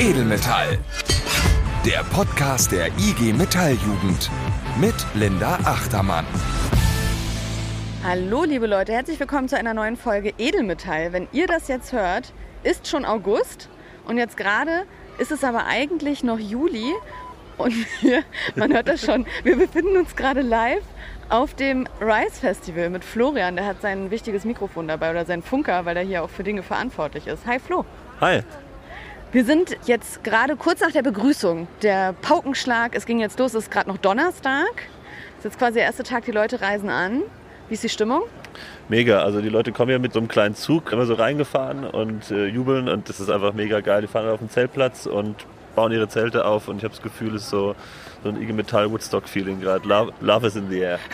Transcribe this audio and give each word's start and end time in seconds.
Edelmetall. 0.00 0.78
Der 1.84 2.04
Podcast 2.14 2.70
der 2.70 2.86
IG 2.98 3.32
Metalljugend 3.32 4.30
mit 4.80 4.94
Linda 5.14 5.58
Achtermann. 5.64 6.24
Hallo 8.04 8.44
liebe 8.44 8.68
Leute, 8.68 8.92
herzlich 8.92 9.18
willkommen 9.18 9.48
zu 9.48 9.58
einer 9.58 9.74
neuen 9.74 9.96
Folge 9.96 10.34
Edelmetall. 10.38 11.12
Wenn 11.12 11.26
ihr 11.32 11.48
das 11.48 11.66
jetzt 11.66 11.92
hört, 11.92 12.32
ist 12.62 12.86
schon 12.86 13.04
August 13.04 13.68
und 14.06 14.18
jetzt 14.18 14.36
gerade 14.36 14.84
ist 15.18 15.32
es 15.32 15.42
aber 15.42 15.66
eigentlich 15.66 16.22
noch 16.22 16.38
Juli 16.38 16.94
und 17.56 17.74
wir, 18.00 18.22
man 18.54 18.72
hört 18.72 18.86
das 18.86 19.04
schon, 19.04 19.26
wir 19.42 19.56
befinden 19.56 19.96
uns 19.96 20.14
gerade 20.14 20.42
live 20.42 20.84
auf 21.28 21.54
dem 21.54 21.88
Rise 22.00 22.40
Festival 22.40 22.88
mit 22.88 23.04
Florian. 23.04 23.56
Der 23.56 23.66
hat 23.66 23.82
sein 23.82 24.12
wichtiges 24.12 24.44
Mikrofon 24.44 24.86
dabei 24.86 25.10
oder 25.10 25.24
sein 25.24 25.42
Funker, 25.42 25.86
weil 25.86 25.96
er 25.96 26.04
hier 26.04 26.22
auch 26.22 26.30
für 26.30 26.44
Dinge 26.44 26.62
verantwortlich 26.62 27.26
ist. 27.26 27.46
Hi 27.46 27.58
Flo. 27.58 27.84
Hi. 28.20 28.42
Wir 29.30 29.44
sind 29.44 29.76
jetzt 29.84 30.24
gerade 30.24 30.56
kurz 30.56 30.80
nach 30.80 30.90
der 30.90 31.02
Begrüßung. 31.02 31.68
Der 31.82 32.14
Paukenschlag, 32.14 32.94
es 32.94 33.04
ging 33.04 33.20
jetzt 33.20 33.38
los, 33.38 33.52
es 33.52 33.64
ist 33.64 33.70
gerade 33.70 33.86
noch 33.90 33.98
Donnerstag. 33.98 34.70
Es 35.32 35.40
ist 35.40 35.44
jetzt 35.44 35.58
quasi 35.58 35.74
der 35.74 35.82
erste 35.82 36.02
Tag, 36.02 36.24
die 36.24 36.30
Leute 36.30 36.62
reisen 36.62 36.88
an. 36.88 37.20
Wie 37.68 37.74
ist 37.74 37.84
die 37.84 37.90
Stimmung? 37.90 38.22
Mega, 38.88 39.22
also 39.22 39.42
die 39.42 39.50
Leute 39.50 39.70
kommen 39.70 39.90
ja 39.90 39.98
mit 39.98 40.14
so 40.14 40.18
einem 40.18 40.28
kleinen 40.28 40.54
Zug 40.54 40.90
immer 40.92 41.04
so 41.04 41.12
reingefahren 41.12 41.84
und 41.84 42.30
äh, 42.30 42.46
jubeln 42.46 42.88
und 42.88 43.10
das 43.10 43.20
ist 43.20 43.28
einfach 43.28 43.52
mega 43.52 43.80
geil. 43.80 44.00
Die 44.00 44.06
fahren 44.06 44.30
auf 44.30 44.38
den 44.38 44.48
Zeltplatz 44.48 45.04
und 45.04 45.44
bauen 45.76 45.92
ihre 45.92 46.08
Zelte 46.08 46.46
auf 46.46 46.68
und 46.68 46.78
ich 46.78 46.84
habe 46.84 46.94
das 46.94 47.02
Gefühl, 47.02 47.34
es 47.34 47.42
ist 47.42 47.50
so, 47.50 47.76
so 48.22 48.30
ein 48.30 48.40
IG 48.40 48.52
Metall 48.52 48.90
Woodstock 48.90 49.28
Feeling 49.28 49.60
gerade. 49.60 49.86
Love, 49.88 50.12
love 50.20 50.46
is 50.46 50.56
in 50.56 50.68
the 50.70 50.80
air. 50.80 50.98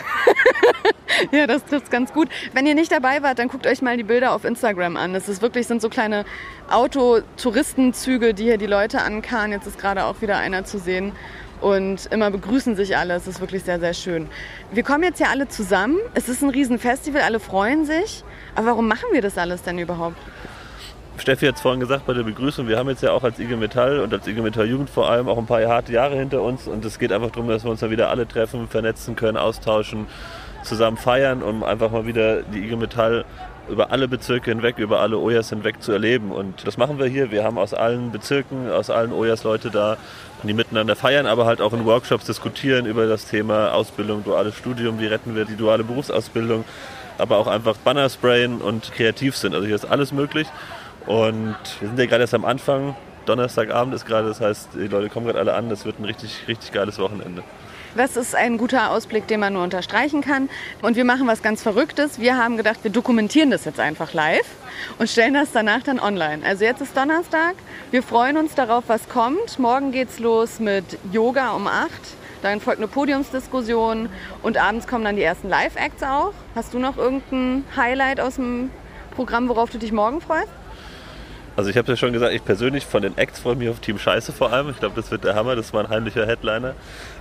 Ja, 1.31 1.47
das 1.47 1.63
trifft 1.65 1.91
ganz 1.91 2.11
gut. 2.13 2.27
Wenn 2.53 2.65
ihr 2.65 2.75
nicht 2.75 2.91
dabei 2.91 3.23
wart, 3.23 3.39
dann 3.39 3.47
guckt 3.47 3.65
euch 3.67 3.81
mal 3.81 3.95
die 3.95 4.03
Bilder 4.03 4.33
auf 4.33 4.43
Instagram 4.43 4.97
an. 4.97 5.13
Das 5.13 5.29
ist 5.29 5.41
wirklich 5.41 5.65
sind 5.67 5.81
so 5.81 5.89
kleine 5.89 6.25
Autotouristenzüge, 6.69 8.33
die 8.33 8.43
hier 8.43 8.57
die 8.57 8.65
Leute 8.65 9.01
ankarren. 9.01 9.51
Jetzt 9.51 9.65
ist 9.65 9.79
gerade 9.79 10.05
auch 10.05 10.21
wieder 10.21 10.37
einer 10.37 10.65
zu 10.65 10.77
sehen. 10.77 11.13
Und 11.61 12.07
immer 12.07 12.31
begrüßen 12.31 12.75
sich 12.75 12.97
alle. 12.97 13.13
Es 13.15 13.27
ist 13.27 13.39
wirklich 13.39 13.63
sehr, 13.63 13.79
sehr 13.79 13.93
schön. 13.93 14.27
Wir 14.71 14.83
kommen 14.83 15.03
jetzt 15.03 15.19
ja 15.19 15.27
alle 15.27 15.47
zusammen. 15.47 15.97
Es 16.13 16.27
ist 16.27 16.41
ein 16.41 16.49
Riesenfestival, 16.49 17.21
alle 17.21 17.39
freuen 17.39 17.85
sich. 17.85 18.23
Aber 18.55 18.67
warum 18.67 18.87
machen 18.87 19.07
wir 19.13 19.21
das 19.21 19.37
alles 19.37 19.63
denn 19.63 19.79
überhaupt? 19.79 20.17
Steffi 21.17 21.45
hat 21.45 21.55
es 21.55 21.61
vorhin 21.61 21.79
gesagt 21.79 22.05
bei 22.05 22.13
der 22.13 22.23
Begrüßung, 22.23 22.67
wir 22.67 22.77
haben 22.77 22.89
jetzt 22.89 23.03
ja 23.03 23.11
auch 23.11 23.23
als 23.23 23.39
IG 23.39 23.55
Metall 23.55 23.99
und 23.99 24.13
als 24.13 24.27
IG 24.27 24.41
Metall 24.41 24.67
Jugend 24.67 24.89
vor 24.89 25.09
allem 25.09 25.27
auch 25.27 25.37
ein 25.37 25.45
paar 25.45 25.65
harte 25.65 25.91
Jahre 25.93 26.15
hinter 26.15 26.41
uns 26.41 26.67
und 26.67 26.83
es 26.85 26.99
geht 26.99 27.11
einfach 27.11 27.31
darum, 27.31 27.47
dass 27.49 27.63
wir 27.63 27.71
uns 27.71 27.79
dann 27.79 27.91
wieder 27.91 28.09
alle 28.09 28.27
treffen, 28.27 28.67
vernetzen 28.67 29.15
können, 29.15 29.37
austauschen, 29.37 30.07
zusammen 30.63 30.97
feiern, 30.97 31.41
um 31.41 31.63
einfach 31.63 31.91
mal 31.91 32.05
wieder 32.05 32.41
die 32.43 32.59
IG 32.59 32.75
Metall 32.75 33.25
über 33.69 33.91
alle 33.91 34.07
Bezirke 34.07 34.51
hinweg, 34.51 34.77
über 34.77 34.99
alle 34.99 35.17
Ojas 35.17 35.49
hinweg 35.49 35.81
zu 35.81 35.91
erleben. 35.91 36.31
Und 36.31 36.67
das 36.67 36.77
machen 36.77 36.99
wir 36.99 37.07
hier. 37.07 37.31
Wir 37.31 37.43
haben 37.43 37.57
aus 37.57 37.73
allen 37.73 38.11
Bezirken, 38.11 38.69
aus 38.69 38.89
allen 38.89 39.11
Ojas 39.11 39.43
Leute 39.43 39.71
da, 39.71 39.97
die 40.43 40.53
miteinander 40.53 40.95
feiern, 40.95 41.25
aber 41.25 41.45
halt 41.45 41.61
auch 41.61 41.73
in 41.73 41.85
Workshops 41.85 42.25
diskutieren 42.25 42.85
über 42.85 43.07
das 43.07 43.25
Thema 43.25 43.73
Ausbildung, 43.73 44.23
duales 44.23 44.55
Studium, 44.55 44.99
wie 44.99 45.07
retten 45.07 45.35
wir 45.35 45.45
die 45.45 45.55
duale 45.55 45.83
Berufsausbildung, 45.83 46.65
aber 47.17 47.37
auch 47.37 47.47
einfach 47.47 47.77
Banner 47.77 48.09
sprayen 48.09 48.61
und 48.61 48.91
kreativ 48.91 49.35
sind. 49.35 49.55
Also 49.55 49.65
hier 49.65 49.75
ist 49.75 49.85
alles 49.85 50.11
möglich. 50.11 50.47
Und 51.05 51.57
wir 51.79 51.87
sind 51.87 51.99
ja 51.99 52.05
gerade 52.05 52.21
erst 52.21 52.33
am 52.33 52.45
Anfang. 52.45 52.95
Donnerstagabend 53.25 53.93
ist 53.93 54.05
gerade, 54.05 54.27
das 54.27 54.41
heißt, 54.41 54.69
die 54.75 54.87
Leute 54.87 55.09
kommen 55.09 55.25
gerade 55.25 55.39
alle 55.39 55.53
an. 55.53 55.69
Das 55.69 55.85
wird 55.85 55.99
ein 55.99 56.05
richtig, 56.05 56.43
richtig 56.47 56.71
geiles 56.71 56.99
Wochenende. 56.99 57.43
Das 57.95 58.17
ist 58.17 58.35
ein 58.35 58.57
guter 58.57 58.91
Ausblick, 58.91 59.25
den 59.27 59.39
man 59.39 59.53
nur 59.53 59.63
unterstreichen 59.63 60.21
kann. 60.21 60.49
Und 60.81 60.97
wir 60.97 61.05
machen 61.05 61.27
was 61.27 61.41
ganz 61.41 61.63
Verrücktes. 61.63 62.19
Wir 62.19 62.37
haben 62.37 62.57
gedacht, 62.57 62.79
wir 62.83 62.91
dokumentieren 62.91 63.51
das 63.51 63.63
jetzt 63.63 63.79
einfach 63.79 64.13
live 64.13 64.45
und 64.99 65.09
stellen 65.09 65.33
das 65.33 65.53
danach 65.53 65.81
dann 65.81 65.99
online. 65.99 66.45
Also 66.45 66.65
jetzt 66.65 66.81
ist 66.81 66.95
Donnerstag. 66.97 67.55
Wir 67.91 68.03
freuen 68.03 68.35
uns 68.35 68.53
darauf, 68.53 68.83
was 68.87 69.07
kommt. 69.07 69.59
Morgen 69.59 69.91
geht's 69.91 70.19
los 70.19 70.59
mit 70.59 70.83
Yoga 71.11 71.51
um 71.51 71.67
8. 71.67 71.89
Dann 72.41 72.59
folgt 72.59 72.79
eine 72.79 72.89
Podiumsdiskussion 72.89 74.09
und 74.43 74.57
abends 74.57 74.87
kommen 74.87 75.05
dann 75.05 75.15
die 75.15 75.23
ersten 75.23 75.47
Live-Acts 75.47 76.03
auch. 76.03 76.33
Hast 76.53 76.73
du 76.73 76.79
noch 76.79 76.97
irgendein 76.97 77.63
Highlight 77.77 78.19
aus 78.19 78.35
dem 78.35 78.71
Programm, 79.15 79.47
worauf 79.47 79.69
du 79.69 79.77
dich 79.77 79.93
morgen 79.93 80.19
freust? 80.19 80.49
Also 81.57 81.69
ich 81.69 81.77
habe 81.77 81.89
ja 81.89 81.95
schon 81.95 82.11
gesagt, 82.11 82.33
ich 82.33 82.43
persönlich 82.43 82.85
von 82.85 83.01
den 83.01 83.17
Acts 83.17 83.39
freue 83.39 83.55
mich 83.55 83.69
auf 83.69 83.79
Team 83.79 83.97
Scheiße 83.97 84.33
vor 84.33 84.51
allem. 84.51 84.69
Ich 84.69 84.79
glaube, 84.79 84.95
das 84.95 85.09
wird 85.09 85.23
der 85.23 85.35
Hammer. 85.35 85.55
Das 85.55 85.73
war 85.73 85.83
ein 85.83 85.89
heimlicher 85.89 86.27
Headliner. 86.27 86.75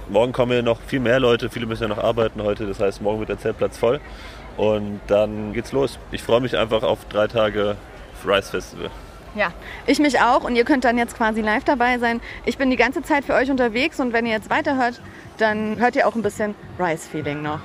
Morgen 0.09 0.33
kommen 0.33 0.53
ja 0.53 0.63
noch 0.63 0.81
viel 0.81 1.01
mehr 1.01 1.21
Leute. 1.21 1.51
Viele 1.51 1.67
müssen 1.67 1.83
ja 1.83 1.89
noch 1.89 2.03
arbeiten 2.03 2.43
heute. 2.43 2.67
Das 2.67 2.81
heißt, 2.81 3.01
morgen 3.01 3.21
wird 3.21 3.29
der 3.29 3.39
Zeltplatz 3.39 3.79
voll. 3.79 4.01
Und 4.57 5.01
dann 5.07 5.53
geht's 5.53 5.71
los. 5.73 5.99
Ich 6.11 6.23
freue 6.23 6.41
mich 6.41 6.57
einfach 6.57 6.83
auf 6.83 7.05
drei 7.09 7.29
Tage 7.29 7.77
Rise 8.27 8.51
Festival. 8.51 8.91
Ja, 9.37 9.53
ich 9.87 9.99
mich 9.99 10.21
auch 10.21 10.45
und 10.45 10.55
ihr 10.55 10.65
könnt 10.65 10.85
dann 10.85 10.97
jetzt 10.97 11.17
quasi 11.17 11.41
live 11.41 11.65
dabei 11.65 11.99
sein. 11.99 12.21
Ich 12.45 12.57
bin 12.57 12.71
die 12.71 12.77
ganze 12.77 13.03
Zeit 13.03 13.25
für 13.25 13.35
euch 13.35 13.51
unterwegs 13.51 13.99
und 13.99 14.13
wenn 14.13 14.27
ihr 14.27 14.33
jetzt 14.33 14.49
weiterhört, 14.49 15.01
dann 15.39 15.79
hört 15.79 15.97
ihr 15.97 16.07
auch 16.07 16.15
ein 16.15 16.23
bisschen 16.23 16.55
Rise-Feeling 16.79 17.43
noch. 17.43 17.61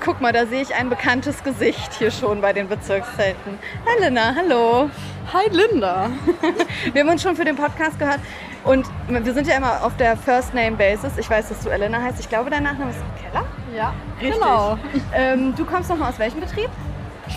Guck 0.00 0.20
mal, 0.20 0.32
da 0.32 0.46
sehe 0.46 0.62
ich 0.62 0.74
ein 0.74 0.88
bekanntes 0.88 1.44
Gesicht 1.44 1.92
hier 1.94 2.10
schon 2.10 2.40
bei 2.40 2.52
den 2.52 2.68
Bezirkszelten. 2.68 3.58
Hi 3.86 4.02
Linda, 4.02 4.34
hallo. 4.34 4.90
Hi 5.32 5.48
Linda. 5.50 6.10
Wir 6.92 7.02
haben 7.02 7.10
uns 7.10 7.22
schon 7.22 7.36
für 7.36 7.44
den 7.44 7.56
Podcast 7.56 7.98
gehört 7.98 8.20
und 8.64 8.86
wir 9.08 9.32
sind 9.32 9.46
ja 9.46 9.56
immer 9.56 9.82
auf 9.84 9.96
der 9.96 10.16
First 10.16 10.52
Name 10.52 10.72
Basis. 10.72 11.16
Ich 11.16 11.30
weiß, 11.30 11.48
dass 11.48 11.60
du 11.60 11.70
Elena 11.70 12.02
heißt. 12.02 12.20
Ich 12.20 12.28
glaube, 12.28 12.50
dein 12.50 12.62
Nachname 12.62 12.90
ist 12.90 12.98
Keller. 13.22 13.46
Ja, 13.74 13.94
Richtig. 14.20 14.34
genau. 14.34 14.78
Ähm, 15.14 15.54
du 15.54 15.64
kommst 15.64 15.88
nochmal 15.88 16.10
aus 16.10 16.18
welchem 16.18 16.40
Betrieb? 16.40 16.68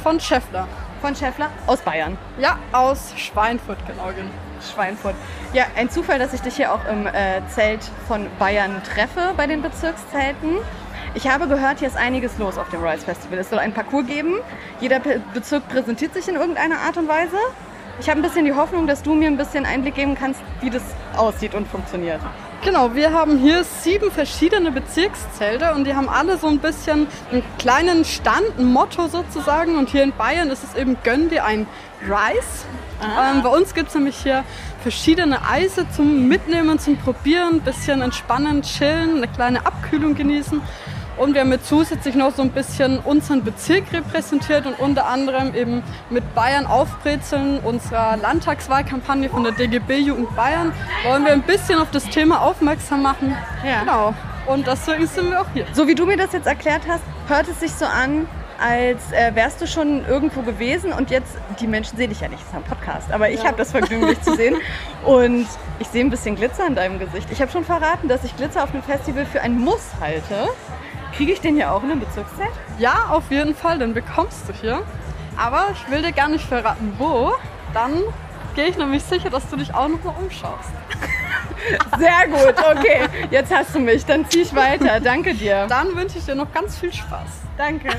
Von 0.02 0.20
Scheffler. 0.20 0.68
Von 1.02 1.16
Schäffler? 1.16 1.50
Aus 1.66 1.80
Bayern. 1.80 2.18
Ja, 2.40 2.58
aus 2.74 3.14
Schweinfurt, 3.16 3.78
genau. 3.88 4.10
Schweinfurt. 4.74 5.16
Ja, 5.54 5.66
ein 5.78 5.90
Zufall, 5.90 6.20
dass 6.20 6.34
ich 6.34 6.42
dich 6.42 6.56
hier 6.56 6.74
auch 6.74 6.84
im 6.90 7.08
äh, 7.08 7.42
Zelt 7.50 7.82
von 8.08 8.28
Bayern 8.40 8.82
treffe 8.84 9.34
bei 9.38 9.48
den 9.48 9.62
Bezirkszelten. 9.62 10.58
Ich 11.16 11.28
habe 11.28 11.48
gehört, 11.48 11.78
hier 11.78 11.88
ist 11.88 11.96
einiges 11.96 12.40
los 12.40 12.58
auf 12.58 12.70
dem 12.72 12.84
Rise 12.84 13.06
Festival. 13.06 13.38
Es 13.38 13.52
soll 13.52 13.60
ein 13.60 13.72
Parcours 13.72 14.08
geben. 14.08 14.40
Jeder 14.80 15.00
Bezirk 15.34 15.68
präsentiert 15.70 16.16
sich 16.16 16.28
in 16.28 16.36
irgendeiner 16.36 16.80
Art 16.80 16.98
und 16.98 17.08
Weise. 17.08 17.38
Ich 18.00 18.10
habe 18.10 18.20
ein 18.20 18.24
bisschen 18.24 18.46
die 18.46 18.54
Hoffnung, 18.54 18.88
dass 18.88 19.04
du 19.04 19.14
mir 19.14 19.28
ein 19.28 19.38
bisschen 19.38 19.68
Einblick 19.68 19.94
geben 19.94 20.16
kannst, 20.16 20.42
wie 20.62 20.72
das 20.72 20.82
aussieht 21.16 21.54
und 21.54 21.68
funktioniert. 21.68 22.20
Genau, 22.66 22.96
wir 22.96 23.14
haben 23.14 23.38
hier 23.38 23.64
sieben 23.64 24.10
verschiedene 24.10 24.72
Bezirkszelte 24.72 25.74
und 25.76 25.86
die 25.86 25.94
haben 25.94 26.10
alle 26.10 26.38
so 26.38 26.48
ein 26.48 26.58
bisschen 26.58 27.06
einen 27.32 27.44
kleinen 27.60 28.06
Stand, 28.06 28.58
ein 28.58 28.66
Motto 28.66 29.08
sozusagen. 29.08 29.78
Und 29.78 29.90
hier 29.90 30.02
in 30.02 30.14
Bayern 30.14 30.50
ist 30.50 30.64
es 30.64 30.74
eben 30.74 30.98
Gönn 31.04 31.30
dir 31.30 31.46
ein 31.46 31.68
Rice. 32.02 32.66
Ähm, 33.04 33.44
bei 33.44 33.50
uns 33.50 33.76
gibt 33.76 33.90
es 33.90 33.96
nämlich 33.96 34.16
hier 34.18 34.44
verschiedene 34.82 35.48
Eise 35.48 35.86
zum 35.96 36.28
Mitnehmen, 36.28 36.80
zum 36.80 36.98
Probieren, 36.98 37.56
ein 37.56 37.62
bisschen 37.62 38.02
entspannen, 38.02 38.64
chillen, 38.64 39.18
eine 39.18 39.28
kleine 39.28 39.66
Abkühlung 39.66 40.16
genießen. 40.16 40.62
Und 41.18 41.34
wir 41.34 41.42
haben 41.42 41.50
mit 41.50 41.66
zusätzlich 41.66 42.16
noch 42.16 42.34
so 42.34 42.42
ein 42.42 42.50
bisschen 42.50 43.00
unseren 43.00 43.44
Bezirk 43.44 43.92
repräsentiert 43.94 44.66
und 44.66 44.80
unter 44.80 45.06
anderem 45.06 45.54
eben 45.54 45.84
mit 46.10 46.34
Bayern 46.34 46.66
aufbrezeln, 46.66 47.60
unserer 47.60 48.18
Landtagswahlkampagne 48.18 49.30
von 49.30 49.44
der 49.44 49.52
DGB 49.52 50.00
Jugend 50.00 50.36
Bayern, 50.36 50.74
wollen 51.06 51.26
wir 51.26 51.34
ein 51.34 51.44
bisschen 51.44 51.80
auf 51.80 51.92
das 51.92 52.06
Thema 52.06 52.42
aufmerksam 52.42 53.04
machen. 53.04 53.36
Ja. 53.64 53.82
Genau. 53.82 54.14
Und 54.48 54.68
deswegen 54.68 55.08
sind 55.08 55.30
wir 55.30 55.42
auch 55.42 55.48
hier. 55.54 55.66
So 55.74 55.88
wie 55.88 55.96
du 55.96 56.06
mir 56.06 56.18
das 56.18 56.34
jetzt 56.34 56.48
erklärt 56.48 56.82
hast, 56.88 57.04
hört 57.28 57.48
es 57.48 57.60
sich 57.60 57.72
so 57.72 57.86
an, 57.86 58.28
als 58.60 59.12
äh, 59.12 59.36
wärst 59.36 59.62
du 59.62 59.68
schon 59.68 60.06
irgendwo 60.08 60.42
gewesen 60.42 60.94
und 60.94 61.10
jetzt, 61.10 61.36
die 61.60 61.68
Menschen 61.68 61.98
sehen 61.98 62.10
dich 62.10 62.22
ja 62.22 62.28
nicht, 62.28 62.42
das 62.42 62.50
ist 62.50 62.56
ein 62.56 62.64
Podcast, 62.64 63.12
aber 63.12 63.30
ich 63.30 63.46
habe 63.46 63.58
das 63.58 63.72
Vergnügen, 63.72 64.08
dich 64.08 64.22
zu 64.22 64.36
sehen 64.36 64.58
und 65.06 65.48
ich 65.80 65.88
sehe 65.88 66.04
ein 66.04 66.10
bisschen 66.10 66.36
Glitzer 66.36 66.68
in 66.68 66.76
deinem 66.76 67.00
Gesicht. 67.00 67.30
Ich 67.32 67.42
habe 67.42 67.52
schon 67.52 67.66
verraten, 67.66 68.08
dass 68.08 68.24
ich 68.24 68.36
Glitzer 68.38 68.64
auf 68.64 68.74
einem 68.74 68.84
Festival 68.84 69.26
für 69.26 69.42
ein 69.42 69.58
Muss 69.58 69.92
halte. 70.00 70.50
Kriege 71.16 71.34
ich 71.34 71.42
den 71.42 71.58
ja 71.58 71.72
auch 71.72 71.84
in 71.84 71.92
einem 71.92 72.00
Bezirkszelt? 72.00 72.50
Ja, 72.80 73.08
auf 73.10 73.30
jeden 73.30 73.56
Fall, 73.56 73.78
den 73.80 73.94
bekommst 73.94 74.50
du 74.50 74.54
hier. 74.54 74.82
Aber 75.38 75.68
ich 75.74 75.92
will 75.92 76.02
dir 76.02 76.12
gar 76.12 76.28
nicht 76.28 76.46
verraten, 76.46 76.94
wo. 76.98 77.34
Dann 77.74 78.02
gehe 78.56 78.66
ich 78.66 78.78
nämlich 78.78 79.04
sicher, 79.04 79.30
dass 79.30 79.48
du 79.50 79.58
dich 79.58 79.74
auch 79.74 79.88
noch 79.88 80.04
mal 80.04 80.14
umschaust. 80.20 80.70
Sehr 81.98 82.28
gut, 82.28 82.56
okay. 82.60 83.08
Jetzt 83.32 83.54
hast 83.54 83.74
du 83.76 83.80
mich, 83.80 84.06
dann 84.06 84.30
zieh 84.30 84.42
ich 84.42 84.54
weiter. 84.56 85.00
Danke 85.00 85.34
dir. 85.34 85.66
Dann 85.68 85.96
wünsche 85.96 86.18
ich 86.18 86.26
dir 86.26 86.36
noch 86.36 86.52
ganz 86.52 86.78
viel 86.78 86.94
Spaß. 86.94 87.30
Danke. 87.58 87.90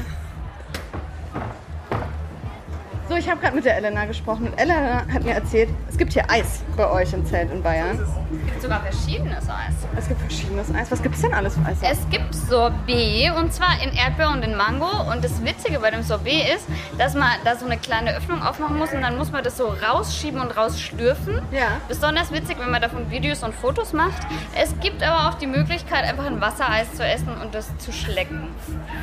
So, 3.06 3.16
ich 3.16 3.28
habe 3.28 3.38
gerade 3.38 3.54
mit 3.54 3.66
der 3.66 3.76
Elena 3.76 4.06
gesprochen 4.06 4.46
und 4.46 4.58
Elena 4.58 5.04
hat 5.12 5.24
mir 5.24 5.34
erzählt, 5.34 5.68
es 5.90 5.98
gibt 5.98 6.14
hier 6.14 6.24
Eis 6.30 6.62
bei 6.74 6.90
euch 6.90 7.12
im 7.12 7.26
Zelt 7.26 7.52
in 7.52 7.62
Bayern. 7.62 8.00
Es 8.00 8.46
gibt 8.46 8.62
sogar 8.62 8.80
verschiedenes 8.80 9.46
Eis. 9.46 9.74
Es 9.94 10.08
gibt 10.08 10.20
verschiedenes 10.20 10.74
Eis. 10.74 10.90
Was 10.90 11.02
gibt 11.02 11.14
es 11.14 11.20
denn 11.20 11.34
alles 11.34 11.54
für 11.54 11.66
Eis? 11.66 11.76
Es 11.82 12.08
gibt 12.08 12.34
Sorbet 12.34 13.30
und 13.38 13.52
zwar 13.52 13.82
in 13.82 13.92
Erdbeer 13.92 14.30
und 14.30 14.42
in 14.42 14.56
Mango. 14.56 14.88
Und 15.12 15.22
das 15.22 15.44
Witzige 15.44 15.80
bei 15.80 15.90
dem 15.90 16.02
Sorbet 16.02 16.48
ist, 16.56 16.66
dass 16.96 17.14
man 17.14 17.28
da 17.44 17.56
so 17.56 17.66
eine 17.66 17.76
kleine 17.76 18.16
Öffnung 18.16 18.42
aufmachen 18.42 18.78
muss 18.78 18.94
und 18.94 19.02
dann 19.02 19.18
muss 19.18 19.30
man 19.30 19.44
das 19.44 19.58
so 19.58 19.66
rausschieben 19.66 20.40
und 20.40 20.56
rausschlürfen. 20.56 21.42
Ja. 21.52 21.80
Besonders 21.88 22.32
witzig, 22.32 22.56
wenn 22.58 22.70
man 22.70 22.80
davon 22.80 23.10
Videos 23.10 23.42
und 23.42 23.54
Fotos 23.54 23.92
macht. 23.92 24.22
Es 24.58 24.74
gibt 24.80 25.02
aber 25.02 25.28
auch 25.28 25.34
die 25.34 25.46
Möglichkeit, 25.46 26.04
einfach 26.04 26.24
ein 26.24 26.40
Wassereis 26.40 26.90
zu 26.94 27.04
essen 27.04 27.36
und 27.42 27.54
das 27.54 27.76
zu 27.76 27.92
schlecken. 27.92 28.48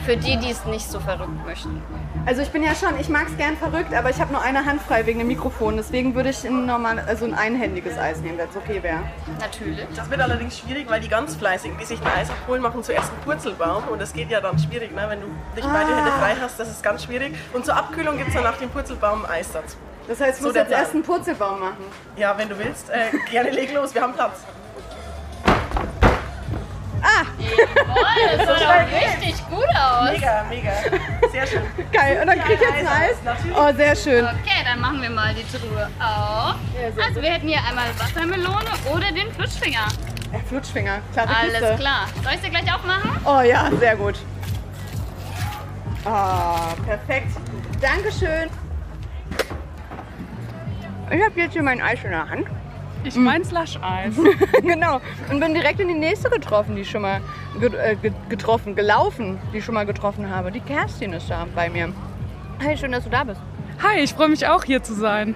Für 0.06 0.18
die, 0.18 0.38
die 0.38 0.50
es 0.50 0.66
nicht 0.66 0.90
so 0.90 1.00
verrückt 1.00 1.46
möchten. 1.46 1.84
Also 2.26 2.42
ich 2.42 2.50
bin 2.50 2.64
ja 2.64 2.74
schon, 2.74 3.00
ich 3.00 3.08
mag 3.08 3.28
es 3.28 3.38
gern 3.38 3.56
verrückt. 3.58 3.91
Perfekt, 3.92 4.06
aber 4.06 4.10
ich 4.10 4.22
habe 4.22 4.32
nur 4.32 4.42
eine 4.42 4.66
Hand 4.66 4.82
frei 4.82 5.06
wegen 5.06 5.20
dem 5.20 5.28
Mikrofon. 5.28 5.78
Deswegen 5.78 6.16
würde 6.16 6.30
ich 6.30 6.44
ein, 6.46 6.66
normal, 6.66 7.00
also 7.00 7.26
ein 7.26 7.34
einhändiges 7.34 7.98
Eis 7.98 8.20
nehmen, 8.22 8.38
wenn 8.38 8.50
es 8.50 8.56
okay 8.56 8.82
wäre. 8.82 9.00
Natürlich. 9.40 9.86
Das 9.96 10.10
wird 10.10 10.22
allerdings 10.22 10.58
schwierig, 10.60 10.90
weil 10.90 11.02
die 11.02 11.10
ganz 11.10 11.36
fleißigen, 11.36 11.78
die 11.78 11.86
sich 11.86 12.02
ein 12.02 12.08
Eis 12.08 12.30
abholen, 12.30 12.62
machen 12.62 12.84
zuerst 12.84 13.12
einen 13.12 13.22
Purzelbaum 13.22 13.88
und 13.90 14.02
das 14.02 14.14
geht 14.14 14.30
ja 14.30 14.42
dann 14.42 14.58
schwierig, 14.60 14.92
ne? 14.94 15.06
wenn 15.08 15.22
du 15.22 15.28
nicht 15.56 15.68
beide 15.72 15.96
Hände 15.96 16.12
frei 16.12 16.36
hast, 16.40 16.60
das 16.60 16.70
ist 16.70 16.84
ganz 16.84 17.04
schwierig. 17.04 17.36
Und 17.54 17.66
zur 17.66 17.76
Abkühlung 17.76 18.18
gibt 18.18 18.30
es 18.30 18.34
dann 18.36 18.44
nach 18.44 18.58
dem 18.58 18.70
Purzelbaum 18.70 19.26
Eis 19.26 19.52
dazu. 19.52 19.78
Das 20.08 20.20
heißt, 20.20 20.38
ich 20.38 20.42
So 20.42 20.48
muss 20.48 20.56
jetzt 20.56 20.68
Plan. 20.68 20.80
erst 20.82 20.94
einen 20.94 21.04
Purzelbaum 21.04 21.60
machen. 21.60 21.86
Ja, 22.18 22.38
wenn 22.38 22.50
du 22.50 22.58
willst, 22.58 22.90
äh, 22.90 23.12
gerne 23.30 23.52
leg 23.52 23.74
los, 23.74 23.94
wir 23.94 24.02
haben 24.02 24.14
Platz. 24.14 24.40
Jawohl, 27.58 28.38
das 28.38 28.48
sah 28.48 28.84
doch 28.84 28.92
richtig 28.92 29.50
gut 29.50 29.68
aus. 29.76 30.12
Mega, 30.12 30.46
mega. 30.50 30.72
Sehr 31.32 31.48
schön. 31.48 31.62
Geil, 31.92 32.20
und 32.22 32.28
dann 32.28 32.40
krieg 32.40 32.56
ich 32.56 32.62
jetzt 32.62 32.80
ein 32.80 32.88
Eis. 32.88 33.16
Oh, 33.56 33.76
sehr 33.76 33.96
schön. 33.96 34.26
Okay, 34.26 34.64
dann 34.66 34.80
machen 34.80 35.02
wir 35.02 35.10
mal 35.10 35.34
die 35.34 35.46
Truhe 35.58 35.90
auf. 36.00 36.56
Also 37.04 37.22
wir 37.22 37.30
hätten 37.32 37.48
hier 37.48 37.60
einmal 37.68 37.86
Wassermelone 37.98 38.70
oder 38.94 39.12
den 39.12 39.32
Flutschfinger. 39.34 39.88
Ja, 40.34 40.40
Flutschfinger, 40.48 41.00
klare 41.14 41.30
Alles 41.36 41.60
Kiste. 41.60 41.76
klar. 41.76 42.08
Soll 42.24 42.34
ich 42.36 42.42
sie 42.42 42.50
gleich 42.50 42.74
aufmachen? 42.74 43.12
Oh 43.26 43.42
ja, 43.42 43.70
sehr 43.80 43.96
gut. 43.96 44.16
Ah, 46.06 46.74
perfekt. 46.86 47.28
Dankeschön. 47.82 48.50
Ich 51.12 51.22
habe 51.22 51.40
jetzt 51.40 51.54
hier 51.54 51.64
mein 51.64 51.82
Eis 51.82 52.04
in 52.04 52.12
der 52.12 52.30
Hand. 52.30 52.48
Ich 53.04 53.16
mein 53.16 53.44
Slush-Eis. 53.44 54.14
genau. 54.62 55.02
Und 55.30 55.40
bin 55.40 55.54
direkt 55.54 55.80
in 55.80 55.88
die 55.88 55.94
nächste 55.96 56.30
getroffen, 56.30 56.76
die 56.76 56.82
ich 56.82 56.90
schon 56.90 57.02
mal 57.02 57.22
ge 57.60 57.72
äh, 57.76 57.96
ge 57.96 58.12
getroffen, 58.30 58.76
gelaufen, 58.76 59.40
die 59.52 59.58
ich 59.58 59.66
schon 59.66 59.74
mal 59.74 59.86
getroffen 59.86 60.30
habe. 60.30 60.52
Die 60.52 60.60
Kerstin 60.60 61.14
ist 61.14 61.30
da 61.30 61.48
bei 61.56 61.70
mir. 61.70 61.94
Hey, 62.60 62.78
schön, 62.78 62.92
dass 62.92 63.04
du 63.04 63.10
da 63.10 63.24
bist. 63.24 63.42
Hi, 63.82 64.00
ich 64.00 64.14
freue 64.14 64.30
mich 64.30 64.46
auch 64.46 64.64
hier 64.64 64.84
zu 64.84 64.94
sein. 64.94 65.34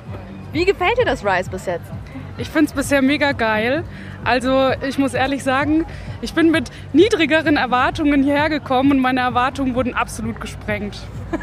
Wie 0.51 0.65
gefällt 0.65 0.97
dir 0.99 1.05
das 1.05 1.25
Rise 1.25 1.49
bis 1.49 1.65
jetzt? 1.65 1.91
Ich 2.37 2.49
finde 2.49 2.65
es 2.65 2.73
bisher 2.73 3.01
mega 3.01 3.31
geil. 3.31 3.83
Also 4.23 4.71
ich 4.87 4.97
muss 4.97 5.13
ehrlich 5.13 5.43
sagen, 5.43 5.85
ich 6.21 6.33
bin 6.33 6.51
mit 6.51 6.69
niedrigeren 6.93 7.57
Erwartungen 7.57 8.23
hierher 8.23 8.49
gekommen 8.49 8.91
und 8.91 8.99
meine 8.99 9.21
Erwartungen 9.21 9.75
wurden 9.75 9.93
absolut 9.93 10.39
gesprengt. 10.39 10.99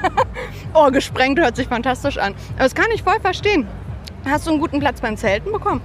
Oh, 0.75 0.91
gesprengt 0.91 1.39
hört 1.39 1.55
sich 1.55 1.69
fantastisch 1.69 2.17
an. 2.17 2.35
Aber 2.55 2.65
das 2.65 2.75
kann 2.75 2.87
ich 2.95 3.03
voll 3.03 3.21
verstehen. 3.21 3.69
Hast 4.25 4.47
du 4.47 4.53
einen 4.53 4.61
guten 4.61 4.79
Platz 4.79 5.01
beim 5.01 5.17
Zelten 5.17 5.51
bekommen? 5.53 5.81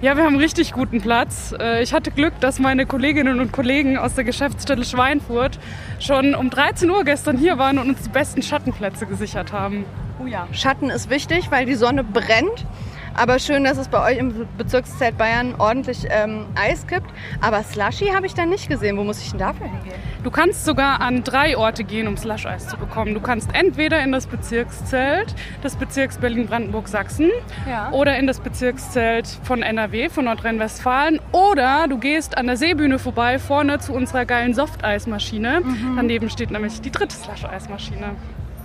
Ja, 0.00 0.16
wir 0.16 0.24
haben 0.24 0.36
richtig 0.36 0.72
guten 0.72 1.00
Platz. 1.02 1.54
Äh, 1.58 1.82
Ich 1.82 1.92
hatte 1.92 2.10
Glück, 2.10 2.32
dass 2.40 2.58
meine 2.58 2.86
Kolleginnen 2.86 3.38
und 3.38 3.52
Kollegen 3.52 3.98
aus 3.98 4.14
der 4.14 4.24
Geschäftsstelle 4.24 4.84
Schweinfurt 4.84 5.58
schon 6.00 6.34
um 6.34 6.48
13 6.48 6.88
Uhr 6.90 7.04
gestern 7.04 7.36
hier 7.36 7.58
waren 7.58 7.78
und 7.78 7.90
uns 7.90 8.02
die 8.02 8.08
besten 8.08 8.42
Schattenplätze 8.42 9.04
gesichert 9.06 9.52
haben. 9.52 9.84
Oh 10.22 10.26
ja. 10.26 10.48
Schatten 10.52 10.88
ist 10.88 11.10
wichtig, 11.10 11.50
weil 11.50 11.66
die 11.66 11.74
Sonne 11.74 12.02
brennt. 12.02 12.64
Aber 13.14 13.38
schön, 13.38 13.64
dass 13.64 13.78
es 13.78 13.88
bei 13.88 14.02
euch 14.12 14.18
im 14.18 14.46
Bezirkszelt 14.56 15.16
Bayern 15.18 15.54
ordentlich 15.58 16.06
ähm, 16.10 16.46
Eis 16.54 16.86
gibt. 16.86 17.06
Aber 17.40 17.62
Slushy 17.62 18.06
habe 18.14 18.26
ich 18.26 18.34
da 18.34 18.46
nicht 18.46 18.68
gesehen. 18.68 18.96
Wo 18.96 19.04
muss 19.04 19.20
ich 19.22 19.30
denn 19.30 19.38
dafür 19.38 19.66
hingehen? 19.66 19.94
Du 20.22 20.30
kannst 20.30 20.64
sogar 20.64 21.00
an 21.00 21.24
drei 21.24 21.56
Orte 21.56 21.84
gehen, 21.84 22.06
um 22.08 22.16
Slush-Eis 22.16 22.68
zu 22.68 22.76
bekommen. 22.76 23.14
Du 23.14 23.20
kannst 23.20 23.50
entweder 23.54 24.02
in 24.02 24.12
das 24.12 24.26
Bezirkszelt 24.26 25.34
des 25.62 25.76
Bezirks 25.76 26.18
Berlin-Brandenburg-Sachsen 26.18 27.30
Ja. 27.68 27.90
oder 27.90 28.16
in 28.16 28.26
das 28.26 28.40
Bezirkszelt 28.40 29.26
von 29.42 29.62
NRW, 29.62 30.08
von 30.08 30.24
Nordrhein-Westfalen 30.26 31.20
oder 31.32 31.86
du 31.88 31.98
gehst 31.98 32.38
an 32.38 32.46
der 32.46 32.56
Seebühne 32.56 32.98
vorbei, 32.98 33.38
vorne 33.38 33.78
zu 33.80 33.92
unserer 33.92 34.24
geilen 34.24 34.54
Softeismaschine. 34.54 35.62
Daneben 35.96 36.30
steht 36.30 36.50
nämlich 36.50 36.80
die 36.80 36.90
dritte 36.90 37.14
Slush-Eismaschine. 37.16 38.16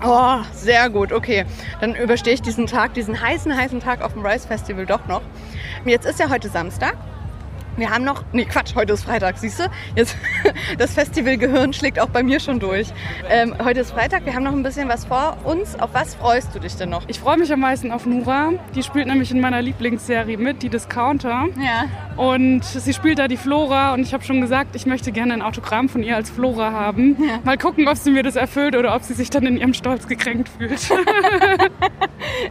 Oh, 0.03 0.37
sehr 0.53 0.89
gut. 0.89 1.11
Okay, 1.11 1.45
dann 1.81 1.95
überstehe 1.95 2.33
ich 2.33 2.41
diesen 2.41 2.67
Tag, 2.67 2.93
diesen 2.93 3.19
heißen, 3.19 3.55
heißen 3.55 3.79
Tag 3.79 4.01
auf 4.01 4.13
dem 4.13 4.25
Rise 4.25 4.47
Festival 4.47 4.85
doch 4.85 5.07
noch. 5.07 5.21
Jetzt 5.85 6.05
ist 6.05 6.19
ja 6.19 6.29
heute 6.29 6.49
Samstag. 6.49 6.95
Wir 7.77 7.91
haben 7.91 8.03
noch, 8.03 8.23
nee 8.33 8.45
Quatsch, 8.45 8.73
heute 8.73 8.93
ist 8.93 9.03
Freitag, 9.03 9.37
siehst 9.37 9.59
du? 9.59 9.65
Jetzt, 9.95 10.17
das 10.79 10.95
Festivalgehirn 10.95 11.73
schlägt 11.73 11.99
auch 11.99 12.09
bei 12.09 12.23
mir 12.23 12.39
schon 12.39 12.59
durch. 12.59 12.87
Ähm, 13.29 13.53
heute 13.63 13.81
ist 13.81 13.91
Freitag, 13.91 14.25
wir 14.25 14.33
haben 14.33 14.43
noch 14.43 14.53
ein 14.53 14.63
bisschen 14.63 14.89
was 14.89 15.05
vor 15.05 15.37
uns. 15.43 15.79
Auf 15.79 15.91
was 15.93 16.15
freust 16.15 16.55
du 16.55 16.59
dich 16.59 16.75
denn 16.75 16.89
noch? 16.89 17.03
Ich 17.07 17.19
freue 17.19 17.37
mich 17.37 17.53
am 17.53 17.59
meisten 17.59 17.91
auf 17.91 18.07
Nura. 18.07 18.53
Die 18.73 18.81
spielt 18.81 19.05
nämlich 19.05 19.29
in 19.29 19.41
meiner 19.41 19.61
Lieblingsserie 19.61 20.37
mit, 20.37 20.63
die 20.63 20.69
Discounter. 20.69 21.45
Ja. 21.61 21.85
Und 22.15 22.63
sie 22.63 22.93
spielt 22.93 23.19
da 23.19 23.27
die 23.27 23.37
Flora 23.37 23.93
und 23.93 24.01
ich 24.01 24.11
habe 24.11 24.23
schon 24.23 24.41
gesagt, 24.41 24.75
ich 24.75 24.87
möchte 24.87 25.11
gerne 25.11 25.33
ein 25.33 25.43
Autogramm 25.43 25.87
von 25.87 26.01
ihr 26.01 26.15
als 26.15 26.31
Flora 26.31 26.71
haben. 26.71 27.15
Mal 27.43 27.59
gucken, 27.59 27.87
ob 27.87 27.95
sie 27.97 28.09
mir 28.09 28.23
das 28.23 28.35
erfüllt 28.35 28.75
oder 28.75 28.95
ob 28.95 29.03
sie 29.03 29.13
sich 29.13 29.29
dann 29.29 29.45
in 29.45 29.55
ihrem 29.55 29.75
Stolz 29.75 30.07
gekränkt 30.07 30.49
fühlt. 30.49 30.79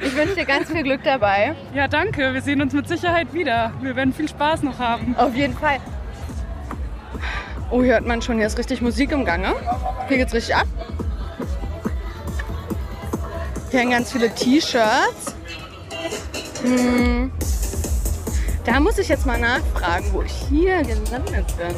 Ich 0.01 0.17
wünsche 0.17 0.35
dir 0.35 0.45
ganz 0.45 0.71
viel 0.71 0.83
Glück 0.83 1.03
dabei. 1.05 1.55
ja, 1.75 1.89
danke. 1.89 2.33
Wir 2.33 2.41
sehen 2.41 2.61
uns 2.63 2.73
mit 2.73 2.89
Sicherheit 2.89 3.33
wieder. 3.35 3.73
Wir 3.81 3.95
werden 3.97 4.13
viel 4.13 4.29
Spaß 4.29 4.63
noch 4.63 4.79
haben. 4.79 5.16
Auf 5.17 5.35
jeden 5.35 5.57
Fall. 5.57 5.79
Oh, 7.71 7.83
hier 7.83 7.95
hört 7.95 8.07
man 8.07 8.23
schon, 8.23 8.37
hier 8.37 8.47
ist 8.47 8.59
richtig 8.59 8.81
Musik 8.81 9.11
im 9.13 9.25
Gange. 9.25 9.55
Hier 10.09 10.19
geht's 10.19 10.35
richtig 10.35 10.55
ab. 10.55 10.67
Hier 13.71 13.81
hängen 13.81 13.93
ganz 13.93 14.13
viele 14.13 14.31
T-Shirts. 14.31 15.35
Hm. 16.63 17.33
Da 18.65 18.81
muss 18.81 18.99
ich 18.99 19.09
jetzt 19.09 19.27
mal 19.27 19.39
nachfragen, 19.39 20.07
wo 20.13 20.23
ich 20.23 20.33
hier 20.49 20.83
gelandet 20.83 21.47
bin. 21.57 21.75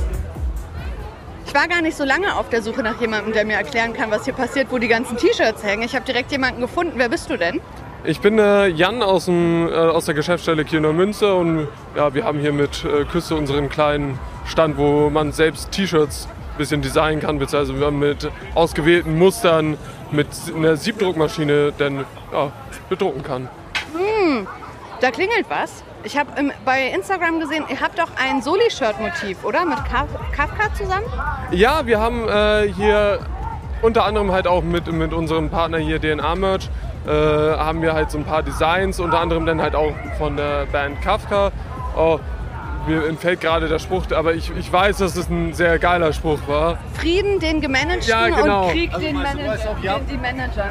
Ich 1.47 1.55
war 1.55 1.67
gar 1.67 1.81
nicht 1.81 1.97
so 1.97 2.05
lange 2.05 2.37
auf 2.37 2.51
der 2.51 2.61
Suche 2.63 2.83
nach 2.83 3.01
jemandem, 3.01 3.33
der 3.33 3.47
mir 3.47 3.57
erklären 3.57 3.95
kann, 3.95 4.11
was 4.11 4.25
hier 4.25 4.35
passiert, 4.35 4.71
wo 4.71 4.79
die 4.79 4.89
ganzen 4.89 5.17
T-Shirts 5.17 5.63
hängen. 5.63 5.83
Ich 5.83 5.95
habe 5.95 6.05
direkt 6.05 6.31
jemanden 6.31 6.61
gefunden. 6.61 6.95
Wer 6.97 7.09
bist 7.09 7.31
du 7.31 7.39
denn? 7.39 7.61
Ich 8.05 8.21
bin 8.21 8.39
äh, 8.39 8.69
Jan 8.69 9.03
aus, 9.03 9.25
dem, 9.25 9.69
äh, 9.69 9.73
aus 9.73 10.05
der 10.05 10.15
Geschäftsstelle 10.15 10.65
Kiel 10.65 10.81
Münster 10.81 11.35
und 11.37 11.67
ja, 11.97 12.15
wir 12.15 12.25
haben 12.25 12.39
hier 12.39 12.53
mit 12.53 12.85
äh, 12.85 13.05
Küste 13.05 13.35
unseren 13.35 13.69
kleinen 13.69 14.19
Stand, 14.47 14.77
wo 14.77 15.11
man 15.11 15.33
selbst 15.33 15.73
T-Shirts 15.73 16.29
ein 16.53 16.59
bisschen 16.59 16.81
designen 16.81 17.21
kann, 17.21 17.39
beziehungsweise 17.39 17.81
wir 17.81 17.91
mit 17.91 18.31
ausgewählten 18.55 19.19
Mustern 19.19 19.77
mit 20.13 20.29
einer 20.55 20.77
Siebdruckmaschine 20.77 21.73
denn 21.73 22.05
ja, 22.33 22.53
bedrucken 22.89 23.23
kann. 23.23 23.49
Da 25.01 25.11
klingelt 25.11 25.47
was. 25.49 25.85
Ich 26.03 26.17
habe 26.17 26.31
bei 26.65 26.89
Instagram 26.89 27.39
gesehen, 27.39 27.65
ihr 27.69 27.81
habt 27.81 27.99
doch 27.99 28.11
ein 28.17 28.43
Soli-Shirt-Motiv, 28.43 29.45
oder? 29.45 29.65
Mit 29.65 29.79
Kaf 29.85 30.09
Kafka 30.33 30.73
zusammen? 30.75 31.07
Ja, 31.53 31.87
wir 31.87 32.01
haben 32.01 32.29
äh, 32.29 32.73
hier 32.73 33.21
unter 33.83 34.05
anderem 34.05 34.33
halt 34.33 34.47
auch 34.49 34.63
mit, 34.63 34.91
mit 34.91 35.13
unserem 35.13 35.51
Partner 35.51 35.79
hier 35.79 36.01
DNA 36.01 36.35
Merch 36.35 36.69
äh, 37.07 37.11
haben 37.11 37.83
wir 37.83 37.95
halt 37.95 38.11
so 38.11 38.19
ein 38.19 38.25
paar 38.25 38.43
Designs, 38.43 39.01
unter 39.01 39.21
anderem 39.21 39.47
dann 39.47 39.61
halt 39.61 39.75
auch 39.75 39.93
von 40.19 40.37
der 40.37 40.67
Band 40.67 41.01
Kafka. 41.03 41.53
Oh, 41.97 42.19
mir 42.87 43.07
entfällt 43.07 43.41
gerade 43.41 43.69
der 43.69 43.79
Spruch, 43.79 44.05
aber 44.13 44.35
ich, 44.35 44.51
ich 44.57 44.73
weiß, 44.73 44.99
dass 44.99 45.17
es 45.17 45.29
ein 45.29 45.53
sehr 45.53 45.79
geiler 45.79 46.13
Spruch 46.13 46.41
war. 46.47 46.79
Frieden 46.95 47.39
den 47.39 47.61
Gemanagten 47.61 48.09
Ja, 48.09 48.29
genau. 48.29 48.67
und 48.67 48.73
Krieg 48.73 48.91
den, 48.99 49.17
Manager, 49.17 49.77
den 49.83 50.07
die 50.11 50.17
Managern. 50.17 50.71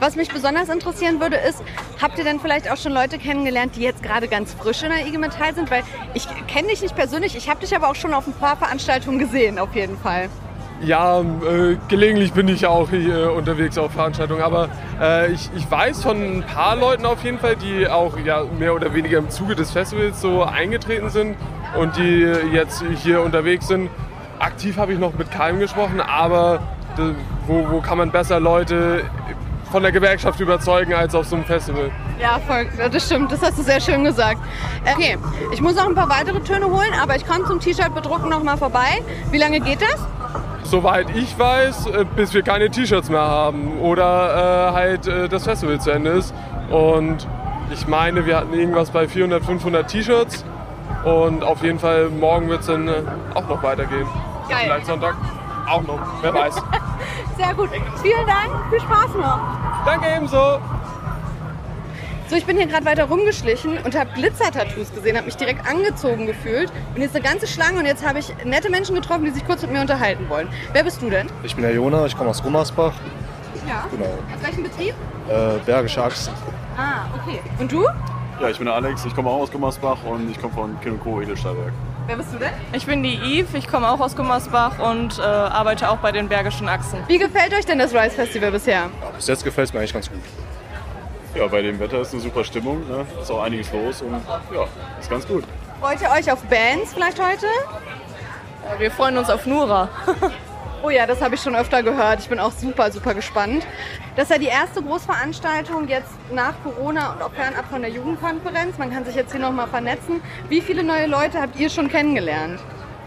Was 0.00 0.16
mich 0.16 0.28
besonders 0.28 0.68
interessieren 0.68 1.20
würde, 1.20 1.36
ist, 1.36 1.62
habt 2.02 2.18
ihr 2.18 2.24
denn 2.24 2.40
vielleicht 2.40 2.70
auch 2.70 2.76
schon 2.76 2.92
Leute 2.92 3.16
kennengelernt, 3.18 3.76
die 3.76 3.82
jetzt 3.82 4.02
gerade 4.02 4.28
ganz 4.28 4.52
frisch 4.52 4.82
in 4.82 4.90
der 4.90 5.06
IG 5.06 5.16
Metall 5.18 5.54
sind? 5.54 5.70
Weil 5.70 5.82
ich 6.14 6.26
kenne 6.48 6.68
dich 6.68 6.82
nicht 6.82 6.96
persönlich, 6.96 7.36
ich 7.36 7.48
habe 7.48 7.60
dich 7.60 7.74
aber 7.74 7.88
auch 7.88 7.94
schon 7.94 8.12
auf 8.12 8.26
ein 8.26 8.34
paar 8.34 8.56
Veranstaltungen 8.56 9.18
gesehen, 9.18 9.58
auf 9.58 9.74
jeden 9.74 9.96
Fall. 9.96 10.28
Ja, 10.80 11.20
äh, 11.20 11.76
gelegentlich 11.88 12.32
bin 12.32 12.48
ich 12.48 12.66
auch 12.66 12.90
hier 12.90 13.32
unterwegs 13.32 13.78
auf 13.78 13.92
Veranstaltungen, 13.92 14.42
aber 14.42 14.68
äh, 15.00 15.30
ich, 15.32 15.48
ich 15.56 15.70
weiß 15.70 16.02
von 16.02 16.16
ein 16.38 16.42
paar 16.42 16.76
Leuten 16.76 17.06
auf 17.06 17.22
jeden 17.24 17.38
Fall, 17.38 17.56
die 17.56 17.88
auch 17.88 18.18
ja, 18.18 18.42
mehr 18.58 18.74
oder 18.74 18.92
weniger 18.92 19.18
im 19.18 19.30
Zuge 19.30 19.54
des 19.54 19.70
Festivals 19.70 20.20
so 20.20 20.42
eingetreten 20.42 21.08
sind 21.10 21.36
und 21.78 21.96
die 21.96 22.26
jetzt 22.52 22.84
hier 23.02 23.22
unterwegs 23.22 23.68
sind. 23.68 23.88
Aktiv 24.40 24.76
habe 24.76 24.92
ich 24.92 24.98
noch 24.98 25.14
mit 25.14 25.30
keinem 25.30 25.60
gesprochen, 25.60 26.00
aber 26.00 26.58
d- 26.98 27.14
wo, 27.46 27.66
wo 27.70 27.80
kann 27.80 27.96
man 27.98 28.10
besser 28.10 28.40
Leute 28.40 29.04
von 29.70 29.82
der 29.82 29.92
Gewerkschaft 29.92 30.38
überzeugen 30.40 30.92
als 30.92 31.14
auf 31.14 31.26
so 31.26 31.36
einem 31.36 31.44
Festival? 31.46 31.90
Ja, 32.20 32.38
voll, 32.46 32.66
das 32.92 33.06
stimmt, 33.06 33.32
das 33.32 33.40
hast 33.42 33.58
du 33.58 33.62
sehr 33.62 33.80
schön 33.80 34.04
gesagt. 34.04 34.38
Äh, 34.84 34.92
Okay, 34.94 35.18
ich 35.52 35.60
muss 35.62 35.76
noch 35.76 35.86
ein 35.88 35.94
paar 35.94 36.10
weitere 36.10 36.40
Töne 36.40 36.66
holen, 36.66 36.92
aber 37.00 37.16
ich 37.16 37.26
komme 37.26 37.44
zum 37.46 37.58
T-Shirt 37.60 37.94
bedrucken 37.94 38.28
noch 38.28 38.42
mal 38.42 38.56
vorbei. 38.58 39.02
Wie 39.30 39.38
lange 39.38 39.60
geht 39.60 39.80
das? 39.80 40.04
Soweit 40.62 41.14
ich 41.14 41.38
weiß, 41.38 41.86
äh, 41.86 42.04
bis 42.16 42.34
wir 42.34 42.42
keine 42.42 42.70
T-Shirts 42.70 43.08
mehr 43.10 43.20
haben 43.20 43.78
oder 43.80 44.70
äh, 44.70 44.72
halt 44.72 45.06
äh, 45.06 45.28
das 45.28 45.44
Festival 45.44 45.80
zu 45.80 45.90
Ende 45.90 46.10
ist. 46.10 46.34
Und 46.70 47.26
ich 47.70 47.86
meine, 47.86 48.26
wir 48.26 48.36
hatten 48.36 48.54
irgendwas 48.54 48.90
bei 48.90 49.06
400, 49.06 49.44
500 49.44 49.88
T-Shirts. 49.88 50.44
Und 51.04 51.44
auf 51.44 51.62
jeden 51.62 51.78
Fall 51.78 52.08
morgen 52.08 52.48
wird 52.48 52.60
es 52.60 52.66
dann 52.66 52.88
äh, 52.88 53.02
auch 53.34 53.46
noch 53.48 53.62
weitergehen. 53.62 54.06
Geil. 54.48 54.58
Vielleicht 54.64 54.86
Sonntag 54.86 55.16
auch 55.68 55.82
noch, 55.82 56.00
wer 56.22 56.34
weiß. 56.34 56.54
Sehr 57.36 57.54
gut. 57.54 57.70
Vielen 58.02 58.26
Dank, 58.26 58.50
viel 58.70 58.80
Spaß 58.80 59.14
noch. 59.20 59.40
Danke 59.84 60.06
ebenso. 60.16 60.60
So, 62.34 62.38
ich 62.38 62.46
bin 62.46 62.56
hier 62.56 62.66
gerade 62.66 62.84
weiter 62.84 63.04
rumgeschlichen 63.04 63.78
und 63.84 63.96
habe 63.96 64.10
Glitzer-Tattoos 64.14 64.92
gesehen, 64.92 65.16
habe 65.16 65.26
mich 65.26 65.36
direkt 65.36 65.64
angezogen 65.70 66.26
gefühlt. 66.26 66.72
Und 66.92 67.00
jetzt 67.00 67.14
eine 67.14 67.24
ganze 67.24 67.46
Schlange 67.46 67.78
und 67.78 67.86
jetzt 67.86 68.04
habe 68.04 68.18
ich 68.18 68.34
nette 68.44 68.70
Menschen 68.70 68.96
getroffen, 68.96 69.24
die 69.24 69.30
sich 69.30 69.46
kurz 69.46 69.62
mit 69.62 69.70
mir 69.70 69.80
unterhalten 69.80 70.28
wollen. 70.28 70.48
Wer 70.72 70.82
bist 70.82 71.00
du 71.00 71.10
denn? 71.10 71.28
Ich 71.44 71.54
bin 71.54 71.62
der 71.62 71.72
Jona, 71.72 72.06
ich 72.06 72.16
komme 72.18 72.30
aus 72.30 72.42
Gummersbach. 72.42 72.92
Ja. 73.68 73.86
Genau. 73.88 74.06
Aus 74.06 74.42
welchem 74.42 74.64
Betrieb? 74.64 74.94
Äh, 75.28 75.58
Bergische 75.64 76.02
Achsen. 76.02 76.34
Ah, 76.76 77.04
okay. 77.22 77.38
Und 77.60 77.70
du? 77.70 77.84
Ja, 78.40 78.48
ich 78.48 78.58
bin 78.58 78.66
der 78.66 78.74
Alex, 78.74 79.04
ich 79.04 79.14
komme 79.14 79.30
auch 79.30 79.42
aus 79.42 79.52
Gummersbach 79.52 79.98
und 80.02 80.28
ich 80.28 80.40
komme 80.40 80.54
von 80.54 80.80
Kind 80.80 81.00
Co. 81.04 81.20
Edelstahlwerk. 81.20 81.72
Wer 82.08 82.16
bist 82.16 82.34
du 82.34 82.38
denn? 82.38 82.50
Ich 82.72 82.84
bin 82.84 83.04
die 83.04 83.14
Yves, 83.14 83.54
ich 83.54 83.68
komme 83.68 83.88
auch 83.88 84.00
aus 84.00 84.16
Gummersbach 84.16 84.80
und 84.80 85.20
äh, 85.20 85.22
arbeite 85.22 85.88
auch 85.88 85.98
bei 85.98 86.10
den 86.10 86.28
Bergischen 86.28 86.68
Achsen. 86.68 86.98
Wie 87.06 87.18
gefällt 87.18 87.54
euch 87.54 87.64
denn 87.64 87.78
das 87.78 87.94
Rise 87.94 88.10
Festival 88.10 88.50
bisher? 88.50 88.90
Ja, 89.00 89.10
bis 89.14 89.28
jetzt 89.28 89.44
gefällt 89.44 89.68
es 89.68 89.72
mir 89.72 89.78
eigentlich 89.78 89.92
ganz 89.92 90.10
gut. 90.10 90.18
Ja, 91.34 91.48
bei 91.48 91.62
dem 91.62 91.80
Wetter 91.80 92.00
ist 92.00 92.12
eine 92.12 92.22
super 92.22 92.44
Stimmung, 92.44 92.86
ne? 92.88 93.04
ist 93.20 93.30
auch 93.30 93.42
einiges 93.42 93.72
los 93.72 94.02
und 94.02 94.22
ja, 94.54 94.66
ist 95.00 95.10
ganz 95.10 95.26
gut. 95.26 95.44
Freut 95.80 96.00
ihr 96.00 96.10
euch 96.10 96.30
auf 96.30 96.42
Bands 96.44 96.94
vielleicht 96.94 97.20
heute? 97.20 97.46
Wir 98.78 98.90
freuen 98.90 99.18
uns 99.18 99.28
auf 99.30 99.46
Nura. 99.46 99.88
Oh 100.86 100.90
ja, 100.90 101.06
das 101.06 101.22
habe 101.22 101.34
ich 101.34 101.40
schon 101.40 101.56
öfter 101.56 101.82
gehört. 101.82 102.20
Ich 102.20 102.28
bin 102.28 102.38
auch 102.38 102.52
super, 102.52 102.92
super 102.92 103.14
gespannt. 103.14 103.66
Das 104.16 104.24
ist 104.24 104.32
ja 104.32 104.38
die 104.38 104.48
erste 104.48 104.82
Großveranstaltung 104.82 105.88
jetzt 105.88 106.12
nach 106.30 106.52
Corona 106.62 107.14
und 107.14 107.22
auch 107.22 107.32
fernab 107.32 107.64
von 107.70 107.80
der 107.80 107.90
Jugendkonferenz. 107.90 108.76
Man 108.76 108.92
kann 108.92 109.02
sich 109.06 109.14
jetzt 109.14 109.32
hier 109.32 109.40
nochmal 109.40 109.66
vernetzen. 109.66 110.20
Wie 110.50 110.60
viele 110.60 110.84
neue 110.84 111.06
Leute 111.06 111.40
habt 111.40 111.58
ihr 111.58 111.70
schon 111.70 111.88
kennengelernt? 111.88 112.60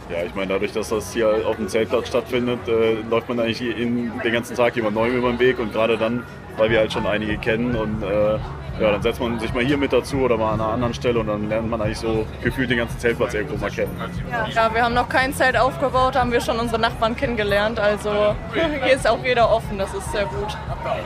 Ja, 0.10 0.24
ich 0.24 0.34
meine, 0.34 0.54
dadurch, 0.54 0.72
dass 0.72 0.90
das 0.90 1.14
hier 1.14 1.46
auf 1.46 1.58
dem 1.58 1.68
Zeltplatz 1.68 2.08
stattfindet, 2.08 2.68
äh, 2.68 2.94
läuft 3.12 3.30
man 3.30 3.40
eigentlich 3.40 3.62
in, 3.62 4.12
den 4.24 4.34
ganzen 4.34 4.56
Tag 4.56 4.76
jemand 4.76 4.96
Neuem 4.96 5.16
über 5.16 5.30
den 5.30 5.40
Weg 5.40 5.60
und 5.60 5.72
gerade 5.72 6.00
dann, 6.00 6.24
weil 6.58 6.70
wir 6.70 6.80
halt 6.80 6.92
schon 6.92 7.06
einige 7.06 7.38
kennen 7.38 7.76
und 7.76 8.04
äh, 8.04 8.40
ja, 8.80 8.92
dann 8.92 9.02
setzt 9.02 9.20
man 9.20 9.40
sich 9.40 9.54
mal 9.54 9.64
hier 9.64 9.78
mit 9.78 9.92
dazu 9.92 10.18
oder 10.18 10.38
mal 10.38 10.54
an 10.54 10.62
einer 10.62 10.70
anderen 10.74 10.94
Stelle 10.94 11.20
und 11.20 11.28
dann 11.28 11.50
lernt 11.50 11.70
man 11.70 11.82
eigentlich 11.82 11.98
so 11.98 12.28
gefühlt 12.44 12.70
den 12.70 12.78
ganzen 12.78 13.00
Zeltplatz 13.00 13.34
irgendwo 13.34 13.58
mal 13.58 13.72
kennen. 13.72 14.00
Ja, 14.54 14.74
wir 14.74 14.84
haben 14.84 14.94
noch 14.94 15.10
kein 15.10 15.34
Zelt 15.34 15.58
aufgebaut, 15.58 16.16
haben 16.16 16.32
wir 16.32 16.42
schon 16.42 16.60
unsere 16.60 16.80
Nachbarn 16.80 17.16
kennengelernt. 17.16 17.80
Also 17.80 18.36
hier 18.84 18.94
ist 18.94 19.08
auch 19.08 19.24
jeder 19.24 19.50
offen, 19.50 19.78
das 19.80 19.94
ist 19.94 20.12
sehr 20.12 20.26
gut. 20.26 20.56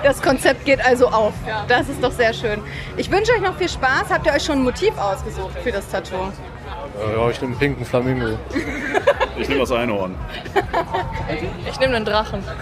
Das 0.03 0.21
Konzept 0.21 0.65
geht 0.65 0.83
also 0.85 1.07
auf. 1.07 1.33
Das 1.67 1.87
ist 1.87 2.03
doch 2.03 2.11
sehr 2.11 2.33
schön. 2.33 2.61
Ich 2.97 3.09
wünsche 3.09 3.31
euch 3.31 3.41
noch 3.41 3.55
viel 3.55 3.69
Spaß. 3.69 4.09
Habt 4.09 4.25
ihr 4.25 4.33
euch 4.33 4.43
schon 4.43 4.59
ein 4.59 4.63
Motiv 4.63 4.97
ausgesucht 4.97 5.57
für 5.63 5.71
das 5.71 5.87
Tattoo? 5.89 6.31
Äh, 6.99 7.17
ja, 7.17 7.29
ich 7.29 7.41
nehme 7.41 7.51
einen 7.53 7.59
pinken 7.59 7.85
Flamingo. 7.85 8.37
Ich 9.37 9.47
nehme 9.47 9.61
das 9.61 9.71
Einhorn. 9.71 10.15
Ich 11.69 11.79
nehme 11.79 11.93
den 11.93 12.05
Drachen. 12.05 12.43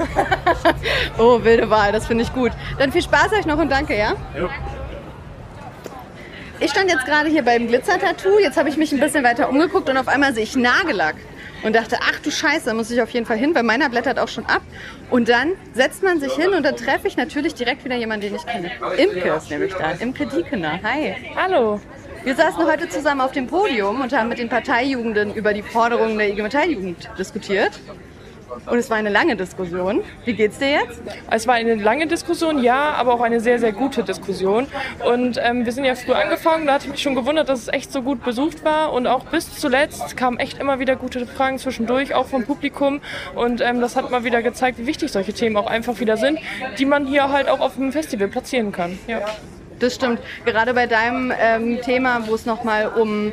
Oh, 1.18 1.44
wilde 1.44 1.70
Wahl, 1.70 1.92
das 1.92 2.08
finde 2.08 2.24
ich 2.24 2.34
gut. 2.34 2.52
Dann 2.78 2.92
viel 2.94 3.02
Spaß 3.02 3.34
euch 3.34 3.46
noch 3.46 3.58
und 3.58 3.70
danke, 3.70 3.98
ja? 3.98 4.14
Ja. 4.36 4.50
Ich 6.62 6.72
stand 6.72 6.90
jetzt 6.90 7.06
gerade 7.06 7.30
hier 7.30 7.44
beim 7.44 7.68
Glitzer-Tattoo. 7.68 8.40
Jetzt 8.40 8.58
habe 8.58 8.70
ich 8.70 8.78
mich 8.78 8.92
ein 8.92 9.00
bisschen 9.00 9.24
weiter 9.24 9.50
umgeguckt 9.50 9.90
und 9.90 9.98
auf 9.98 10.08
einmal 10.08 10.34
sehe 10.34 10.44
ich 10.44 10.56
Nagellack. 10.56 11.16
Und 11.64 11.76
dachte, 11.76 11.98
ach 12.02 12.20
du 12.20 12.32
Scheiße, 12.32 12.68
da 12.68 12.74
muss 12.74 12.90
ich 12.90 13.02
auf 13.02 13.10
jeden 13.10 13.26
Fall 13.26 13.38
hin, 13.38 13.54
weil 13.54 13.64
meiner 13.64 13.90
blättert 13.90 14.18
auch 14.18 14.30
schon 14.30 14.46
ab. 14.46 14.62
Und 15.10 15.28
dann 15.28 15.52
setzt 15.74 16.04
man 16.04 16.22
sich 16.22 16.32
hin 16.34 16.54
und 16.54 16.64
dann 16.64 16.78
treffe 16.78 17.08
ich 17.08 17.18
natürlich 17.18 17.54
direkt 17.54 17.84
wieder 17.84 17.98
jemanden, 17.98 18.28
den 18.28 18.36
ich 18.36 18.46
kenne. 18.46 18.72
Imke 18.98 19.30
ist 19.30 19.50
nämlich 19.50 19.74
da. 19.74 19.92
Imke 19.92 20.26
Diekener. 20.26 20.80
Hi. 20.84 21.16
Hallo. 21.36 21.82
Wir 22.24 22.36
saßen 22.36 22.66
heute 22.66 22.90
zusammen 22.90 23.22
auf 23.22 23.32
dem 23.32 23.48
Podium 23.48 24.02
und 24.02 24.12
haben 24.12 24.28
mit 24.30 24.40
den 24.40 24.50
Parteijugenden 24.50 25.34
über 25.34 25.54
die 25.54 25.62
Forderungen 25.62 26.18
der 26.18 26.30
IG 26.30 26.42
Metall-Jugend 26.42 27.10
diskutiert. 27.18 27.80
Und 28.66 28.78
es 28.78 28.90
war 28.90 28.98
eine 28.98 29.10
lange 29.10 29.36
Diskussion. 29.36 30.02
Wie 30.26 30.34
geht's 30.34 30.58
dir 30.58 30.72
jetzt? 30.72 31.02
Es 31.32 31.48
war 31.48 31.56
eine 31.56 31.76
lange 31.76 32.08
Diskussion, 32.08 32.62
ja, 32.62 32.92
aber 32.92 33.14
auch 33.14 33.22
eine 33.22 33.40
sehr, 33.40 33.58
sehr 33.60 33.72
gute 33.72 34.04
Diskussion. 34.04 34.68
Und 35.06 35.40
ähm, 35.42 35.66
wir 35.66 35.72
sind 35.72 35.86
ja 35.86 35.96
früh 35.96 36.12
angefangen, 36.12 36.66
da 36.66 36.74
hatte 36.74 36.86
ich 36.86 36.92
mich 36.92 37.02
schon 37.02 37.16
gewundert, 37.16 37.48
dass 37.48 37.62
es 37.62 37.68
echt 37.70 37.92
so 37.92 38.02
gut 38.02 38.24
besucht 38.24 38.66
war. 38.66 38.92
Und 38.92 39.08
auch 39.08 39.26
bis 39.26 39.56
zuletzt 39.58 40.18
kamen 40.18 40.40
echt 40.40 40.60
immer 40.60 40.80
wieder 40.80 40.96
gute 40.96 41.26
Fragen 41.26 41.58
zwischendurch, 41.58 42.14
auch 42.16 42.26
vom 42.28 42.44
Publikum. 42.44 43.02
Und 43.36 43.62
ähm, 43.62 43.80
das 43.82 43.96
hat 43.96 44.12
mal 44.12 44.24
wieder 44.24 44.42
gezeigt, 44.42 44.78
wie 44.78 44.88
wichtig 44.88 45.12
solche 45.12 45.34
Themen 45.34 45.56
auch 45.56 45.68
einfach 45.68 46.00
wieder 46.00 46.18
sind, 46.18 46.40
die 46.78 46.86
man 46.86 47.08
hier 47.08 47.30
halt 47.30 47.48
auch 47.48 47.62
auf 47.62 47.76
dem 47.76 47.92
Festival 47.92 48.28
platzieren 48.28 48.72
kann. 48.72 49.00
Ja. 49.08 49.22
Das 49.80 49.96
stimmt. 49.96 50.20
Gerade 50.46 50.74
bei 50.74 50.88
deinem 50.88 51.34
ähm, 51.38 51.82
Thema, 51.82 52.28
wo 52.28 52.36
es 52.36 52.46
nochmal 52.46 52.88
um 52.88 53.32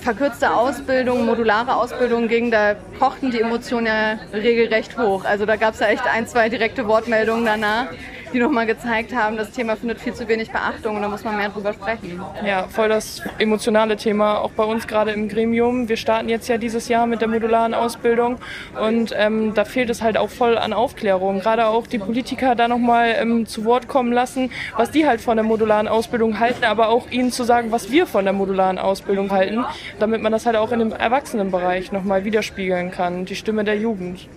verkürzte 0.00 0.54
Ausbildung, 0.54 1.24
modulare 1.24 1.76
Ausbildung 1.76 2.28
ging, 2.28 2.50
da 2.50 2.74
kochten 2.98 3.30
die 3.30 3.40
Emotionen 3.40 3.86
ja 3.86 4.18
regelrecht 4.32 4.98
hoch. 4.98 5.24
Also 5.24 5.46
da 5.46 5.56
gab 5.56 5.74
es 5.74 5.80
ja 5.80 5.86
echt 5.88 6.06
ein, 6.06 6.26
zwei 6.26 6.48
direkte 6.48 6.86
Wortmeldungen 6.88 7.44
danach, 7.44 7.86
die 8.34 8.40
nochmal 8.40 8.66
gezeigt 8.66 9.14
haben, 9.14 9.36
das 9.36 9.52
Thema 9.52 9.76
findet 9.76 10.00
viel 10.00 10.12
zu 10.12 10.26
wenig 10.28 10.50
Beachtung 10.50 10.96
und 10.96 11.02
da 11.02 11.08
muss 11.08 11.24
man 11.24 11.36
mehr 11.36 11.48
drüber 11.48 11.72
sprechen. 11.72 12.20
Ja, 12.44 12.64
voll 12.64 12.88
das 12.88 13.22
emotionale 13.38 13.96
Thema, 13.96 14.40
auch 14.40 14.50
bei 14.50 14.64
uns 14.64 14.86
gerade 14.86 15.12
im 15.12 15.28
Gremium. 15.28 15.88
Wir 15.88 15.96
starten 15.96 16.28
jetzt 16.28 16.48
ja 16.48 16.58
dieses 16.58 16.88
Jahr 16.88 17.06
mit 17.06 17.20
der 17.20 17.28
modularen 17.28 17.74
Ausbildung 17.74 18.38
und 18.80 19.14
ähm, 19.16 19.54
da 19.54 19.64
fehlt 19.64 19.88
es 19.88 20.02
halt 20.02 20.18
auch 20.18 20.30
voll 20.30 20.58
an 20.58 20.72
Aufklärung. 20.72 21.40
Gerade 21.40 21.66
auch 21.66 21.86
die 21.86 21.98
Politiker 21.98 22.54
da 22.56 22.66
nochmal 22.66 23.14
ähm, 23.18 23.46
zu 23.46 23.64
Wort 23.64 23.86
kommen 23.86 24.12
lassen, 24.12 24.50
was 24.76 24.90
die 24.90 25.06
halt 25.06 25.20
von 25.20 25.36
der 25.36 25.44
modularen 25.44 25.86
Ausbildung 25.86 26.40
halten, 26.40 26.64
aber 26.64 26.88
auch 26.88 27.10
ihnen 27.10 27.30
zu 27.30 27.44
sagen, 27.44 27.70
was 27.70 27.90
wir 27.90 28.06
von 28.06 28.24
der 28.24 28.34
modularen 28.34 28.78
Ausbildung 28.78 29.30
halten, 29.30 29.64
damit 30.00 30.20
man 30.22 30.32
das 30.32 30.44
halt 30.44 30.56
auch 30.56 30.72
in 30.72 30.80
dem 30.80 30.92
Erwachsenenbereich 30.92 31.92
nochmal 31.92 32.24
widerspiegeln 32.24 32.90
kann, 32.90 33.24
die 33.26 33.36
Stimme 33.36 33.62
der 33.62 33.76
Jugend. 33.76 34.28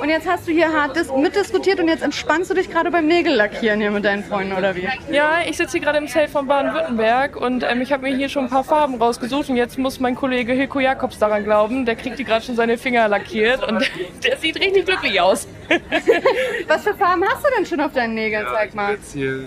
Und 0.00 0.08
jetzt 0.08 0.26
hast 0.28 0.46
du 0.48 0.52
hier 0.52 0.72
hart 0.72 0.96
dis- 0.96 1.12
mitdiskutiert 1.14 1.78
und 1.80 1.88
jetzt 1.88 2.02
entspannst 2.02 2.50
du 2.50 2.54
dich 2.54 2.70
gerade 2.70 2.90
beim 2.90 3.06
Nägellackieren 3.06 3.80
hier 3.80 3.90
mit 3.90 4.04
deinen 4.04 4.24
Freunden, 4.24 4.54
oder 4.54 4.74
wie? 4.76 4.88
Ja, 5.10 5.40
ich 5.48 5.56
sitze 5.56 5.72
hier 5.72 5.80
gerade 5.80 5.98
im 5.98 6.08
Zelt 6.08 6.30
von 6.30 6.46
Baden-Württemberg 6.46 7.36
und 7.36 7.62
ähm, 7.62 7.80
ich 7.80 7.92
habe 7.92 8.04
mir 8.08 8.16
hier 8.16 8.28
schon 8.28 8.44
ein 8.44 8.50
paar 8.50 8.64
Farben 8.64 8.94
rausgesucht 8.96 9.48
und 9.50 9.56
jetzt 9.56 9.78
muss 9.78 10.00
mein 10.00 10.14
Kollege 10.14 10.52
Hilko 10.52 10.80
Jakobs 10.80 11.18
daran 11.18 11.44
glauben. 11.44 11.84
Der 11.86 11.96
kriegt 11.96 12.16
hier 12.16 12.24
gerade 12.24 12.44
schon 12.44 12.56
seine 12.56 12.78
Finger 12.78 13.08
lackiert 13.08 13.62
und 13.66 13.90
der 14.24 14.36
sieht 14.38 14.58
richtig 14.60 14.86
glücklich 14.86 15.20
aus. 15.20 15.46
Was 16.66 16.82
für 16.82 16.94
Farben 16.94 17.24
hast 17.28 17.44
du 17.44 17.48
denn 17.56 17.66
schon 17.66 17.80
auf 17.80 17.92
deinen 17.92 18.14
Nägeln? 18.14 18.46
Zeig 18.52 18.74
mal. 18.74 18.92
Jetzt 18.92 19.12
hier 19.12 19.44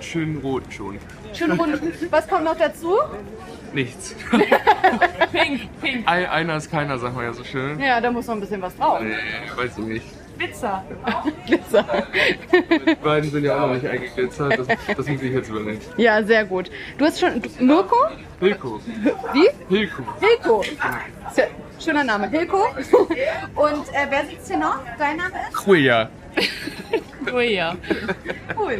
schön 0.00 0.38
rot 0.42 0.64
schon. 0.70 0.98
Schön 1.32 1.52
rund. 1.52 1.80
Was 2.10 2.26
kommt 2.28 2.44
noch 2.44 2.56
dazu? 2.56 2.98
Nichts. 3.72 4.14
Pink, 5.32 5.68
pink. 5.80 6.08
Ein, 6.08 6.26
einer 6.26 6.56
ist 6.56 6.70
keiner, 6.70 6.98
sagt 6.98 7.14
man 7.14 7.24
ja 7.24 7.32
so 7.32 7.44
schön. 7.44 7.78
Ja, 7.78 8.00
da 8.00 8.10
muss 8.10 8.26
noch 8.26 8.34
ein 8.34 8.40
bisschen 8.40 8.60
was 8.62 8.76
drauf. 8.76 9.00
Nee, 9.00 9.14
weiß 9.56 9.78
ich 9.78 9.84
nicht. 9.84 10.06
Glitzer. 10.38 10.82
Glitzer. 11.46 11.84
Die 12.86 12.94
beiden 12.96 13.30
sind 13.30 13.44
ja 13.44 13.56
auch 13.62 13.66
noch 13.68 13.74
nicht 13.74 13.86
eingeglitzert, 13.86 14.58
das, 14.58 14.66
das 14.96 15.06
muss 15.06 15.22
ich 15.22 15.32
jetzt 15.32 15.50
übernehmen. 15.50 15.80
Ja, 15.98 16.22
sehr 16.22 16.44
gut. 16.46 16.70
Du 16.98 17.04
hast 17.04 17.20
schon. 17.20 17.42
Du, 17.42 17.48
Mirko? 17.64 17.96
Hilko. 18.40 18.80
Wie? 19.34 19.48
Hilko. 19.68 20.02
Hilko. 20.20 20.64
Ja- 21.36 21.44
Schöner 21.78 22.04
Name, 22.04 22.28
Hilko. 22.28 22.58
Und 23.54 23.88
äh, 23.94 24.06
wer 24.10 24.26
sitzt 24.26 24.48
hier 24.48 24.58
noch? 24.58 24.80
Dein 24.98 25.16
Name 25.16 25.30
ist? 25.50 25.56
Queer. 25.56 26.10
Oh 27.32 27.38
ja. 27.38 27.76
Cool. 28.56 28.78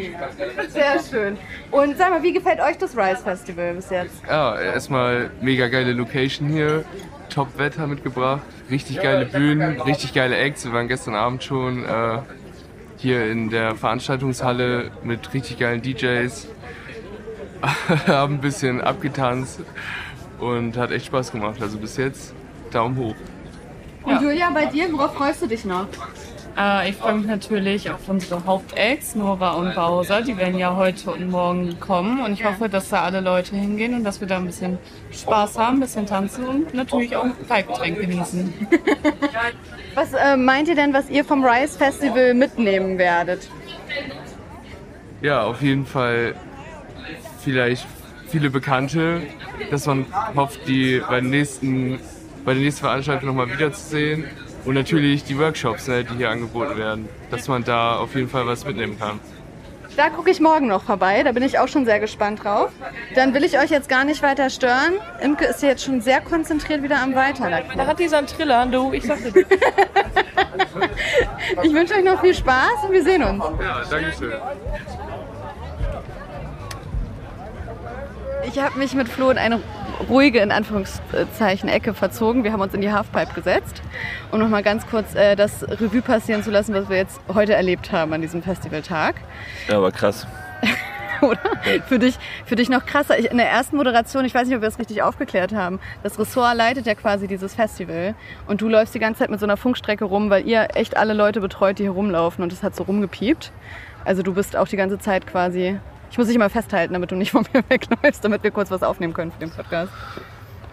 Sehr 0.69 0.99
schön. 1.09 1.37
Und 1.71 1.97
sag 1.97 2.11
mal, 2.11 2.23
wie 2.23 2.33
gefällt 2.33 2.61
euch 2.61 2.79
das 2.79 2.97
Rise 2.97 3.23
Festival 3.23 3.75
bis 3.75 3.90
jetzt? 3.90 4.23
Ja, 4.26 4.59
erstmal 4.59 5.31
mega 5.40 5.69
geile 5.69 5.93
Location 5.93 6.49
hier. 6.49 6.85
Top 7.29 7.59
Wetter 7.59 7.87
mitgebracht. 7.87 8.40
Richtig 8.71 9.00
geile 9.00 9.26
Bühnen, 9.26 9.81
richtig 9.83 10.14
geile 10.14 10.37
Acts. 10.37 10.64
Wir 10.64 10.73
waren 10.73 10.88
gestern 10.88 11.14
Abend 11.14 11.45
schon 11.45 11.85
äh, 11.85 12.19
hier 12.97 13.31
in 13.31 13.50
der 13.50 13.76
Veranstaltungshalle 13.76 14.90
mit 15.05 15.33
richtig 15.33 15.59
geilen 15.59 15.83
DJs. 15.83 16.49
Haben 18.07 18.35
ein 18.35 18.40
bisschen 18.40 18.81
abgetanzt 18.81 19.61
und 20.40 20.76
hat 20.76 20.90
echt 20.90 21.07
Spaß 21.07 21.31
gemacht. 21.31 21.61
Also 21.61 21.79
bis 21.79 21.97
jetzt 21.99 22.35
Daumen 22.73 22.97
hoch. 22.97 23.14
Und 24.02 24.23
Julia, 24.23 24.50
bei 24.50 24.67
dir, 24.67 24.90
worauf 24.93 25.14
freust 25.14 25.43
du 25.43 25.47
dich 25.47 25.64
noch? 25.64 25.87
Äh, 26.57 26.90
ich 26.90 26.97
freue 26.97 27.14
mich 27.14 27.26
natürlich 27.26 27.90
auf 27.90 28.09
unsere 28.09 28.45
Hauptacts, 28.45 29.14
Nora 29.14 29.52
und 29.52 29.75
Bowser. 29.75 30.23
Die 30.23 30.37
werden 30.37 30.59
ja 30.59 30.76
heute 30.76 31.12
und 31.12 31.30
morgen 31.30 31.78
kommen. 31.80 32.23
Und 32.25 32.33
ich 32.33 32.45
hoffe, 32.45 32.69
dass 32.69 32.88
da 32.88 33.02
alle 33.02 33.21
Leute 33.21 33.57
hingehen 33.57 33.95
und 33.95 34.04
dass 34.04 34.21
wir 34.21 34.28
da 34.28 34.37
ein 34.37 34.47
bisschen 34.47 34.78
Spaß 35.12 35.59
haben, 35.59 35.76
ein 35.76 35.80
bisschen 35.80 36.07
tanzen 36.07 36.47
und 36.47 36.75
natürlich 36.75 37.16
auch 37.16 37.25
ein 37.25 37.35
Kaltgetränk 37.49 38.00
genießen. 38.00 38.52
Was 39.95 40.12
äh, 40.12 40.37
meint 40.37 40.69
ihr 40.69 40.76
denn, 40.76 40.92
was 40.92 41.11
ihr 41.11 41.25
vom 41.25 41.45
Rise 41.45 41.76
Festival 41.76 42.33
mitnehmen 42.33 42.97
werdet? 42.97 43.49
Ja, 45.21 45.42
auf 45.42 45.61
jeden 45.62 45.85
Fall 45.85 46.35
vielleicht 47.42 47.87
viele 48.28 48.50
Bekannte, 48.50 49.23
dass 49.71 49.87
man 49.87 50.07
hofft, 50.37 50.66
die 50.69 51.02
bei, 51.09 51.21
nächsten, 51.21 51.99
bei 52.45 52.54
der 52.54 52.62
nächsten 52.62 52.83
Veranstaltung 52.83 53.30
nochmal 53.30 53.50
wiederzusehen. 53.50 54.25
Und 54.64 54.75
natürlich 54.75 55.25
die 55.25 55.38
Workshops, 55.38 55.88
ne, 55.88 56.05
die 56.05 56.17
hier 56.17 56.31
angeboten 56.31 56.76
werden, 56.76 57.09
dass 57.31 57.49
man 57.49 57.64
da 57.64 57.97
auf 57.97 58.14
jeden 58.14 58.29
Fall 58.29 58.47
was 58.47 58.64
mitnehmen 58.64 58.99
kann. 58.99 59.21
Da 59.97 60.09
gucke 60.09 60.31
ich 60.31 60.40
morgen 60.40 60.69
noch 60.69 60.85
vorbei, 60.85 61.23
da 61.23 61.33
bin 61.33 61.43
ich 61.43 61.59
auch 61.59 61.69
schon 61.69 61.85
sehr 61.85 61.99
gespannt 61.99 62.45
drauf. 62.45 62.71
Dann 63.14 63.35
will 63.35 63.45
ich 63.45 63.59
euch 63.59 63.71
jetzt 63.71 63.88
gar 63.88 64.05
nicht 64.05 64.23
weiter 64.23 64.49
stören. 64.49 64.95
Imke 65.21 65.47
ist 65.47 65.62
jetzt 65.62 65.85
schon 65.85 66.00
sehr 66.00 66.21
konzentriert 66.21 66.83
wieder 66.83 67.02
am 67.02 67.14
Weiterlackieren. 67.14 67.76
Da 67.76 67.87
hat 67.87 67.99
dieser 67.99 68.19
einen 68.19 68.26
Triller, 68.26 68.67
du, 68.67 68.93
ich 68.93 69.05
sagte 69.05 69.33
dir. 69.33 69.45
Ich 71.62 71.73
wünsche 71.73 71.95
euch 71.95 72.05
noch 72.05 72.21
viel 72.21 72.35
Spaß 72.35 72.85
und 72.87 72.93
wir 72.93 73.02
sehen 73.02 73.23
uns. 73.23 73.43
Ja, 73.61 73.83
danke 73.90 74.12
schön. 74.17 74.33
Ich 78.47 78.59
habe 78.59 78.79
mich 78.79 78.95
mit 78.95 79.09
Flo 79.09 79.31
in 79.31 79.38
eine 79.38 79.61
ruhige, 80.09 80.40
in 80.40 80.52
Anführungszeichen, 80.52 81.69
Ecke 81.69 81.95
verzogen. 81.95 82.45
Wir 82.45 82.52
haben 82.52 82.61
uns 82.61 82.75
in 82.75 82.80
die 82.80 82.92
Halfpipe 82.92 83.35
gesetzt, 83.35 83.83
um 84.30 84.38
nochmal 84.38 84.62
ganz 84.62 84.87
kurz 84.87 85.14
äh, 85.14 85.37
das 85.37 85.62
Revue 85.69 86.02
passieren 86.02 86.42
zu 86.42 86.50
lassen, 86.50 86.75
was 86.75 86.88
wir 86.88 86.97
jetzt 86.97 87.21
heute 87.33 87.54
erlebt 87.54 87.92
haben 87.92 88.12
an 88.12 88.21
diesem 88.21 88.42
Festivaltag. 88.42 89.16
Ja, 89.69 89.76
aber 89.76 89.92
krass. 89.92 90.26
Oder? 91.21 91.38
Für, 91.87 91.99
dich, 91.99 92.19
für 92.47 92.57
dich 92.57 92.71
noch 92.71 92.87
krasser. 92.87 93.19
Ich, 93.19 93.30
in 93.30 93.37
der 93.37 93.49
ersten 93.49 93.76
Moderation, 93.76 94.25
ich 94.25 94.35
weiß 94.35 94.49
nicht, 94.49 94.57
ob 94.57 94.62
wir 94.62 94.69
das 94.69 94.78
richtig 94.78 95.02
aufgeklärt 95.02 95.54
haben, 95.54 95.78
das 96.02 96.19
Ressort 96.19 96.57
leitet 96.57 96.87
ja 96.87 96.95
quasi 96.95 97.28
dieses 97.28 97.54
Festival 97.54 98.14
und 98.47 98.62
du 98.62 98.69
läufst 98.69 98.95
die 98.95 98.99
ganze 98.99 99.21
Zeit 99.21 99.30
mit 99.30 99.38
so 99.38 99.47
einer 99.47 99.59
Funkstrecke 99.59 100.07
rum, 100.07 100.30
weil 100.30 100.47
ihr 100.47 100.69
echt 100.75 100.97
alle 100.97 101.12
Leute 101.12 101.40
betreut, 101.40 101.78
die 101.78 101.83
hier 101.85 101.92
rumlaufen 101.92 102.42
und 102.42 102.52
es 102.52 102.62
hat 102.62 102.75
so 102.75 102.85
rumgepiept. 102.85 103.52
Also 104.04 104.23
du 104.23 104.33
bist 104.33 104.57
auch 104.57 104.66
die 104.66 104.76
ganze 104.76 104.99
Zeit 104.99 105.26
quasi 105.26 105.78
ich 106.11 106.19
muss 106.19 106.26
dich 106.26 106.38
mal 106.38 106.50
festhalten, 106.50 106.93
damit 106.93 107.11
du 107.11 107.17
nicht 107.17 107.31
von 107.31 107.47
mir 107.52 107.62
wegläufst, 107.69 108.25
damit 108.25 108.43
wir 108.43 108.50
kurz 108.50 108.71
was 108.71 108.83
aufnehmen 108.83 109.12
können 109.12 109.33
für 109.33 109.40
den 109.40 109.50
Podcast. 109.50 109.93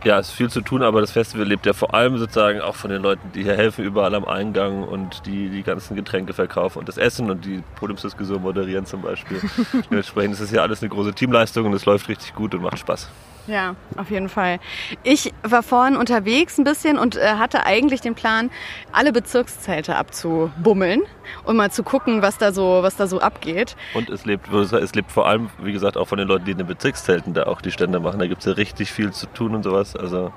Ja, 0.03 0.19
es 0.19 0.29
ist 0.29 0.35
viel 0.35 0.49
zu 0.49 0.61
tun, 0.61 0.83
aber 0.83 1.01
das 1.01 1.11
Festival 1.11 1.45
lebt 1.47 1.65
ja 1.65 1.73
vor 1.73 1.93
allem 1.93 2.17
sozusagen 2.17 2.61
auch 2.61 2.75
von 2.75 2.91
den 2.91 3.01
Leuten, 3.01 3.31
die 3.33 3.43
hier 3.43 3.55
helfen, 3.57 3.83
überall 3.83 4.13
am 4.15 4.25
Eingang 4.25 4.83
und 4.83 5.25
die 5.25 5.49
die 5.49 5.63
ganzen 5.63 5.95
Getränke 5.95 6.33
verkaufen 6.33 6.79
und 6.79 6.87
das 6.87 6.97
Essen 6.97 7.29
und 7.31 7.45
die 7.45 7.63
Podiumsdiskussion 7.75 8.41
moderieren 8.41 8.85
zum 8.85 9.01
Beispiel. 9.01 9.41
Dementsprechend 9.89 10.35
ist 10.35 10.39
es 10.39 10.51
ja 10.51 10.61
alles 10.61 10.81
eine 10.81 10.89
große 10.89 11.13
Teamleistung 11.13 11.65
und 11.65 11.73
es 11.73 11.85
läuft 11.85 12.07
richtig 12.09 12.35
gut 12.35 12.53
und 12.53 12.61
macht 12.61 12.79
Spaß. 12.79 13.09
Ja, 13.47 13.75
auf 13.95 14.11
jeden 14.11 14.27
Fall. 14.27 14.59
Ich 15.03 15.33
war 15.41 15.63
vorhin 15.63 15.95
unterwegs 15.95 16.57
ein 16.57 16.65
bisschen 16.65 16.97
und 16.97 17.15
äh, 17.15 17.35
hatte 17.37 17.65
eigentlich 17.65 18.01
den 18.01 18.13
Plan, 18.13 18.51
alle 18.91 19.13
Bezirkszelte 19.13 19.95
abzubummeln 19.95 21.03
und 21.45 21.55
mal 21.55 21.71
zu 21.71 21.83
gucken, 21.83 22.21
was 22.21 22.37
da 22.37 22.51
so, 22.51 22.79
was 22.81 22.97
da 22.97 23.07
so 23.07 23.21
abgeht. 23.21 23.77
Und 23.93 24.09
es 24.09 24.25
lebt, 24.25 24.51
es 24.51 24.95
lebt 24.95 25.11
vor 25.11 25.27
allem, 25.27 25.49
wie 25.59 25.71
gesagt, 25.71 25.95
auch 25.97 26.09
von 26.09 26.17
den 26.17 26.27
Leuten, 26.27 26.45
die 26.45 26.51
in 26.51 26.57
den 26.57 26.67
Bezirkszelten 26.67 27.33
da 27.33 27.43
auch 27.43 27.61
die 27.61 27.71
Stände 27.71 27.99
machen. 28.01 28.19
Da 28.19 28.27
gibt 28.27 28.41
es 28.41 28.45
ja 28.45 28.53
richtig 28.53 28.91
viel 28.91 29.11
zu 29.11 29.27
tun 29.27 29.55
und 29.55 29.63
sowas. 29.63 29.95
Also 29.95 30.33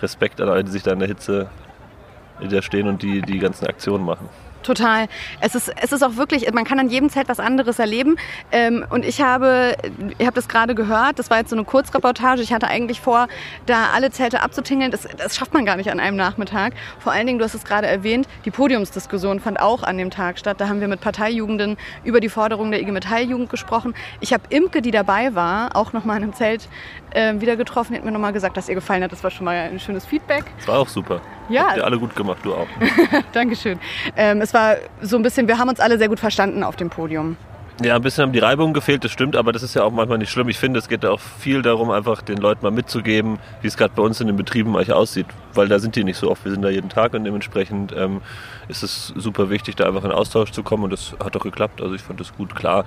Respekt 0.00 0.40
an 0.40 0.48
alle, 0.48 0.62
die 0.62 0.70
sich 0.70 0.84
da 0.84 0.92
in 0.92 1.00
der 1.00 1.08
Hitze 1.08 1.50
stehen 2.60 2.88
und 2.88 3.02
die 3.02 3.22
die 3.22 3.38
ganzen 3.38 3.66
Aktionen 3.66 4.04
machen. 4.04 4.28
Total. 4.62 5.08
Es 5.40 5.54
ist, 5.54 5.72
es 5.80 5.92
ist 5.92 6.02
auch 6.02 6.16
wirklich, 6.16 6.50
man 6.52 6.64
kann 6.64 6.78
an 6.78 6.88
jedem 6.88 7.10
Zelt 7.10 7.28
was 7.28 7.40
anderes 7.40 7.78
erleben. 7.78 8.16
Ähm, 8.50 8.84
und 8.90 9.04
ich 9.04 9.20
habe, 9.20 9.76
ihr 10.18 10.26
habt 10.26 10.38
es 10.38 10.48
gerade 10.48 10.74
gehört, 10.74 11.18
das 11.18 11.30
war 11.30 11.38
jetzt 11.38 11.50
so 11.50 11.56
eine 11.56 11.64
Kurzreportage. 11.64 12.42
Ich 12.42 12.52
hatte 12.52 12.68
eigentlich 12.68 13.00
vor, 13.00 13.28
da 13.66 13.90
alle 13.94 14.10
Zelte 14.10 14.40
abzutingeln. 14.40 14.90
Das, 14.90 15.08
das 15.16 15.36
schafft 15.36 15.54
man 15.54 15.64
gar 15.64 15.76
nicht 15.76 15.90
an 15.90 16.00
einem 16.00 16.16
Nachmittag. 16.16 16.74
Vor 16.98 17.12
allen 17.12 17.26
Dingen, 17.26 17.38
du 17.38 17.44
hast 17.44 17.54
es 17.54 17.64
gerade 17.64 17.86
erwähnt, 17.86 18.28
die 18.44 18.50
Podiumsdiskussion 18.50 19.40
fand 19.40 19.60
auch 19.60 19.82
an 19.82 19.98
dem 19.98 20.10
Tag 20.10 20.38
statt. 20.38 20.60
Da 20.60 20.68
haben 20.68 20.80
wir 20.80 20.88
mit 20.88 21.00
Parteijugenden 21.00 21.76
über 22.04 22.20
die 22.20 22.28
Forderungen 22.28 22.70
der 22.70 22.80
IG 22.80 22.92
Metalljugend 22.92 23.50
gesprochen. 23.50 23.94
Ich 24.20 24.32
habe 24.32 24.44
Imke, 24.50 24.82
die 24.82 24.90
dabei 24.90 25.34
war, 25.34 25.74
auch 25.76 25.92
nochmal 25.92 26.18
in 26.18 26.24
einem 26.24 26.32
Zelt 26.34 26.68
äh, 27.14 27.40
wieder 27.40 27.56
getroffen, 27.56 27.96
hat 27.96 28.04
mir 28.04 28.12
nochmal 28.12 28.32
gesagt, 28.32 28.56
dass 28.56 28.68
ihr 28.68 28.74
gefallen 28.74 29.02
hat. 29.02 29.12
Das 29.12 29.22
war 29.22 29.30
schon 29.30 29.44
mal 29.44 29.54
ein 29.56 29.80
schönes 29.80 30.04
Feedback. 30.04 30.44
Das 30.58 30.68
war 30.68 30.78
auch 30.78 30.88
super. 30.88 31.20
Ja. 31.48 31.68
Habt 31.68 31.76
ihr 31.78 31.84
alle 31.84 31.98
gut 31.98 32.14
gemacht, 32.16 32.38
du 32.42 32.54
auch. 32.54 32.68
Dankeschön. 33.32 33.78
Ähm, 34.16 34.40
es 34.40 34.54
war 34.54 34.76
so 35.00 35.16
ein 35.16 35.22
bisschen, 35.22 35.48
wir 35.48 35.58
haben 35.58 35.68
uns 35.68 35.80
alle 35.80 35.98
sehr 35.98 36.08
gut 36.08 36.20
verstanden 36.20 36.62
auf 36.62 36.76
dem 36.76 36.90
Podium. 36.90 37.36
Ja, 37.82 37.96
ein 37.96 38.02
bisschen 38.02 38.22
haben 38.22 38.32
die 38.32 38.38
Reibungen 38.38 38.74
gefehlt, 38.74 39.02
das 39.02 39.10
stimmt, 39.10 39.34
aber 39.34 39.50
das 39.50 39.62
ist 39.62 39.74
ja 39.74 39.82
auch 39.82 39.90
manchmal 39.90 40.18
nicht 40.18 40.30
schlimm. 40.30 40.48
Ich 40.48 40.58
finde, 40.58 40.78
es 40.78 40.88
geht 40.88 41.04
auch 41.06 41.18
viel 41.18 41.62
darum, 41.62 41.90
einfach 41.90 42.22
den 42.22 42.36
Leuten 42.36 42.62
mal 42.62 42.70
mitzugeben, 42.70 43.38
wie 43.60 43.66
es 43.66 43.76
gerade 43.76 43.94
bei 43.96 44.02
uns 44.02 44.20
in 44.20 44.26
den 44.26 44.36
Betrieben 44.36 44.76
eigentlich 44.76 44.92
aussieht, 44.92 45.26
weil 45.54 45.68
da 45.68 45.78
sind 45.78 45.96
die 45.96 46.04
nicht 46.04 46.18
so 46.18 46.30
oft. 46.30 46.44
Wir 46.44 46.52
sind 46.52 46.62
da 46.62 46.68
jeden 46.68 46.90
Tag 46.90 47.14
und 47.14 47.24
dementsprechend 47.24 47.92
ähm, 47.96 48.20
ist 48.68 48.82
es 48.82 49.08
super 49.16 49.48
wichtig, 49.50 49.74
da 49.74 49.86
einfach 49.86 50.04
in 50.04 50.12
Austausch 50.12 50.52
zu 50.52 50.62
kommen 50.62 50.84
und 50.84 50.92
das 50.92 51.14
hat 51.24 51.34
auch 51.36 51.42
geklappt. 51.42 51.80
Also 51.80 51.94
ich 51.94 52.02
fand 52.02 52.20
das 52.20 52.34
gut 52.36 52.54
klar 52.54 52.84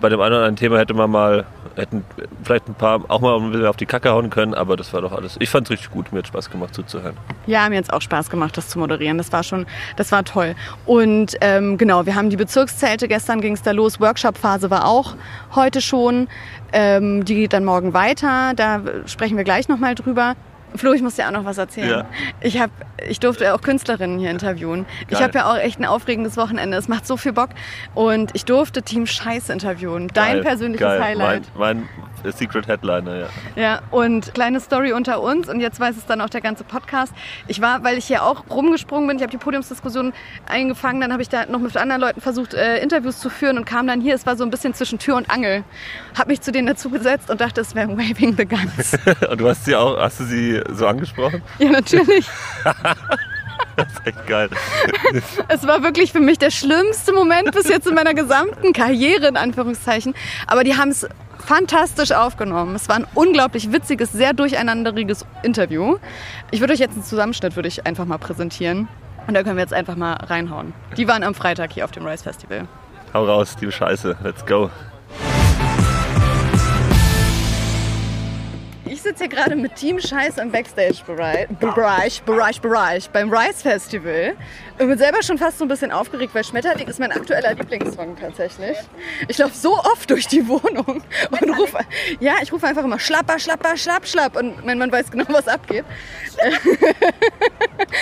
bei 0.00 0.08
dem 0.08 0.20
einen 0.20 0.32
oder 0.32 0.38
anderen 0.38 0.56
Thema 0.56 0.78
hätte 0.78 0.94
man 0.94 1.10
mal, 1.10 1.44
hätten 1.76 2.04
vielleicht 2.42 2.68
ein 2.68 2.74
paar 2.74 3.02
auch 3.08 3.20
mal 3.20 3.36
ein 3.38 3.50
bisschen 3.50 3.66
auf 3.66 3.76
die 3.76 3.86
Kacke 3.86 4.10
hauen 4.10 4.30
können, 4.30 4.54
aber 4.54 4.76
das 4.76 4.92
war 4.92 5.02
doch 5.02 5.12
alles. 5.12 5.36
Ich 5.40 5.50
fand 5.50 5.66
es 5.66 5.70
richtig 5.70 5.90
gut, 5.90 6.12
mir 6.12 6.18
hat 6.18 6.26
Spaß 6.26 6.50
gemacht 6.50 6.74
zuzuhören. 6.74 7.16
Ja, 7.46 7.68
mir 7.68 7.78
hat 7.78 7.84
es 7.84 7.90
auch 7.90 8.00
Spaß 8.00 8.30
gemacht, 8.30 8.56
das 8.56 8.68
zu 8.68 8.78
moderieren. 8.78 9.18
Das 9.18 9.32
war 9.32 9.42
schon, 9.42 9.66
das 9.96 10.12
war 10.12 10.24
toll. 10.24 10.54
Und 10.86 11.36
ähm, 11.40 11.76
genau, 11.76 12.06
wir 12.06 12.14
haben 12.14 12.30
die 12.30 12.36
Bezirkszelte, 12.36 13.08
gestern 13.08 13.40
ging 13.40 13.54
es 13.54 13.62
da 13.62 13.72
los, 13.72 14.00
Workshop-Phase 14.00 14.70
war 14.70 14.86
auch 14.86 15.14
heute 15.54 15.80
schon. 15.80 16.28
Ähm, 16.72 17.24
die 17.24 17.34
geht 17.34 17.52
dann 17.52 17.64
morgen 17.64 17.94
weiter, 17.94 18.52
da 18.56 18.80
sprechen 19.06 19.36
wir 19.36 19.44
gleich 19.44 19.68
nochmal 19.68 19.94
drüber. 19.94 20.34
Flo, 20.76 20.92
ich 20.92 21.02
muss 21.02 21.16
dir 21.16 21.26
auch 21.26 21.32
noch 21.32 21.44
was 21.44 21.58
erzählen. 21.58 21.88
Ja. 21.88 22.06
Ich, 22.40 22.60
hab, 22.60 22.70
ich 23.06 23.20
durfte 23.20 23.54
auch 23.54 23.60
Künstlerinnen 23.60 24.18
hier 24.18 24.30
interviewen. 24.30 24.84
Geil. 24.84 25.06
Ich 25.10 25.22
habe 25.22 25.38
ja 25.38 25.50
auch 25.50 25.56
echt 25.56 25.78
ein 25.78 25.84
aufregendes 25.84 26.36
Wochenende. 26.36 26.76
Es 26.76 26.88
macht 26.88 27.06
so 27.06 27.16
viel 27.16 27.32
Bock. 27.32 27.50
Und 27.94 28.30
ich 28.34 28.44
durfte 28.44 28.82
Team 28.82 29.06
Scheiß 29.06 29.50
interviewen. 29.50 30.08
Dein 30.08 30.36
Geil. 30.36 30.42
persönliches 30.42 30.86
Geil. 30.86 31.02
Highlight. 31.02 31.42
Mein, 31.56 31.76
mein 31.76 31.88
Secret 32.32 32.68
Headliner, 32.68 33.16
ja. 33.16 33.26
Ja, 33.56 33.80
und 33.90 34.34
kleine 34.34 34.60
Story 34.60 34.92
unter 34.92 35.20
uns 35.20 35.48
und 35.48 35.60
jetzt 35.60 35.80
weiß 35.80 35.96
es 35.96 36.06
dann 36.06 36.20
auch 36.20 36.30
der 36.30 36.40
ganze 36.40 36.64
Podcast. 36.64 37.12
Ich 37.48 37.60
war, 37.60 37.84
weil 37.84 37.98
ich 37.98 38.06
hier 38.06 38.22
auch 38.22 38.44
rumgesprungen 38.50 39.08
bin, 39.08 39.16
ich 39.16 39.22
habe 39.22 39.30
die 39.30 39.38
Podiumsdiskussion 39.38 40.12
eingefangen, 40.46 41.00
dann 41.00 41.12
habe 41.12 41.22
ich 41.22 41.28
da 41.28 41.46
noch 41.46 41.60
mit 41.60 41.76
anderen 41.76 42.00
Leuten 42.00 42.20
versucht, 42.20 42.54
äh, 42.54 42.78
Interviews 42.78 43.18
zu 43.18 43.30
führen 43.30 43.58
und 43.58 43.64
kam 43.64 43.86
dann 43.86 44.00
hier, 44.00 44.14
es 44.14 44.26
war 44.26 44.36
so 44.36 44.44
ein 44.44 44.50
bisschen 44.50 44.74
zwischen 44.74 44.98
Tür 44.98 45.16
und 45.16 45.30
Angel. 45.30 45.64
Habe 46.18 46.30
mich 46.30 46.40
zu 46.40 46.52
denen 46.52 46.66
dazu 46.66 46.90
gesetzt 46.90 47.30
und 47.30 47.40
dachte, 47.40 47.60
es 47.60 47.74
wäre 47.74 47.88
Waving 47.96 48.36
the 48.36 48.46
Guns. 48.46 48.96
und 49.30 49.40
du 49.40 49.48
hast 49.48 49.64
sie 49.64 49.76
auch, 49.76 49.98
hast 49.98 50.20
du 50.20 50.24
sie 50.24 50.60
so 50.70 50.86
angesprochen? 50.86 51.42
Ja, 51.58 51.70
natürlich. 51.70 52.26
Das 53.76 53.86
ist 53.88 54.06
echt 54.06 54.26
geil. 54.26 54.50
Es 55.48 55.66
war 55.66 55.82
wirklich 55.82 56.12
für 56.12 56.20
mich 56.20 56.38
der 56.38 56.50
schlimmste 56.50 57.12
Moment 57.12 57.52
bis 57.52 57.68
jetzt 57.68 57.86
in 57.86 57.94
meiner 57.94 58.14
gesamten 58.14 58.72
Karriere, 58.72 59.28
in 59.28 59.36
Anführungszeichen. 59.36 60.14
Aber 60.46 60.64
die 60.64 60.76
haben 60.76 60.90
es 60.90 61.06
fantastisch 61.44 62.12
aufgenommen. 62.12 62.74
Es 62.74 62.88
war 62.88 62.96
ein 62.96 63.06
unglaublich 63.14 63.72
witziges, 63.72 64.12
sehr 64.12 64.32
durcheinanderiges 64.32 65.24
Interview. 65.42 65.98
Ich 66.50 66.60
würde 66.60 66.72
euch 66.72 66.80
jetzt 66.80 66.94
einen 66.94 67.04
Zusammenschnitt 67.04 67.56
würde 67.56 67.68
ich 67.68 67.86
einfach 67.86 68.04
mal 68.04 68.18
präsentieren. 68.18 68.88
Und 69.26 69.34
da 69.34 69.42
können 69.42 69.56
wir 69.56 69.62
jetzt 69.62 69.72
einfach 69.72 69.96
mal 69.96 70.14
reinhauen. 70.14 70.74
Die 70.96 71.08
waren 71.08 71.22
am 71.22 71.34
Freitag 71.34 71.72
hier 71.72 71.84
auf 71.84 71.90
dem 71.90 72.06
Rice 72.06 72.22
Festival. 72.22 72.68
Hau 73.14 73.24
raus, 73.24 73.56
die 73.60 73.70
Scheiße. 73.70 74.16
Let's 74.22 74.44
go. 74.44 74.70
Sitze 79.04 79.24
hier 79.24 79.28
gerade 79.28 79.54
mit 79.54 79.76
Team 79.76 80.00
Scheiß 80.00 80.38
im 80.38 80.50
Backstage-Bereich, 80.50 81.48
Bereich, 81.60 82.22
Bereich, 82.22 82.60
Bereich 82.60 83.10
beim 83.10 83.32
Rice 83.32 83.62
Festival. 83.62 84.34
Ich 84.78 84.86
bin 84.86 84.98
selber 84.98 85.22
schon 85.22 85.38
fast 85.38 85.58
so 85.58 85.64
ein 85.64 85.68
bisschen 85.68 85.92
aufgeregt, 85.92 86.34
weil 86.34 86.42
Schmetterling 86.42 86.88
ist 86.88 86.98
mein 86.98 87.12
aktueller 87.12 87.54
Lieblingssong 87.54 88.16
tatsächlich. 88.18 88.76
Ich 89.28 89.38
laufe 89.38 89.54
so 89.54 89.78
oft 89.78 90.10
durch 90.10 90.26
die 90.26 90.46
Wohnung 90.48 91.02
und 91.30 91.58
rufe, 91.58 91.78
ja, 92.20 92.34
ich 92.42 92.52
rufe 92.52 92.66
einfach 92.66 92.82
immer 92.84 92.98
Schlapper, 92.98 93.38
Schlapper, 93.38 93.76
Schlapp, 93.76 94.06
Schlapp 94.06 94.36
und 94.36 94.64
mein 94.64 94.78
Mann 94.78 94.90
weiß 94.90 95.10
genau, 95.10 95.26
was 95.28 95.48
abgeht. 95.48 95.84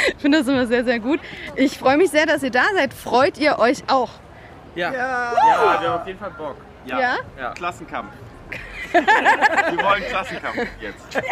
ich 0.08 0.20
finde 0.20 0.38
das 0.38 0.48
immer 0.48 0.66
sehr, 0.66 0.84
sehr 0.84 1.00
gut. 1.00 1.20
Ich 1.56 1.78
freue 1.78 1.96
mich 1.96 2.10
sehr, 2.10 2.26
dass 2.26 2.42
ihr 2.42 2.50
da 2.50 2.64
seid. 2.74 2.94
Freut 2.94 3.38
ihr 3.38 3.58
euch 3.58 3.82
auch? 3.88 4.10
Ja. 4.74 4.92
Ja, 4.92 4.98
ja 4.98 5.80
wir 5.80 5.88
haben 5.90 6.00
auf 6.00 6.06
jeden 6.06 6.18
Fall 6.18 6.30
Bock. 6.30 6.56
Ja? 6.86 7.00
ja? 7.00 7.16
ja. 7.38 7.50
Klassenkampf. 7.52 8.12
Wir 8.92 9.84
wollen 9.84 10.02
Klassenkampf 10.04 10.66
jetzt. 10.80 11.22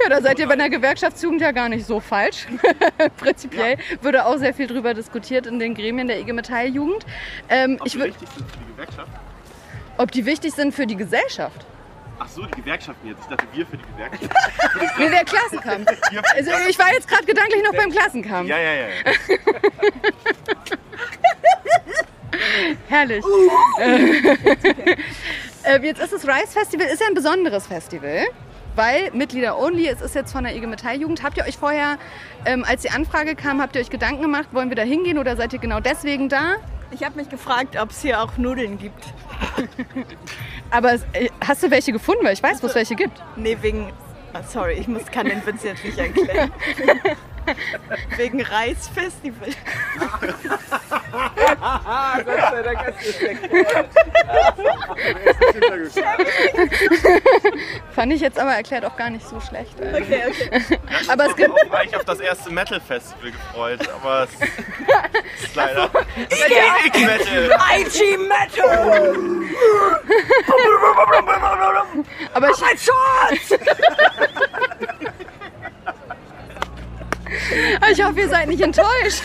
Ja, 0.00 0.08
da 0.08 0.22
seid 0.22 0.38
ihr 0.38 0.46
bei 0.46 0.56
der 0.56 0.70
Gewerkschaftsjugend 0.70 1.40
ja 1.40 1.50
gar 1.52 1.68
nicht 1.68 1.86
so 1.86 2.00
falsch. 2.00 2.46
Prinzipiell 3.16 3.72
ja. 3.72 4.02
würde 4.02 4.26
auch 4.26 4.36
sehr 4.36 4.54
viel 4.54 4.66
darüber 4.68 4.94
diskutiert 4.94 5.46
in 5.46 5.58
den 5.58 5.74
Gremien 5.74 6.06
der 6.06 6.20
IG 6.20 6.32
Metalljugend. 6.32 7.04
Ähm, 7.48 7.78
Ob 7.80 7.88
die 7.88 7.98
wichtig 8.00 8.28
sind 8.28 8.50
für 8.50 8.58
die 8.58 8.72
Gewerkschaft? 8.72 9.10
Ob 9.96 10.12
die 10.12 10.26
wichtig 10.26 10.54
sind 10.54 10.74
für 10.74 10.86
die 10.86 10.96
Gesellschaft? 10.96 11.66
Ach 12.20 12.28
so, 12.28 12.44
die 12.46 12.60
Gewerkschaften 12.62 13.08
jetzt. 13.08 13.20
Ich 13.22 13.26
dachte, 13.26 13.46
wir 13.52 13.66
für 13.66 13.76
die 13.76 13.84
Gewerkschaft. 13.94 14.32
nee, 14.98 15.08
der 15.08 15.24
Klassenkampf. 15.24 15.88
Also 16.34 16.50
ich 16.68 16.78
war 16.78 16.92
jetzt 16.92 17.08
gerade 17.08 17.24
gedanklich 17.24 17.62
noch 17.64 17.74
beim 17.74 17.90
Klassenkampf. 17.90 18.48
Ja, 18.48 18.58
ja, 18.58 18.72
ja. 18.74 18.86
Herrlich. 22.88 23.24
Äh, 25.68 25.84
jetzt 25.84 26.00
ist 26.00 26.12
das 26.12 26.26
Rice 26.26 26.52
Festival, 26.52 26.86
ist 26.86 27.00
ja 27.00 27.08
ein 27.08 27.14
besonderes 27.14 27.66
Festival 27.66 28.26
weil 28.78 29.10
Mitglieder 29.12 29.58
only, 29.58 29.88
es 29.88 30.00
ist 30.00 30.14
jetzt 30.14 30.30
von 30.30 30.44
der 30.44 30.54
IG 30.54 30.66
Metalljugend. 30.66 31.24
Habt 31.24 31.36
ihr 31.36 31.44
euch 31.44 31.58
vorher, 31.58 31.98
ähm, 32.46 32.64
als 32.64 32.82
die 32.82 32.90
Anfrage 32.90 33.34
kam, 33.34 33.60
habt 33.60 33.74
ihr 33.74 33.82
euch 33.82 33.90
Gedanken 33.90 34.22
gemacht, 34.22 34.50
wollen 34.52 34.68
wir 34.68 34.76
da 34.76 34.84
hingehen 34.84 35.18
oder 35.18 35.36
seid 35.36 35.52
ihr 35.52 35.58
genau 35.58 35.80
deswegen 35.80 36.28
da? 36.28 36.58
Ich 36.92 37.02
habe 37.02 37.16
mich 37.16 37.28
gefragt, 37.28 37.76
ob 37.76 37.90
es 37.90 38.00
hier 38.00 38.22
auch 38.22 38.38
Nudeln 38.38 38.78
gibt. 38.78 39.04
Aber 40.70 40.94
äh, 41.12 41.28
hast 41.44 41.64
du 41.64 41.72
welche 41.72 41.90
gefunden? 41.90 42.24
Weil 42.24 42.34
ich 42.34 42.42
weiß, 42.42 42.62
wo 42.62 42.68
es 42.68 42.74
welche 42.76 42.94
gibt. 42.94 43.20
Nee, 43.34 43.58
wegen. 43.60 43.92
Oh, 44.32 44.38
sorry, 44.46 44.74
ich 44.74 44.86
muss, 44.86 45.06
kann 45.06 45.26
den 45.26 45.44
Witz 45.44 45.64
jetzt 45.64 45.84
nicht 45.84 45.98
erklären. 45.98 46.52
Wegen 48.16 48.42
Reisfestival. 48.42 49.48
Gott 52.24 52.40
sei 52.50 52.62
Dank 52.62 52.78
hast 52.78 53.04
du 53.04 53.08
es 53.08 53.18
Fand 57.94 58.12
ich 58.12 58.20
jetzt 58.20 58.38
aber 58.38 58.52
erklärt 58.52 58.84
auch 58.84 58.96
gar 58.96 59.10
nicht 59.10 59.26
so 59.26 59.40
schlecht. 59.40 59.74
Okay, 59.80 60.22
okay. 60.28 60.78
aber 61.08 61.26
es 61.26 61.36
gibt. 61.36 61.50
Ich 61.64 61.72
eigentlich 61.72 61.96
auf 61.96 62.04
das 62.04 62.20
erste 62.20 62.50
Metal-Festival 62.50 63.30
gefreut, 63.30 63.88
aber 64.00 64.24
es 64.24 65.44
ist 65.44 65.54
leider. 65.54 65.90
IG 66.30 67.04
Metal! 67.04 67.58
IG 67.78 68.16
Metal! 68.16 69.18
Aber 72.34 72.50
ich, 72.50 72.56
Schutz! 72.56 73.60
Ich 77.92 78.04
hoffe, 78.04 78.20
ihr 78.20 78.28
seid 78.28 78.48
nicht 78.48 78.60
enttäuscht. 78.62 79.22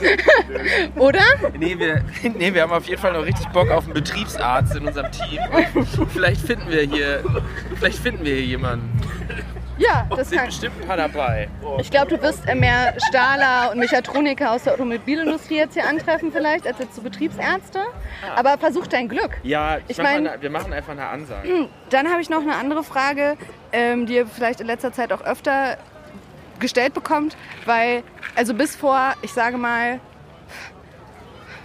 Oder? 0.96 1.20
Nee 1.58 1.78
wir, 1.78 2.02
nee, 2.36 2.52
wir 2.52 2.62
haben 2.62 2.72
auf 2.72 2.86
jeden 2.86 3.00
Fall 3.00 3.12
noch 3.12 3.24
richtig 3.24 3.46
Bock 3.48 3.70
auf 3.70 3.84
einen 3.84 3.94
Betriebsarzt 3.94 4.76
in 4.76 4.86
unserem 4.86 5.10
Team. 5.12 5.40
Und 5.74 6.10
vielleicht 6.12 6.40
finden 6.40 6.70
wir 6.70 6.82
hier, 6.82 7.22
vielleicht 7.76 7.98
finden 7.98 8.24
wir 8.24 8.34
hier 8.34 8.44
jemanden. 8.44 8.90
Ja, 9.76 10.06
das 10.08 10.28
sind 10.28 10.38
kann. 10.38 10.46
bestimmt 10.46 10.80
ein 10.80 10.86
paar 10.86 10.96
dabei. 10.96 11.48
Ich 11.80 11.90
glaube, 11.90 12.06
du 12.16 12.22
wirst 12.22 12.46
mehr 12.54 12.94
Stahler 13.08 13.72
und 13.72 13.80
Mechatroniker 13.80 14.52
aus 14.52 14.62
der 14.62 14.74
Automobilindustrie 14.74 15.56
jetzt 15.56 15.74
hier 15.74 15.88
antreffen 15.88 16.30
vielleicht, 16.30 16.64
als 16.68 16.78
jetzt 16.78 16.94
so 16.94 17.02
Betriebsärzte. 17.02 17.80
Aber 18.36 18.56
versuch 18.56 18.86
dein 18.86 19.08
Glück. 19.08 19.36
Ja, 19.42 19.78
ich 19.78 19.84
Ich 19.88 19.98
mach 19.98 20.04
mein- 20.04 20.22
mal 20.24 20.30
eine, 20.34 20.42
wir 20.42 20.50
machen 20.50 20.72
einfach 20.72 20.92
eine 20.92 21.06
Ansage. 21.08 21.48
Hm, 21.48 21.66
Dann 21.90 22.08
habe 22.08 22.22
ich 22.22 22.30
noch 22.30 22.42
eine 22.42 22.54
andere 22.54 22.84
Frage, 22.84 23.36
ähm, 23.72 24.06
die 24.06 24.14
ihr 24.14 24.28
vielleicht 24.28 24.60
in 24.60 24.68
letzter 24.68 24.92
Zeit 24.92 25.12
auch 25.12 25.22
öfter 25.24 25.76
gestellt 26.64 26.94
bekommt, 26.94 27.36
weil, 27.66 28.02
also 28.34 28.54
bis 28.54 28.74
vor, 28.74 29.12
ich 29.20 29.34
sage 29.34 29.58
mal, 29.58 30.00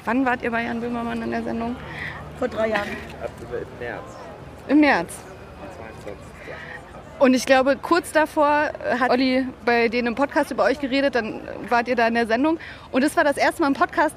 wann 0.04 0.26
wart 0.26 0.44
ihr 0.44 0.52
bei 0.52 0.64
Jan 0.64 0.82
Böhmermann 0.82 1.22
in 1.22 1.32
der 1.32 1.42
Sendung? 1.42 1.78
Vor 2.38 2.50
drei 2.50 2.68
Jahren. 2.68 2.90
Ab 3.24 3.32
im 3.40 3.80
März. 3.80 4.04
Im 4.68 4.80
März. 4.82 5.14
22. 6.04 6.20
Und 7.20 7.34
ich 7.34 7.46
glaube, 7.46 7.78
kurz 7.82 8.12
davor 8.12 8.72
hat 9.00 9.10
Olli 9.10 9.48
bei 9.64 9.88
denen 9.88 10.10
im 10.10 10.16
Podcast 10.16 10.52
über 10.52 10.66
euch 10.66 10.80
geredet, 10.80 11.16
dann 11.16 11.42
wart 11.70 11.88
ihr 11.88 11.96
da 11.96 12.08
in 12.08 12.16
der 12.16 12.28
Sendung. 12.28 12.60
Und 12.92 13.04
es 13.04 13.16
war 13.16 13.24
das 13.24 13.38
erste 13.38 13.62
Mal 13.62 13.70
im 13.70 13.74
Podcast, 13.76 14.16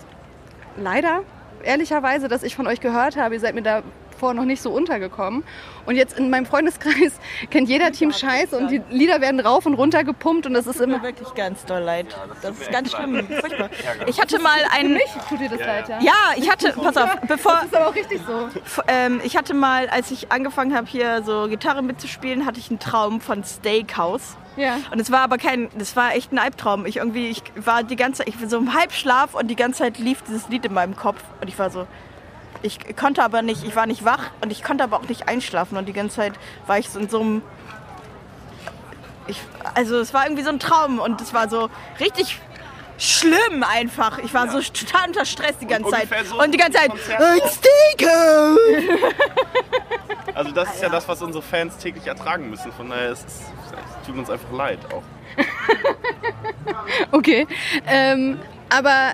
leider, 0.76 1.22
ehrlicherweise, 1.62 2.26
dass 2.26 2.42
ich 2.42 2.56
von 2.56 2.66
euch 2.66 2.80
gehört 2.80 3.16
habe. 3.16 3.34
Ihr 3.34 3.40
seid 3.40 3.54
mir 3.54 3.62
davor 4.22 4.34
noch 4.34 4.44
nicht 4.44 4.62
so 4.62 4.70
untergekommen. 4.70 5.42
Und 5.84 5.96
jetzt 5.96 6.16
in 6.16 6.30
meinem 6.30 6.46
Freundeskreis 6.46 7.18
kennt 7.50 7.68
jeder 7.68 7.90
Team 7.90 8.12
Scheiße 8.12 8.56
und 8.56 8.70
die 8.70 8.80
Lieder 8.90 9.20
werden 9.20 9.40
rauf 9.40 9.66
und 9.66 9.74
runter 9.74 10.04
gepumpt 10.04 10.46
und 10.46 10.54
das 10.54 10.66
ist 10.66 10.80
immer... 10.80 11.02
wirklich 11.02 11.34
ganz 11.34 11.64
doll 11.64 11.80
leid. 11.80 12.06
Das 12.40 12.58
ist 12.58 12.70
ganz 12.70 12.92
schlimm. 12.92 13.26
Furchtbar. 13.26 13.68
Ich 14.06 14.20
hatte 14.20 14.38
mal 14.38 14.58
Für 14.58 14.72
einen. 14.72 14.92
mich 14.94 15.10
tut 15.28 15.40
ihr 15.40 15.48
das 15.48 15.58
leid, 15.58 15.88
ja? 15.88 15.98
Ja, 16.00 16.12
ich 16.36 16.48
hatte, 16.48 16.72
pass 16.72 16.96
auf, 16.96 17.16
bevor. 17.26 17.52
Das 17.52 17.64
ist 17.64 17.74
aber 17.74 17.88
auch 17.88 17.94
richtig 17.94 18.20
so. 18.26 18.48
Ähm, 18.86 19.20
ich 19.24 19.36
hatte 19.36 19.54
mal, 19.54 19.88
als 19.88 20.10
ich 20.12 20.30
angefangen 20.30 20.74
habe, 20.74 20.86
hier 20.86 21.22
so 21.24 21.48
Gitarre 21.48 21.82
mitzuspielen, 21.82 22.46
hatte 22.46 22.60
ich 22.60 22.70
einen 22.70 22.78
Traum 22.78 23.20
von 23.20 23.42
Steakhouse. 23.42 24.36
Ja. 24.56 24.76
Und 24.92 25.00
es 25.00 25.10
war 25.10 25.20
aber 25.20 25.38
kein, 25.38 25.68
das 25.78 25.96
war 25.96 26.14
echt 26.14 26.30
ein 26.30 26.38
Albtraum. 26.38 26.86
Ich 26.86 26.98
irgendwie, 26.98 27.28
ich 27.28 27.42
war 27.56 27.82
die 27.82 27.96
ganze 27.96 28.18
Zeit, 28.18 28.28
ich 28.28 28.40
war 28.40 28.48
so 28.48 28.58
im 28.58 28.74
Halbschlaf 28.74 29.34
und 29.34 29.48
die 29.48 29.56
ganze 29.56 29.80
Zeit 29.80 29.98
lief 29.98 30.22
dieses 30.22 30.48
Lied 30.48 30.66
in 30.66 30.74
meinem 30.74 30.94
Kopf 30.94 31.22
und 31.40 31.48
ich 31.48 31.58
war 31.58 31.70
so, 31.70 31.86
ich 32.62 32.96
konnte 32.96 33.22
aber 33.22 33.42
nicht, 33.42 33.64
ich 33.64 33.76
war 33.76 33.86
nicht 33.86 34.04
wach 34.04 34.30
und 34.40 34.50
ich 34.50 34.62
konnte 34.62 34.84
aber 34.84 34.96
auch 34.98 35.08
nicht 35.08 35.28
einschlafen 35.28 35.76
und 35.76 35.86
die 35.86 35.92
ganze 35.92 36.16
Zeit 36.16 36.34
war 36.66 36.78
ich 36.78 36.88
so 36.88 36.98
in 36.98 37.08
so 37.08 37.20
einem, 37.20 37.42
ich, 39.26 39.40
also 39.74 39.98
es 39.98 40.14
war 40.14 40.24
irgendwie 40.24 40.42
so 40.42 40.50
ein 40.50 40.58
Traum 40.58 40.98
und 40.98 41.20
es 41.20 41.34
war 41.34 41.48
so 41.48 41.68
richtig 42.00 42.40
schlimm 42.98 43.64
einfach. 43.64 44.18
Ich 44.18 44.32
war 44.32 44.48
so 44.50 44.60
total 44.60 45.08
unter 45.08 45.24
Stress 45.24 45.58
die 45.58 45.66
ganze 45.66 45.90
Zeit. 45.90 46.02
ungefähr 46.02 46.24
so 46.24 46.40
und 46.40 46.52
die 46.52 46.58
ganze 46.58 46.78
Zeit! 46.78 46.92
Also 50.34 50.50
das 50.50 50.74
ist 50.74 50.82
ja 50.82 50.88
das, 50.88 51.06
was 51.08 51.20
unsere 51.20 51.42
Fans 51.42 51.76
täglich 51.76 52.06
ertragen 52.06 52.48
müssen. 52.48 52.72
Von 52.72 52.88
daher 52.88 53.10
ist 53.10 53.26
es, 53.28 53.40
es 53.40 54.06
tut 54.06 54.16
uns 54.16 54.30
einfach 54.30 54.50
leid 54.50 54.78
auch. 54.92 55.02
Okay, 57.12 57.46
ähm, 57.86 58.40
aber 58.70 59.12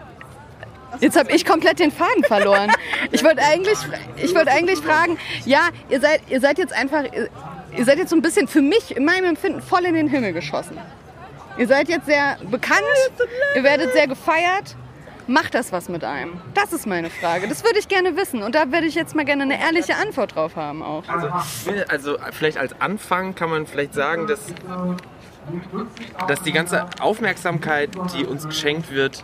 jetzt 1.00 1.16
habe 1.18 1.30
ich 1.32 1.44
komplett 1.44 1.78
den 1.78 1.90
Faden 1.90 2.24
verloren. 2.24 2.70
Ich 3.10 3.22
wollte 3.24 3.42
eigentlich, 3.42 3.78
ich 4.16 4.34
wollte 4.34 4.50
eigentlich 4.50 4.78
fragen, 4.80 5.18
ja, 5.44 5.68
ihr 5.88 6.00
seid, 6.00 6.22
ihr 6.28 6.40
seid 6.40 6.58
jetzt 6.58 6.72
einfach, 6.72 7.04
ihr, 7.04 7.84
seid 7.84 7.98
jetzt 7.98 8.10
so 8.10 8.16
ein 8.16 8.22
bisschen 8.22 8.48
für 8.48 8.62
mich 8.62 8.96
in 8.96 9.04
meinem 9.04 9.24
Empfinden 9.24 9.62
voll 9.62 9.84
in 9.84 9.94
den 9.94 10.08
Himmel 10.08 10.32
geschossen. 10.32 10.78
Ihr 11.56 11.66
seid 11.66 11.88
jetzt 11.88 12.06
sehr 12.06 12.38
bekannt, 12.50 12.82
ihr 13.54 13.62
werdet 13.64 13.92
sehr 13.92 14.06
gefeiert. 14.06 14.76
Macht 15.26 15.54
das 15.54 15.72
was 15.72 15.90
mit 15.90 16.04
einem? 16.04 16.40
Das 16.54 16.72
ist 16.72 16.86
meine 16.86 17.10
Frage. 17.10 17.48
Das 17.48 17.62
würde 17.62 17.78
ich 17.78 17.88
gerne 17.88 18.16
wissen 18.16 18.42
und 18.42 18.54
da 18.54 18.72
würde 18.72 18.86
ich 18.86 18.94
jetzt 18.94 19.14
mal 19.14 19.26
gerne 19.26 19.42
eine 19.42 19.60
ehrliche 19.60 19.96
Antwort 19.96 20.34
drauf 20.34 20.56
haben 20.56 20.82
auch. 20.82 21.04
Also, 21.06 21.28
also 21.88 22.16
vielleicht 22.32 22.56
als 22.56 22.80
Anfang 22.80 23.34
kann 23.34 23.50
man 23.50 23.66
vielleicht 23.66 23.92
sagen, 23.92 24.26
dass, 24.26 24.40
dass 26.26 26.42
die 26.42 26.52
ganze 26.52 26.86
Aufmerksamkeit, 27.00 27.90
die 28.14 28.24
uns 28.24 28.46
geschenkt 28.46 28.90
wird, 28.90 29.22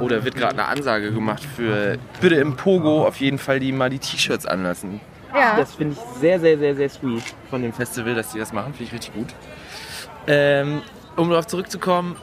oder 0.00 0.24
wird 0.24 0.36
gerade 0.36 0.54
eine 0.54 0.66
Ansage 0.66 1.12
gemacht 1.12 1.42
für 1.44 1.98
bitte 2.20 2.36
im 2.36 2.56
Pogo 2.56 3.06
auf 3.06 3.16
jeden 3.20 3.38
Fall 3.38 3.60
die 3.60 3.72
mal 3.72 3.90
die 3.90 3.98
T-Shirts 3.98 4.46
anlassen. 4.46 5.00
Ja. 5.34 5.56
Das 5.56 5.74
finde 5.74 5.94
ich 5.94 6.20
sehr, 6.20 6.40
sehr, 6.40 6.58
sehr, 6.58 6.74
sehr 6.74 6.88
sweet 6.88 7.22
von 7.50 7.62
dem 7.62 7.72
Festival, 7.72 8.14
dass 8.14 8.32
die 8.32 8.38
das 8.38 8.52
machen. 8.52 8.72
Finde 8.72 8.84
ich 8.84 8.92
richtig 8.92 9.14
gut. 9.14 9.34
Ähm, 10.26 10.82
um 11.16 11.28
darauf 11.30 11.46
zurückzukommen, 11.46 12.16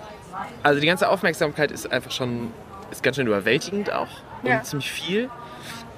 also 0.62 0.80
die 0.80 0.88
ganze 0.88 1.10
Aufmerksamkeit 1.10 1.72
ist 1.72 1.92
einfach 1.92 2.12
schon, 2.12 2.52
ist 2.92 3.04
ganz 3.04 3.16
schön 3.18 3.28
überwältigend 3.28 3.92
auch 3.94 4.08
und 4.42 4.50
Ja. 4.50 4.64
ziemlich 4.64 4.92
viel. 4.92 5.30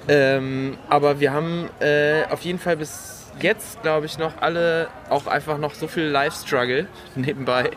Ähm, 0.08 0.76
aber 0.88 1.18
wir 1.20 1.32
haben 1.32 1.68
äh, 1.80 2.24
auf 2.30 2.42
jeden 2.42 2.58
Fall 2.58 2.76
bis 2.76 3.15
jetzt, 3.40 3.82
glaube 3.82 4.06
ich, 4.06 4.18
noch 4.18 4.40
alle 4.40 4.88
auch 5.10 5.26
einfach 5.26 5.58
noch 5.58 5.74
so 5.74 5.86
viel 5.88 6.04
Live-Struggle 6.04 6.86
nebenbei, 7.14 7.70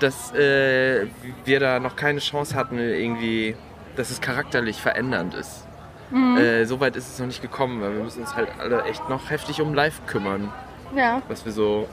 dass 0.00 0.32
äh, 0.34 1.06
wir 1.44 1.60
da 1.60 1.80
noch 1.80 1.96
keine 1.96 2.20
Chance 2.20 2.54
hatten, 2.54 2.78
irgendwie, 2.78 3.56
dass 3.96 4.10
es 4.10 4.20
charakterlich 4.20 4.76
verändernd 4.80 5.34
ist. 5.34 5.66
Mhm. 6.10 6.36
Äh, 6.38 6.64
Soweit 6.64 6.96
ist 6.96 7.08
es 7.12 7.18
noch 7.18 7.26
nicht 7.26 7.42
gekommen, 7.42 7.80
weil 7.82 7.94
wir 7.96 8.02
müssen 8.04 8.22
uns 8.22 8.34
halt 8.34 8.48
alle 8.58 8.82
echt 8.84 9.08
noch 9.08 9.30
heftig 9.30 9.60
um 9.60 9.74
Live 9.74 10.00
kümmern, 10.06 10.52
Ja. 10.94 11.20
was 11.28 11.44
wir 11.44 11.52
so 11.52 11.88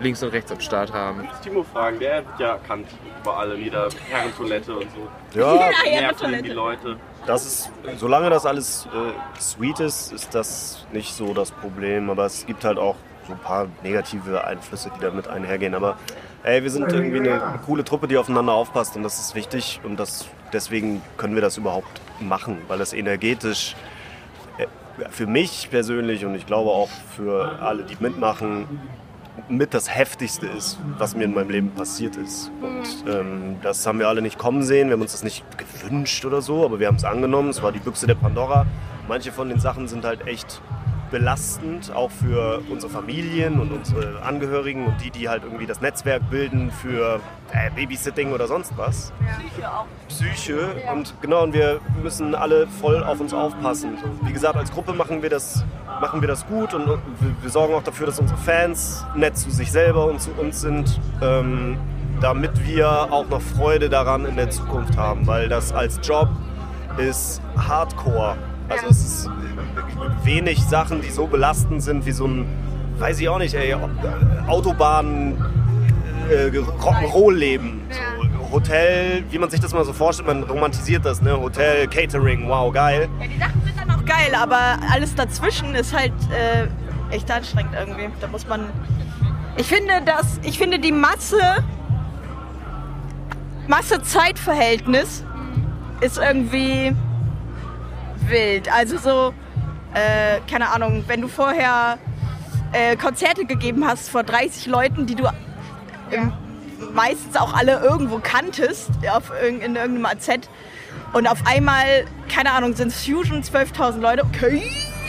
links 0.00 0.22
und 0.22 0.30
rechts 0.30 0.50
am 0.50 0.60
Start 0.60 0.92
haben. 0.92 1.28
Timo 1.44 1.62
fragen, 1.62 1.98
der 2.00 2.24
wird 2.26 2.40
ja 2.40 2.48
erkannt 2.52 2.86
über 3.22 3.36
alle 3.36 3.54
Lieder, 3.54 3.88
Herrentoilette 4.08 4.74
und 4.74 4.86
so. 4.92 5.38
Ja. 5.38 5.54
Ja, 5.84 6.00
Nerven 6.00 6.32
ihn 6.34 6.42
die 6.42 6.50
Leute. 6.50 6.96
Das 7.26 7.46
ist, 7.46 7.70
solange 7.98 8.30
das 8.30 8.46
alles 8.46 8.86
äh, 8.86 9.40
sweet 9.40 9.80
ist, 9.80 10.12
ist 10.12 10.34
das 10.34 10.86
nicht 10.92 11.14
so 11.14 11.34
das 11.34 11.50
Problem. 11.50 12.10
Aber 12.10 12.24
es 12.26 12.46
gibt 12.46 12.64
halt 12.64 12.78
auch 12.78 12.96
so 13.26 13.34
ein 13.34 13.38
paar 13.38 13.68
negative 13.82 14.44
Einflüsse, 14.44 14.90
die 14.96 15.00
damit 15.00 15.28
einhergehen. 15.28 15.74
Aber 15.74 15.96
ey, 16.42 16.62
wir 16.62 16.70
sind 16.70 16.90
irgendwie 16.92 17.18
eine, 17.18 17.60
coole 17.64 17.84
Truppe, 17.84 18.08
die 18.08 18.16
aufeinander 18.16 18.52
aufpasst 18.52 18.96
und 18.96 19.02
das 19.02 19.20
ist 19.20 19.34
wichtig 19.34 19.80
und 19.84 19.98
das, 19.98 20.26
deswegen 20.52 21.02
können 21.16 21.34
wir 21.34 21.42
das 21.42 21.56
überhaupt 21.56 22.00
machen, 22.20 22.58
weil 22.68 22.78
das 22.78 22.92
energetisch 22.92 23.76
äh, 24.58 24.66
für 25.10 25.26
mich 25.26 25.68
persönlich 25.70 26.24
und 26.24 26.34
ich 26.34 26.46
glaube 26.46 26.70
auch 26.70 26.90
für 27.16 27.60
alle, 27.60 27.84
die 27.84 27.96
mitmachen, 28.00 28.66
mit 29.48 29.74
das 29.74 29.94
Heftigste 29.94 30.46
ist, 30.46 30.78
was 30.98 31.16
mir 31.16 31.24
in 31.24 31.34
meinem 31.34 31.50
Leben 31.50 31.70
passiert 31.70 32.16
ist. 32.16 32.50
Und 32.60 33.12
ähm, 33.12 33.56
das 33.62 33.86
haben 33.86 33.98
wir 33.98 34.08
alle 34.08 34.22
nicht 34.22 34.38
kommen 34.38 34.62
sehen. 34.62 34.88
Wir 34.88 34.94
haben 34.94 35.02
uns 35.02 35.12
das 35.12 35.24
nicht 35.24 35.44
gewünscht 35.56 36.24
oder 36.24 36.42
so, 36.42 36.64
aber 36.64 36.80
wir 36.80 36.86
haben 36.86 36.96
es 36.96 37.04
angenommen. 37.04 37.50
Es 37.50 37.62
war 37.62 37.72
die 37.72 37.78
Büchse 37.78 38.06
der 38.06 38.14
Pandora. 38.14 38.66
Manche 39.08 39.32
von 39.32 39.48
den 39.48 39.58
Sachen 39.58 39.88
sind 39.88 40.04
halt 40.04 40.26
echt 40.26 40.62
belastend, 41.10 41.92
auch 41.94 42.10
für 42.10 42.62
unsere 42.70 42.92
Familien 42.92 43.60
und 43.60 43.72
unsere 43.72 44.22
Angehörigen 44.22 44.86
und 44.86 45.02
die, 45.02 45.10
die 45.10 45.28
halt 45.28 45.42
irgendwie 45.44 45.66
das 45.66 45.80
Netzwerk 45.80 46.22
bilden 46.30 46.70
für 46.70 47.20
äh, 47.52 47.70
Babysitting 47.74 48.32
oder 48.32 48.46
sonst 48.46 48.72
was. 48.76 49.12
Psyche 49.38 49.68
auch. 49.68 49.86
Psyche 50.08 50.58
und 50.92 51.14
genau, 51.20 51.42
und 51.42 51.52
wir 51.52 51.80
müssen 52.02 52.34
alle 52.34 52.66
voll 52.66 53.02
auf 53.02 53.20
uns 53.20 53.34
aufpassen. 53.34 53.98
Wie 54.22 54.32
gesagt, 54.32 54.56
als 54.56 54.70
Gruppe 54.70 54.92
machen 54.92 55.22
wir 55.22 55.30
das, 55.30 55.64
machen 56.00 56.20
wir 56.20 56.28
das 56.28 56.46
gut 56.46 56.74
und 56.74 56.86
wir, 56.86 57.50
sorgen 57.50 57.74
auch 57.74 57.82
dafür, 57.82 58.06
dass 58.06 58.18
unsere 58.18 58.38
Fans 58.38 59.04
nett 59.14 59.36
zu 59.36 59.50
sich 59.50 59.70
selber 59.70 60.06
und 60.06 60.20
zu 60.20 60.30
uns 60.32 60.60
sind, 60.60 61.00
ähm, 61.20 61.76
damit 62.20 62.66
wir 62.66 62.88
auch 62.88 63.28
noch 63.28 63.40
Freude 63.40 63.88
daran 63.88 64.24
in 64.24 64.36
der 64.36 64.50
Zukunft 64.50 64.96
haben, 64.96 65.26
weil 65.26 65.48
das 65.48 65.72
als 65.72 66.00
Job 66.02 66.28
ist 66.96 67.40
Hardcore. 67.56 68.36
Also 68.68 68.86
es 68.88 69.04
ist 69.04 69.30
wenig 70.24 70.62
Sachen, 70.62 71.02
die 71.02 71.10
so 71.10 71.26
belastend 71.26 71.82
sind 71.82 72.06
wie 72.06 72.12
so 72.12 72.26
ein, 72.26 72.46
weiß 72.98 73.20
ich 73.20 73.28
auch 73.28 73.38
nicht, 73.38 73.54
ey, 73.54 73.74
Autobahn 74.46 75.36
äh, 76.30 76.46
Rock'n'Roll-Leben. 76.56 77.80
So, 77.90 78.52
Hotel, 78.52 79.24
wie 79.30 79.38
man 79.38 79.50
sich 79.50 79.60
das 79.60 79.72
mal 79.72 79.84
so 79.84 79.92
vorstellt, 79.92 80.26
man 80.26 80.42
romantisiert 80.42 81.04
das, 81.04 81.22
ne? 81.22 81.40
Hotel, 81.40 81.86
Catering, 81.86 82.48
wow, 82.48 82.72
geil. 82.72 83.08
Die 83.20 83.38
Sachen 83.38 83.59
geil, 84.10 84.34
aber 84.34 84.78
alles 84.92 85.14
dazwischen 85.14 85.74
ist 85.74 85.96
halt 85.96 86.12
äh, 86.32 87.14
echt 87.14 87.30
anstrengend 87.30 87.74
irgendwie. 87.78 88.08
Da 88.20 88.26
muss 88.28 88.46
man. 88.46 88.66
Ich 89.56 89.66
finde, 89.66 90.00
dass 90.04 90.38
ich 90.42 90.58
finde 90.58 90.78
die 90.78 90.92
Masse 90.92 91.40
Masse-Zeit-Verhältnis 93.68 95.24
ist 96.00 96.18
irgendwie 96.18 96.94
wild. 98.28 98.72
Also 98.72 98.98
so, 98.98 99.34
äh, 99.94 100.40
keine 100.50 100.70
Ahnung, 100.70 101.04
wenn 101.06 101.20
du 101.20 101.28
vorher 101.28 101.98
äh, 102.72 102.96
Konzerte 102.96 103.44
gegeben 103.44 103.86
hast 103.86 104.08
vor 104.10 104.22
30 104.22 104.66
Leuten, 104.66 105.06
die 105.06 105.14
du 105.14 105.24
ähm, 106.10 106.32
meistens 106.94 107.36
auch 107.36 107.54
alle 107.54 107.80
irgendwo 107.80 108.18
kanntest, 108.18 108.90
auf, 109.12 109.30
irg- 109.32 109.60
in 109.60 109.76
irgendeinem 109.76 110.06
AZ. 110.06 110.28
Und 111.12 111.26
auf 111.26 111.46
einmal, 111.46 112.04
keine 112.28 112.52
Ahnung, 112.52 112.74
sind 112.74 112.88
es 112.88 113.04
Fusion 113.04 113.42
12.000 113.42 114.00
Leute. 114.00 114.24
Okay. 114.24 114.62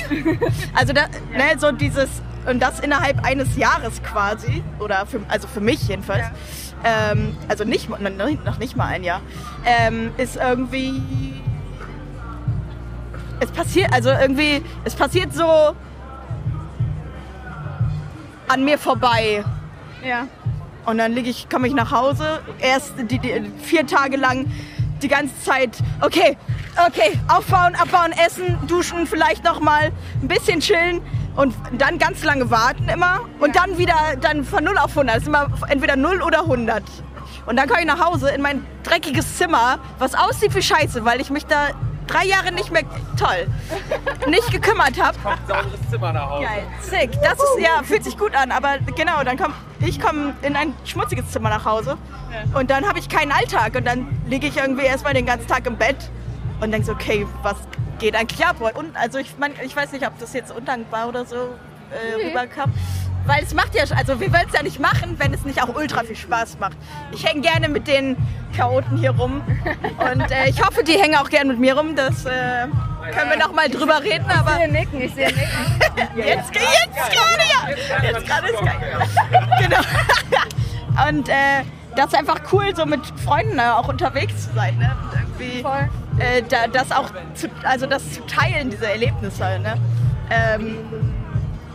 Also 0.74 0.92
da, 0.92 1.04
ne, 1.32 1.58
so 1.58 1.72
dieses, 1.72 2.10
und 2.46 2.60
das 2.60 2.82
innerhalb 2.82 3.26
eines 3.26 3.56
Jahres 3.56 4.04
quasi, 4.04 4.62
oder 4.80 5.06
für, 5.06 5.22
also 5.30 5.48
für 5.48 5.62
mich 5.62 5.88
jedenfalls, 5.88 6.26
ähm, 6.84 7.38
also 7.48 7.64
nicht, 7.64 7.90
noch 7.90 8.10
noch 8.44 8.58
nicht 8.58 8.76
mal 8.76 8.88
ein 8.88 9.06
Jahr, 9.06 9.22
ähm, 9.66 10.12
ist 10.18 10.36
irgendwie, 10.36 11.02
es 13.40 13.52
passiert, 13.52 13.94
also 13.94 14.10
irgendwie, 14.10 14.62
es 14.84 14.96
passiert 14.96 15.34
so 15.34 15.76
an 18.48 18.66
mir 18.66 18.78
vorbei. 18.78 19.46
Ja. 20.04 20.28
Und 20.86 20.98
dann 20.98 21.14
liege 21.14 21.30
ich, 21.30 21.48
komme 21.48 21.68
ich 21.68 21.74
nach 21.74 21.92
Hause, 21.92 22.40
erst 22.60 22.94
die, 22.98 23.20
die, 23.20 23.50
vier 23.64 23.86
Tage 23.86 24.18
lang 24.18 24.52
die 25.04 25.08
ganze 25.08 25.40
Zeit, 25.42 25.78
okay, 26.02 26.38
okay, 26.88 27.20
aufbauen, 27.28 27.76
abbauen, 27.76 28.12
essen, 28.26 28.58
duschen, 28.68 29.08
vielleicht 29.08 29.44
noch 29.44 29.60
mal 29.60 29.92
ein 30.22 30.28
bisschen 30.28 30.60
chillen 30.60 31.02
und 31.36 31.54
dann 31.78 31.98
ganz 31.98 32.24
lange 32.24 32.50
warten 32.50 32.90
immer 32.90 33.22
und 33.40 33.56
dann 33.56 33.78
wieder 33.78 33.96
dann 34.20 34.44
von 34.44 34.64
0 34.64 34.78
auf 34.78 34.92
100. 34.92 35.16
Das 35.16 35.22
ist 35.24 35.28
immer 35.28 35.48
entweder 35.70 35.96
0 35.96 36.22
oder 36.22 36.42
100. 36.42 36.84
Und 37.46 37.56
dann 37.56 37.68
komme 37.68 37.82
ich 37.82 37.88
nach 37.88 38.04
Hause 38.04 38.30
in 38.30 38.42
mein 38.42 38.66
dreckiges 38.84 39.38
Zimmer, 39.38 39.80
was 39.98 40.14
aussieht 40.14 40.54
wie 40.56 40.62
Scheiße, 40.62 41.06
weil 41.06 41.20
ich 41.22 41.30
mich 41.30 41.46
da 41.46 41.70
drei 42.08 42.26
Jahre 42.26 42.52
nicht 42.52 42.72
mehr 42.72 42.84
toll 43.18 43.48
nicht 44.28 44.52
gekümmert 44.52 45.02
habe. 45.02 45.18
Sauberes 45.48 45.90
Zimmer 45.90 46.14
nach 46.14 46.30
Hause. 46.30 46.46
Geil, 46.46 46.64
sick. 46.82 47.12
Das 47.24 47.34
ist 47.34 47.60
ja 47.60 47.84
fühlt 47.84 48.04
sich 48.04 48.18
gut 48.18 48.36
an, 48.36 48.52
aber 48.52 48.78
genau, 48.96 49.24
dann 49.24 49.38
komm 49.38 49.54
ich 49.86 50.00
komme 50.00 50.34
in 50.42 50.56
ein 50.56 50.74
schmutziges 50.86 51.30
Zimmer 51.32 51.50
nach 51.50 51.66
Hause 51.66 51.98
und 52.54 52.70
dann 52.70 52.88
habe 52.88 53.00
ich 53.00 53.10
keinen 53.10 53.32
Alltag 53.32 53.76
und 53.76 53.86
dann 53.86 54.08
liege 54.28 54.48
ich 54.48 54.58
irgendwie 54.58 54.86
erstmal 54.86 55.14
den 55.14 55.26
ganzen 55.26 55.48
Tag 55.48 55.66
im 55.68 55.78
Bett 55.78 55.98
und 56.62 56.72
denke 56.72 56.86
so, 56.86 56.94
okay, 56.94 57.26
was 57.44 57.56
geht 58.00 58.16
eigentlich 58.16 58.46
ab? 58.46 58.58
Und 58.76 58.96
also 58.96 59.18
ich 59.18 59.36
mein, 59.40 59.54
ich 59.64 59.76
weiß 59.76 59.92
nicht, 59.92 60.06
ob 60.08 60.18
das 60.20 60.34
jetzt 60.34 60.52
undankbar 60.52 61.08
oder 61.08 61.26
so 61.26 61.36
äh, 61.36 62.18
Nee. 62.18 62.28
rüberkam. 62.30 62.72
Weil 63.26 63.44
es 63.44 63.54
macht 63.54 63.76
ja, 63.76 63.84
also 63.96 64.20
wir 64.20 64.32
wollen 64.34 64.46
es 64.48 64.54
ja 64.54 64.64
nicht 64.64 64.80
machen, 64.80 65.16
wenn 65.20 65.32
es 65.34 65.44
nicht 65.46 65.62
auch 65.62 65.76
ultra 65.76 66.02
viel 66.04 66.16
Spaß 66.16 66.58
macht. 66.60 66.76
Ich 67.12 67.24
hänge 67.24 67.42
gerne 67.42 67.70
mit 67.70 67.88
den 67.88 68.18
Chaoten 68.58 68.98
hier 68.98 69.12
rum 69.12 69.42
und 70.12 70.32
äh, 70.32 70.50
ich 70.50 70.60
hoffe, 70.66 70.84
die 70.84 70.94
hängen 70.94 71.16
auch 71.16 71.30
gerne 71.30 71.52
mit 71.52 71.60
mir 71.60 71.78
rum. 71.78 71.96
Das 71.96 72.26
äh, 72.26 72.68
können 73.02 73.30
wir 73.30 73.38
noch 73.38 73.54
mal 73.54 73.70
drüber 73.70 74.02
reden. 74.02 74.26
Aber 74.30 74.52
Ich 74.52 74.58
sehe 74.58 74.72
nicken, 74.72 75.02
ich 75.02 75.14
sehe 75.14 75.28
nicken. 75.28 76.18
jetzt, 76.18 76.52
jetzt 76.54 77.12
gerade 77.12 77.44
ja. 77.52 78.10
Jetzt 78.10 78.28
gerade 78.28 78.48
ist 78.48 78.60
geil. 78.60 79.08
genau. 79.60 79.82
Und 81.10 81.30
äh, 81.30 81.64
das 81.96 82.08
ist 82.08 82.16
einfach 82.16 82.40
cool, 82.52 82.76
so 82.76 82.86
mit 82.86 83.02
Freunden 83.24 83.60
äh, 83.60 83.64
auch 83.64 83.88
unterwegs 83.88 84.48
zu 84.48 84.54
sein. 84.54 84.78
Ne? 84.78 84.92
Und 85.04 85.20
irgendwie 85.40 85.66
äh, 86.20 86.42
da, 86.48 86.68
das 86.68 86.92
auch 86.92 87.10
zu, 87.34 87.50
also 87.64 87.86
das 87.86 88.12
zu 88.12 88.22
teilen, 88.26 88.70
diese 88.70 88.90
Erlebnisse. 88.90 89.60
Ne? 89.60 89.76
Ähm, 90.30 90.78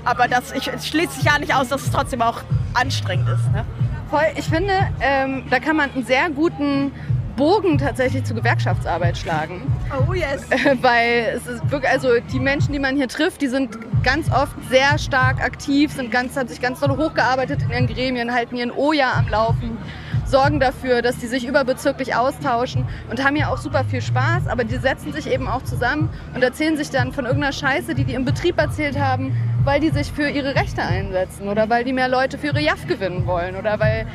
aber 0.05 0.29
das, 0.29 0.53
ich, 0.53 0.69
es 0.69 0.87
schließt 0.87 1.13
sich 1.13 1.25
ja 1.25 1.39
nicht 1.39 1.55
aus, 1.55 1.69
dass 1.69 1.83
es 1.83 1.91
trotzdem 1.91 2.23
auch 2.23 2.43
anstrengend 2.75 3.29
ist. 3.29 3.53
Ne? 3.53 3.65
Voll, 4.11 4.27
ich 4.37 4.47
finde, 4.47 4.73
ähm, 5.01 5.45
da 5.51 5.59
kann 5.59 5.77
man 5.77 5.93
einen 5.93 6.07
sehr 6.07 6.31
guten 6.31 6.93
Bogen 7.37 7.77
tatsächlich 7.77 8.25
zur 8.25 8.37
Gewerkschaftsarbeit 8.37 9.19
schlagen. 9.19 9.63
Oh 10.09 10.15
yes. 10.15 10.43
Weil 10.83 11.35
es 11.37 11.47
ist 11.47 11.71
wirklich, 11.71 11.91
also 11.91 12.09
die 12.33 12.41
Menschen, 12.41 12.73
die 12.73 12.79
man 12.79 12.97
hier 12.97 13.09
trifft, 13.09 13.43
die 13.43 13.49
sind 13.49 13.79
ganz 14.03 14.33
oft 14.33 14.57
sehr 14.71 14.99
stark 14.99 15.43
aktiv, 15.43 15.93
sind 15.93 16.11
ganz, 16.11 16.37
haben 16.37 16.49
sich 16.49 16.61
ganz 16.61 16.81
doll 16.81 16.97
hochgearbeitet 16.97 17.63
in 17.63 17.71
ihren 17.71 17.87
Gremien, 17.87 18.33
halten 18.33 18.57
ihren 18.57 18.71
OJA 18.71 19.13
am 19.19 19.29
Laufen, 19.29 19.77
sorgen 20.25 20.61
dafür, 20.61 21.03
dass 21.03 21.19
die 21.19 21.27
sich 21.27 21.47
überbezirklich 21.47 22.15
austauschen 22.15 22.87
und 23.11 23.23
haben 23.25 23.37
ja 23.37 23.49
auch 23.49 23.59
super 23.59 23.85
viel 23.85 24.01
Spaß, 24.01 24.49
aber 24.49 24.65
die 24.65 24.77
setzen 24.77 25.13
sich 25.13 25.31
eben 25.31 25.47
auch 25.47 25.63
zusammen 25.63 26.09
und 26.35 26.43
erzählen 26.43 26.77
sich 26.77 26.91
dann 26.91 27.13
von 27.13 27.27
irgendeiner 27.27 27.53
Scheiße, 27.53 27.95
die 27.95 28.05
die 28.05 28.15
im 28.15 28.25
Betrieb 28.25 28.59
erzählt 28.59 28.99
haben, 28.99 29.37
weil 29.65 29.81
die 29.81 29.91
sich 29.91 30.11
für 30.11 30.29
ihre 30.29 30.55
Rechte 30.55 30.83
einsetzen 30.83 31.49
oder 31.49 31.69
weil 31.69 31.85
die 31.85 31.93
mehr 31.93 32.09
Leute 32.09 32.39
für 32.39 32.47
ihre 32.47 32.61
JAF 32.61 32.87
gewinnen 32.87 33.27
wollen 33.27 33.57
oder 33.57 33.79
weil 33.79 34.07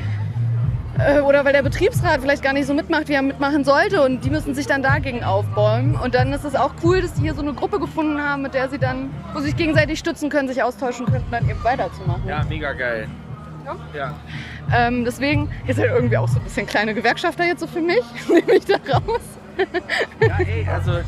oder 1.26 1.46
weil 1.46 1.54
der 1.54 1.64
Betriebsrat 1.64 2.22
vielleicht 2.22 2.44
gar 2.44 2.54
nicht 2.54 2.68
so 2.68 2.74
mitmacht, 2.74 3.08
wie 3.08 3.14
er 3.14 3.22
mitmachen 3.22 3.64
sollte 3.64 4.04
und 4.04 4.24
die 4.24 4.30
müssen 4.30 4.54
sich 4.56 4.68
dann 4.68 4.82
dagegen 4.82 5.24
aufbäumen. 5.24 5.96
Und 5.96 6.16
dann 6.16 6.34
ist 6.34 6.44
es 6.44 6.56
auch 6.56 6.74
cool, 6.84 7.02
dass 7.02 7.14
die 7.14 7.22
hier 7.22 7.34
so 7.34 7.42
eine 7.42 7.54
Gruppe 7.54 7.80
gefunden 7.80 8.22
haben, 8.22 8.42
mit 8.42 8.54
der 8.54 8.70
sie 8.70 8.78
dann, 8.78 9.10
wo 9.34 9.40
sie 9.40 9.48
sich 9.48 9.56
gegenseitig 9.56 10.00
stützen 10.00 10.30
können, 10.30 10.48
sich 10.48 10.62
austauschen 10.64 11.06
können 11.06 11.24
und 11.26 11.32
dann 11.32 11.50
eben 11.50 11.64
weiterzumachen. 11.64 12.28
Ja, 12.28 12.44
mega 12.48 12.74
geil. 12.74 13.08
Ja. 13.66 13.76
Ja. 13.94 14.14
Ähm, 14.74 15.06
deswegen 15.06 15.50
ist 15.68 15.80
halt 15.80 15.92
irgendwie 15.92 16.18
auch 16.18 16.28
so 16.28 16.40
ein 16.40 16.44
bisschen 16.44 16.66
kleine 16.66 16.94
Gewerkschafter 16.94 17.46
jetzt 17.46 17.60
so 17.60 17.68
für 17.68 17.82
mich, 17.82 18.04
nehme 18.28 18.54
ich 18.54 18.66
da 18.66 18.76
raus. 18.76 19.22
Ja, 20.20 20.38
ey, 20.40 20.68
also 20.68 21.00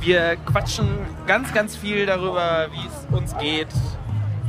wir 0.00 0.36
quatschen 0.46 0.88
ganz, 1.26 1.52
ganz 1.52 1.76
viel 1.76 2.06
darüber, 2.06 2.68
wie 2.72 2.86
es 2.86 3.16
uns 3.16 3.36
geht, 3.38 3.68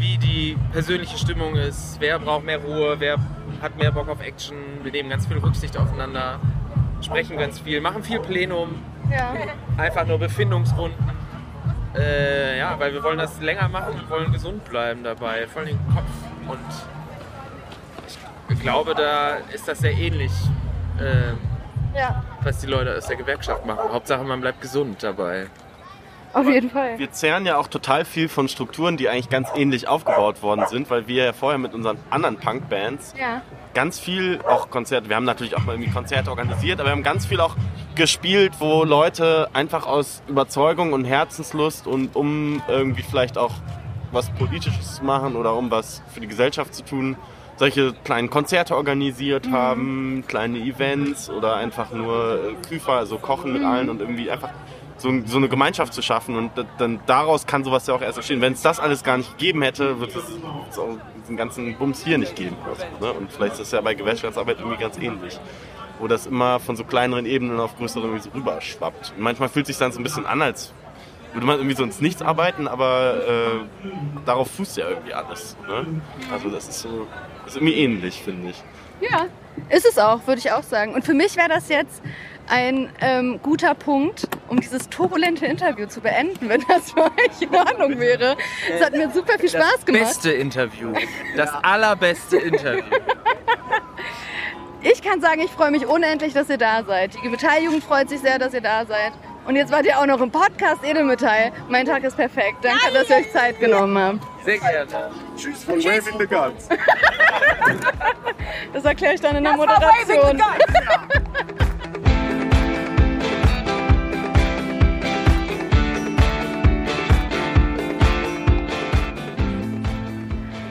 wie 0.01 0.17
die 0.17 0.57
persönliche 0.73 1.15
Stimmung 1.17 1.55
ist, 1.55 1.97
wer 1.99 2.17
braucht 2.17 2.43
mehr 2.43 2.57
Ruhe, 2.57 2.95
wer 2.99 3.17
hat 3.61 3.77
mehr 3.77 3.91
Bock 3.91 4.09
auf 4.09 4.19
Action. 4.21 4.57
Wir 4.81 4.91
nehmen 4.91 5.09
ganz 5.11 5.27
viel 5.27 5.37
Rücksicht 5.37 5.77
aufeinander, 5.77 6.39
sprechen 7.01 7.37
ganz 7.37 7.59
viel, 7.59 7.79
machen 7.81 8.03
viel 8.03 8.19
Plenum, 8.19 8.83
Ja. 9.11 9.33
einfach 9.77 10.05
nur 10.07 10.17
Befindungsrunden. 10.17 11.11
Äh, 11.95 12.57
ja, 12.57 12.79
weil 12.79 12.93
wir 12.93 13.03
wollen 13.03 13.19
das 13.19 13.39
länger 13.41 13.67
machen 13.67 13.93
und 13.99 14.09
wollen 14.09 14.31
gesund 14.31 14.65
bleiben 14.65 15.03
dabei, 15.03 15.45
voll 15.47 15.65
den 15.65 15.77
Kopf. 15.93 16.09
Und 16.47 16.59
ich 18.49 18.59
glaube, 18.61 18.95
da 18.95 19.37
ist 19.53 19.67
das 19.67 19.79
sehr 19.79 19.91
ähnlich, 19.93 20.31
äh, 20.99 21.33
Ja. 21.97 22.23
was 22.41 22.59
die 22.59 22.67
Leute 22.67 22.95
aus 22.97 23.05
der 23.05 23.17
Gewerkschaft 23.17 23.65
machen. 23.67 23.91
Hauptsache, 23.91 24.23
man 24.23 24.41
bleibt 24.41 24.61
gesund 24.61 25.03
dabei. 25.03 25.47
Auf 26.33 26.47
jeden 26.47 26.69
Fall. 26.69 26.97
Wir 26.97 27.11
zehren 27.11 27.45
ja 27.45 27.57
auch 27.57 27.67
total 27.67 28.05
viel 28.05 28.29
von 28.29 28.47
Strukturen, 28.47 28.95
die 28.97 29.09
eigentlich 29.09 29.29
ganz 29.29 29.49
ähnlich 29.55 29.87
aufgebaut 29.87 30.41
worden 30.41 30.65
sind, 30.67 30.89
weil 30.89 31.07
wir 31.07 31.25
ja 31.25 31.33
vorher 31.33 31.57
mit 31.57 31.73
unseren 31.73 31.97
anderen 32.09 32.37
Punk-Bands 32.37 33.13
Ja. 33.19 33.41
ganz 33.73 33.99
viel 33.99 34.39
auch 34.47 34.69
Konzerte, 34.69 35.09
wir 35.09 35.15
haben 35.17 35.25
natürlich 35.25 35.55
auch 35.57 35.65
mal 35.65 35.73
irgendwie 35.73 35.91
Konzerte 35.91 36.29
organisiert, 36.29 36.79
aber 36.79 36.89
wir 36.89 36.93
haben 36.93 37.03
ganz 37.03 37.25
viel 37.25 37.39
auch 37.41 37.55
gespielt, 37.95 38.53
wo 38.59 38.83
Leute 38.85 39.49
einfach 39.53 39.85
aus 39.85 40.23
Überzeugung 40.27 40.93
und 40.93 41.03
Herzenslust 41.05 41.85
und 41.87 42.15
um 42.15 42.61
irgendwie 42.69 43.03
vielleicht 43.03 43.37
auch 43.37 43.51
was 44.13 44.29
Politisches 44.31 44.95
zu 44.95 45.03
machen 45.03 45.35
oder 45.35 45.55
um 45.55 45.69
was 45.71 46.01
für 46.13 46.19
die 46.21 46.27
Gesellschaft 46.27 46.73
zu 46.73 46.83
tun, 46.83 47.15
solche 47.57 47.93
kleinen 48.05 48.29
Konzerte 48.29 48.75
organisiert 48.75 49.47
Mhm. 49.47 49.51
haben, 49.51 50.23
kleine 50.27 50.59
Events 50.59 51.29
oder 51.29 51.55
einfach 51.55 51.91
nur 51.91 52.55
Küfer, 52.67 52.93
also 52.93 53.17
kochen 53.17 53.51
mit 53.53 53.61
Mhm. 53.61 53.67
allen 53.67 53.89
und 53.89 53.99
irgendwie 54.01 54.31
einfach 54.31 54.49
so, 55.01 55.11
so 55.25 55.37
eine 55.37 55.49
Gemeinschaft 55.49 55.93
zu 55.93 56.01
schaffen 56.01 56.35
und 56.35 56.51
dann 56.77 56.99
daraus 57.05 57.45
kann 57.45 57.63
sowas 57.63 57.87
ja 57.87 57.93
auch 57.93 58.01
erst 58.01 58.17
entstehen. 58.17 58.41
Wenn 58.41 58.53
es 58.53 58.61
das 58.61 58.79
alles 58.79 59.03
gar 59.03 59.17
nicht 59.17 59.37
gegeben 59.37 59.61
hätte, 59.61 59.99
wird 59.99 60.15
es 60.15 60.23
diesen 61.23 61.37
ganzen 61.37 61.75
Bums 61.77 62.03
hier 62.03 62.17
nicht 62.17 62.35
geben. 62.35 62.55
Also, 62.67 62.83
ne? 62.99 63.13
Und 63.13 63.31
vielleicht 63.31 63.53
ist 63.53 63.61
es 63.61 63.71
ja 63.71 63.81
bei 63.81 63.93
Gewerkschaftsarbeit 63.93 64.59
irgendwie 64.59 64.77
ganz 64.77 64.97
ähnlich. 64.97 65.39
Wo 65.99 66.07
das 66.07 66.25
immer 66.25 66.59
von 66.59 66.75
so 66.75 66.83
kleineren 66.83 67.25
Ebenen 67.25 67.59
auf 67.59 67.77
größere 67.77 68.03
irgendwie 68.03 68.23
so 68.23 68.29
rüberschwappt. 68.31 69.13
Und 69.15 69.21
manchmal 69.21 69.49
fühlt 69.49 69.67
sich 69.67 69.77
dann 69.77 69.91
so 69.91 69.99
ein 69.99 70.03
bisschen 70.03 70.25
an, 70.25 70.41
als 70.41 70.73
würde 71.33 71.45
man 71.45 71.57
irgendwie 71.57 71.75
so 71.75 71.83
ins 71.83 72.01
Nichts 72.01 72.21
arbeiten, 72.21 72.67
aber 72.67 73.27
äh, 73.27 74.21
darauf 74.25 74.51
fußt 74.51 74.77
ja 74.77 74.89
irgendwie 74.89 75.13
alles. 75.13 75.55
Ne? 75.67 75.85
Also 76.31 76.49
das 76.49 76.67
ist 76.67 76.81
so, 76.81 77.07
das 77.45 77.53
ist 77.53 77.61
irgendwie 77.61 77.75
ähnlich, 77.75 78.21
finde 78.21 78.49
ich. 78.49 78.63
Ja, 78.99 79.27
ist 79.69 79.85
es 79.85 79.97
auch, 79.97 80.25
würde 80.27 80.39
ich 80.39 80.51
auch 80.51 80.63
sagen. 80.63 80.93
Und 80.93 81.05
für 81.05 81.13
mich 81.13 81.35
wäre 81.35 81.49
das 81.49 81.69
jetzt 81.69 82.01
ein 82.51 82.89
ähm, 82.99 83.39
guter 83.41 83.73
Punkt, 83.73 84.27
um 84.49 84.59
dieses 84.59 84.89
turbulente 84.89 85.45
Interview 85.45 85.87
zu 85.87 86.01
beenden, 86.01 86.49
wenn 86.49 86.63
das 86.67 86.91
für 86.91 87.03
euch 87.03 87.41
in 87.41 87.55
Ordnung 87.55 87.97
wäre. 87.97 88.35
Es 88.69 88.83
hat 88.83 88.91
mir 88.91 89.09
super 89.09 89.39
viel 89.39 89.49
Spaß 89.49 89.75
das 89.77 89.85
gemacht. 89.85 90.03
Beste 90.03 90.31
Interview. 90.33 90.93
Das 91.37 91.49
allerbeste 91.63 92.37
Interview. 92.37 92.83
Ich 94.81 95.01
kann 95.01 95.21
sagen, 95.21 95.41
ich 95.41 95.51
freue 95.51 95.71
mich 95.71 95.85
unendlich, 95.85 96.33
dass 96.33 96.49
ihr 96.49 96.57
da 96.57 96.83
seid. 96.83 97.15
Die 97.23 97.29
Metall-Jugend 97.29 97.83
freut 97.83 98.09
sich 98.09 98.19
sehr, 98.19 98.37
dass 98.37 98.53
ihr 98.53 98.61
da 98.61 98.85
seid. 98.85 99.13
Und 99.45 99.55
jetzt 99.55 99.71
wart 99.71 99.85
ihr 99.85 99.97
auch 99.97 100.05
noch 100.05 100.19
im 100.19 100.31
Podcast 100.31 100.83
Edelmetall. 100.83 101.51
Mein 101.69 101.85
Tag 101.85 102.03
ist 102.03 102.15
perfekt. 102.17 102.57
Danke, 102.63 102.91
dass 102.93 103.09
ihr 103.09 103.17
euch 103.17 103.31
Zeit 103.31 103.59
genommen 103.59 103.97
habt. 103.97 104.19
Sehr 104.43 104.57
gerne. 104.57 105.11
Tschüss 105.37 105.63
von 105.63 105.83
Waving 105.83 106.19
the 106.19 106.27
Guns. 106.27 106.67
Das 108.73 108.83
erkläre 108.83 109.13
ich 109.13 109.21
dann 109.21 109.35
in 109.37 109.43
der 109.43 109.53
Das 109.53 109.59
Moderation. 109.59 110.41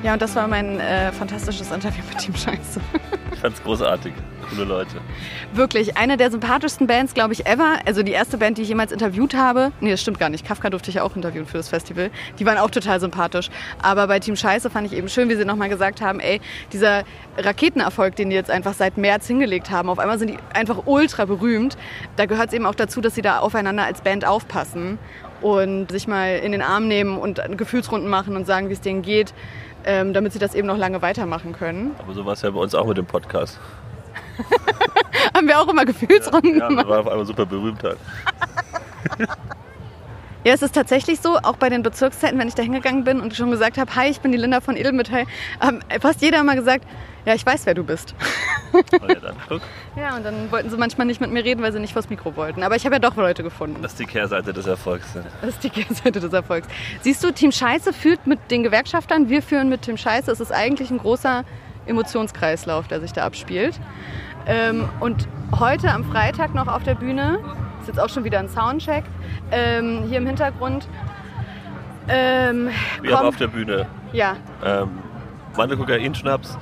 Ja, 0.02 0.14
und 0.14 0.22
das 0.22 0.34
war 0.34 0.48
mein 0.48 0.80
äh, 0.80 1.12
fantastisches 1.12 1.70
Interview 1.70 2.02
mit 2.08 2.18
Team 2.18 2.34
Scheiße. 2.34 2.80
Ich 3.32 3.38
fand's 3.38 3.62
großartig. 3.62 4.14
Coole 4.48 4.64
Leute. 4.64 4.96
Wirklich, 5.52 5.96
eine 5.98 6.16
der 6.16 6.30
sympathischsten 6.30 6.86
Bands, 6.86 7.12
glaube 7.12 7.34
ich, 7.34 7.46
ever. 7.46 7.78
Also 7.86 8.02
die 8.02 8.12
erste 8.12 8.38
Band, 8.38 8.56
die 8.58 8.62
ich 8.62 8.68
jemals 8.68 8.92
interviewt 8.92 9.34
habe. 9.34 9.72
Nee, 9.80 9.90
das 9.90 10.00
stimmt 10.00 10.18
gar 10.18 10.30
nicht. 10.30 10.46
Kafka 10.46 10.70
durfte 10.70 10.88
ich 10.88 10.96
ja 10.96 11.02
auch 11.02 11.14
interviewen 11.16 11.46
für 11.46 11.58
das 11.58 11.68
Festival. 11.68 12.10
Die 12.38 12.46
waren 12.46 12.56
auch 12.56 12.70
total 12.70 12.98
sympathisch. 12.98 13.50
Aber 13.82 14.06
bei 14.06 14.18
Team 14.20 14.36
Scheiße 14.36 14.70
fand 14.70 14.86
ich 14.86 14.94
eben 14.96 15.08
schön, 15.08 15.28
wie 15.28 15.36
sie 15.36 15.44
nochmal 15.44 15.68
gesagt 15.68 16.00
haben, 16.00 16.18
ey, 16.18 16.40
dieser 16.72 17.04
Raketenerfolg, 17.36 18.16
den 18.16 18.30
die 18.30 18.36
jetzt 18.36 18.50
einfach 18.50 18.72
seit 18.72 18.96
März 18.96 19.26
hingelegt 19.26 19.70
haben, 19.70 19.90
auf 19.90 19.98
einmal 19.98 20.18
sind 20.18 20.30
die 20.30 20.38
einfach 20.54 20.86
ultra 20.86 21.26
berühmt. 21.26 21.76
Da 22.16 22.24
gehört 22.26 22.48
es 22.48 22.54
eben 22.54 22.66
auch 22.66 22.74
dazu, 22.74 23.00
dass 23.02 23.14
sie 23.14 23.22
da 23.22 23.40
aufeinander 23.40 23.84
als 23.84 24.00
Band 24.00 24.24
aufpassen. 24.26 24.98
und 25.42 25.90
sich 25.90 26.06
mal 26.06 26.38
in 26.38 26.52
den 26.52 26.60
Arm 26.62 26.86
nehmen 26.86 27.16
und 27.16 27.40
Gefühlsrunden 27.56 28.10
machen 28.10 28.36
und 28.36 28.46
sagen, 28.46 28.68
wie 28.68 28.74
es 28.74 28.80
denen 28.82 29.00
geht, 29.02 29.32
ähm, 29.84 30.12
damit 30.12 30.32
sie 30.32 30.38
das 30.38 30.54
eben 30.54 30.66
noch 30.66 30.76
lange 30.78 31.00
weitermachen 31.02 31.52
können. 31.52 31.94
Aber 31.98 32.12
so 32.14 32.24
war 32.24 32.32
es 32.34 32.42
ja 32.42 32.50
bei 32.50 32.60
uns 32.60 32.74
auch 32.74 32.86
mit 32.86 32.96
dem 32.96 33.06
Podcast. 33.06 33.58
Haben 35.36 35.46
wir 35.48 35.58
auch 35.60 35.68
immer 35.68 35.84
Gefühlsrunden 35.84 36.54
Ja, 36.54 36.60
das 36.60 36.68
gemacht. 36.68 36.88
war 36.88 37.00
auf 37.00 37.08
einmal 37.08 37.26
super 37.26 37.46
berühmt 37.46 37.82
halt. 37.82 37.98
Ja, 40.42 40.54
es 40.54 40.62
ist 40.62 40.74
tatsächlich 40.74 41.20
so, 41.20 41.36
auch 41.36 41.56
bei 41.56 41.68
den 41.68 41.82
Bezirkszeiten, 41.82 42.38
wenn 42.38 42.48
ich 42.48 42.54
da 42.54 42.62
hingegangen 42.62 43.04
bin 43.04 43.20
und 43.20 43.34
schon 43.34 43.50
gesagt 43.50 43.76
habe, 43.76 43.94
hi, 43.94 44.08
ich 44.08 44.20
bin 44.20 44.32
die 44.32 44.38
Linda 44.38 44.60
von 44.60 44.74
Edelmetall, 44.74 45.26
haben 45.60 45.80
fast 46.00 46.22
jeder 46.22 46.42
mal 46.44 46.56
gesagt, 46.56 46.86
ja, 47.26 47.34
ich 47.34 47.44
weiß, 47.44 47.66
wer 47.66 47.74
du 47.74 47.84
bist. 47.84 48.14
Ja, 49.96 50.16
und 50.16 50.24
dann 50.24 50.52
wollten 50.52 50.70
sie 50.70 50.76
manchmal 50.76 51.04
nicht 51.06 51.20
mit 51.20 51.32
mir 51.32 51.44
reden, 51.44 51.60
weil 51.60 51.72
sie 51.72 51.80
nicht 51.80 51.92
vors 51.92 52.08
Mikro 52.08 52.36
wollten. 52.36 52.62
Aber 52.62 52.76
ich 52.76 52.84
habe 52.84 52.94
ja 52.94 52.98
doch 53.00 53.16
Leute 53.16 53.42
gefunden. 53.42 53.82
Das 53.82 53.92
ist 53.92 53.98
die 53.98 54.06
Kehrseite 54.06 54.52
des 54.52 54.64
Erfolgs. 54.66 55.08
Das 55.40 55.50
ist 55.50 55.64
die 55.64 55.70
Kehrseite 55.70 56.20
des 56.20 56.32
Erfolgs. 56.32 56.68
Siehst 57.00 57.22
du, 57.24 57.32
Team 57.32 57.50
Scheiße 57.50 57.92
führt 57.92 58.28
mit 58.28 58.38
den 58.52 58.62
Gewerkschaftern, 58.62 59.28
wir 59.28 59.42
führen 59.42 59.68
mit 59.68 59.82
Team 59.82 59.96
Scheiße. 59.96 60.30
Es 60.30 60.38
ist 60.38 60.52
eigentlich 60.52 60.90
ein 60.92 60.98
großer 60.98 61.44
Emotionskreislauf, 61.86 62.86
der 62.86 63.00
sich 63.00 63.12
da 63.12 63.24
abspielt. 63.24 63.78
Ähm, 64.46 64.88
und 65.00 65.26
heute 65.58 65.90
am 65.90 66.04
Freitag 66.04 66.54
noch 66.54 66.68
auf 66.68 66.84
der 66.84 66.94
Bühne, 66.94 67.40
jetzt 67.90 68.00
auch 68.00 68.08
schon 68.08 68.24
wieder 68.24 68.38
ein 68.38 68.48
Soundcheck, 68.48 69.04
ähm, 69.50 70.04
hier 70.08 70.18
im 70.18 70.26
Hintergrund. 70.26 70.88
Ähm, 72.08 72.70
Wir 73.02 73.16
haben 73.18 73.26
auf 73.28 73.36
der 73.36 73.48
Bühne 73.48 73.86
ja, 74.12 74.36
ähm, 74.64 74.88
Mandel 75.56 75.76
Kokain 75.76 76.14
Schnaps, 76.14 76.56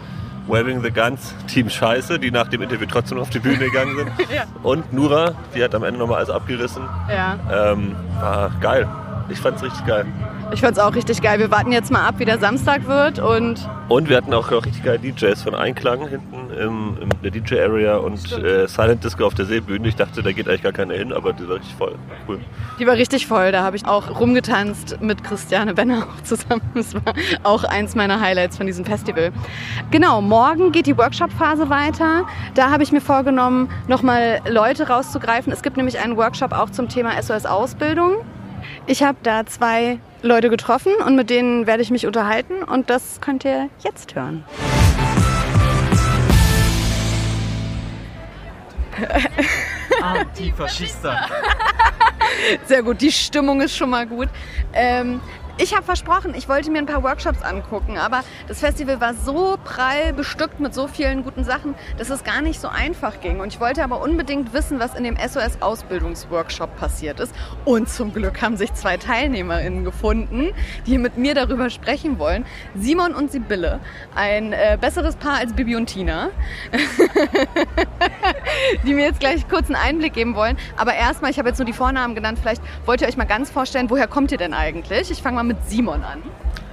Waving 0.46 0.82
the 0.82 0.90
Guns, 0.90 1.34
Team 1.46 1.68
Scheiße, 1.68 2.18
die 2.18 2.30
nach 2.30 2.48
dem 2.48 2.62
Interview 2.62 2.86
trotzdem 2.90 3.18
auf 3.18 3.30
die 3.30 3.38
Bühne 3.38 3.58
gegangen 3.58 3.96
sind. 3.96 4.10
Ja. 4.34 4.44
Und 4.62 4.92
Nura, 4.92 5.32
die 5.54 5.62
hat 5.62 5.74
am 5.74 5.84
Ende 5.84 5.98
nochmal 5.98 6.18
alles 6.18 6.30
abgerissen. 6.30 6.82
ja. 7.08 7.38
Ähm, 7.72 7.94
war 8.20 8.50
geil. 8.60 8.88
Ich 9.28 9.38
fand's 9.40 9.62
richtig 9.62 9.84
geil. 9.86 10.06
Ich 10.50 10.62
fand's 10.62 10.78
auch 10.78 10.94
richtig 10.94 11.20
geil. 11.20 11.38
Wir 11.38 11.50
warten 11.50 11.72
jetzt 11.72 11.90
mal 11.90 12.06
ab, 12.06 12.14
wie 12.18 12.24
der 12.24 12.38
Samstag 12.38 12.86
wird 12.86 13.18
und 13.18 13.68
Und 13.88 14.08
wir 14.08 14.16
hatten 14.16 14.32
auch 14.32 14.50
richtig 14.50 14.82
geile 14.82 14.98
DJs 14.98 15.42
von 15.42 15.54
Einklang 15.54 16.08
hinten 16.08 16.50
im, 16.58 16.96
in 17.02 17.10
der 17.22 17.30
DJ-Area 17.30 17.98
und 17.98 18.32
äh, 18.32 18.66
Silent 18.66 19.04
Disco 19.04 19.26
auf 19.26 19.34
der 19.34 19.44
Seebühne. 19.44 19.86
Ich 19.88 19.96
dachte, 19.96 20.22
da 20.22 20.32
geht 20.32 20.48
eigentlich 20.48 20.62
gar 20.62 20.72
keiner 20.72 20.94
hin, 20.94 21.12
aber 21.12 21.34
die 21.34 21.46
war 21.46 21.56
richtig 21.56 21.74
voll. 21.74 21.94
Cool. 22.26 22.40
Die 22.78 22.86
war 22.86 22.94
richtig 22.94 23.26
voll. 23.26 23.52
Da 23.52 23.62
habe 23.62 23.76
ich 23.76 23.84
auch 23.84 24.18
rumgetanzt 24.18 25.02
mit 25.02 25.22
Christiane 25.22 25.74
Benner 25.74 26.06
auch 26.08 26.22
zusammen. 26.22 26.62
Das 26.74 26.94
war 26.94 27.12
auch 27.42 27.64
eins 27.64 27.94
meiner 27.94 28.18
Highlights 28.18 28.56
von 28.56 28.66
diesem 28.66 28.86
Festival. 28.86 29.32
Genau, 29.90 30.22
morgen 30.22 30.72
geht 30.72 30.86
die 30.86 30.96
Workshop-Phase 30.96 31.68
weiter. 31.68 32.26
Da 32.54 32.70
habe 32.70 32.82
ich 32.82 32.90
mir 32.90 33.02
vorgenommen, 33.02 33.68
nochmal 33.86 34.40
Leute 34.48 34.88
rauszugreifen. 34.88 35.52
Es 35.52 35.62
gibt 35.62 35.76
nämlich 35.76 35.98
einen 35.98 36.16
Workshop 36.16 36.52
auch 36.52 36.70
zum 36.70 36.88
Thema 36.88 37.20
SOS-Ausbildung. 37.22 38.24
Ich 38.86 39.02
habe 39.02 39.18
da 39.22 39.46
zwei 39.46 39.98
Leute 40.22 40.50
getroffen 40.50 40.92
und 41.04 41.16
mit 41.16 41.30
denen 41.30 41.66
werde 41.66 41.82
ich 41.82 41.90
mich 41.90 42.06
unterhalten 42.06 42.62
und 42.62 42.90
das 42.90 43.20
könnt 43.20 43.44
ihr 43.44 43.68
jetzt 43.82 44.14
hören. 44.14 44.44
Antifaschista. 50.02 51.28
Sehr 52.64 52.82
gut, 52.82 53.00
die 53.00 53.12
Stimmung 53.12 53.60
ist 53.60 53.76
schon 53.76 53.90
mal 53.90 54.06
gut. 54.06 54.28
Ähm, 54.72 55.20
ich 55.58 55.74
habe 55.74 55.82
versprochen, 55.82 56.34
ich 56.36 56.48
wollte 56.48 56.70
mir 56.70 56.78
ein 56.78 56.86
paar 56.86 57.02
Workshops 57.02 57.42
angucken, 57.42 57.98
aber 57.98 58.22
das 58.46 58.60
Festival 58.60 59.00
war 59.00 59.14
so 59.14 59.58
prall 59.64 60.12
bestückt 60.12 60.60
mit 60.60 60.72
so 60.72 60.86
vielen 60.86 61.24
guten 61.24 61.42
Sachen, 61.42 61.74
dass 61.98 62.10
es 62.10 62.22
gar 62.22 62.42
nicht 62.42 62.60
so 62.60 62.68
einfach 62.68 63.20
ging. 63.20 63.40
Und 63.40 63.52
ich 63.52 63.60
wollte 63.60 63.82
aber 63.82 64.00
unbedingt 64.00 64.52
wissen, 64.52 64.78
was 64.78 64.94
in 64.94 65.02
dem 65.02 65.16
SOS-Ausbildungsworkshop 65.16 66.76
passiert 66.76 67.18
ist. 67.18 67.34
Und 67.64 67.88
zum 67.88 68.12
Glück 68.12 68.40
haben 68.40 68.56
sich 68.56 68.72
zwei 68.74 68.96
TeilnehmerInnen 68.96 69.84
gefunden, 69.84 70.52
die 70.86 70.96
mit 70.96 71.18
mir 71.18 71.34
darüber 71.34 71.70
sprechen 71.70 72.20
wollen. 72.20 72.46
Simon 72.76 73.14
und 73.14 73.32
Sibylle, 73.32 73.80
ein 74.14 74.52
äh, 74.52 74.78
besseres 74.80 75.16
Paar 75.16 75.38
als 75.38 75.52
Bibi 75.54 75.74
und 75.74 75.86
Tina. 75.86 76.30
die 78.84 78.94
mir 78.94 79.06
jetzt 79.06 79.20
gleich 79.20 79.48
kurz 79.48 79.66
einen 79.66 79.76
Einblick 79.76 80.12
geben 80.12 80.36
wollen. 80.36 80.56
Aber 80.76 80.94
erstmal, 80.94 81.32
ich 81.32 81.38
habe 81.38 81.48
jetzt 81.48 81.58
nur 81.58 81.66
die 81.66 81.72
Vornamen 81.72 82.14
genannt, 82.14 82.38
vielleicht 82.40 82.62
wollt 82.86 83.00
ihr 83.00 83.08
euch 83.08 83.16
mal 83.16 83.24
ganz 83.24 83.50
vorstellen, 83.50 83.90
woher 83.90 84.06
kommt 84.06 84.30
ihr 84.30 84.38
denn 84.38 84.54
eigentlich? 84.54 85.10
Ich 85.10 85.20
fange 85.20 85.36
mal 85.36 85.47
mit 85.48 85.68
Simon 85.68 86.04
an. 86.04 86.22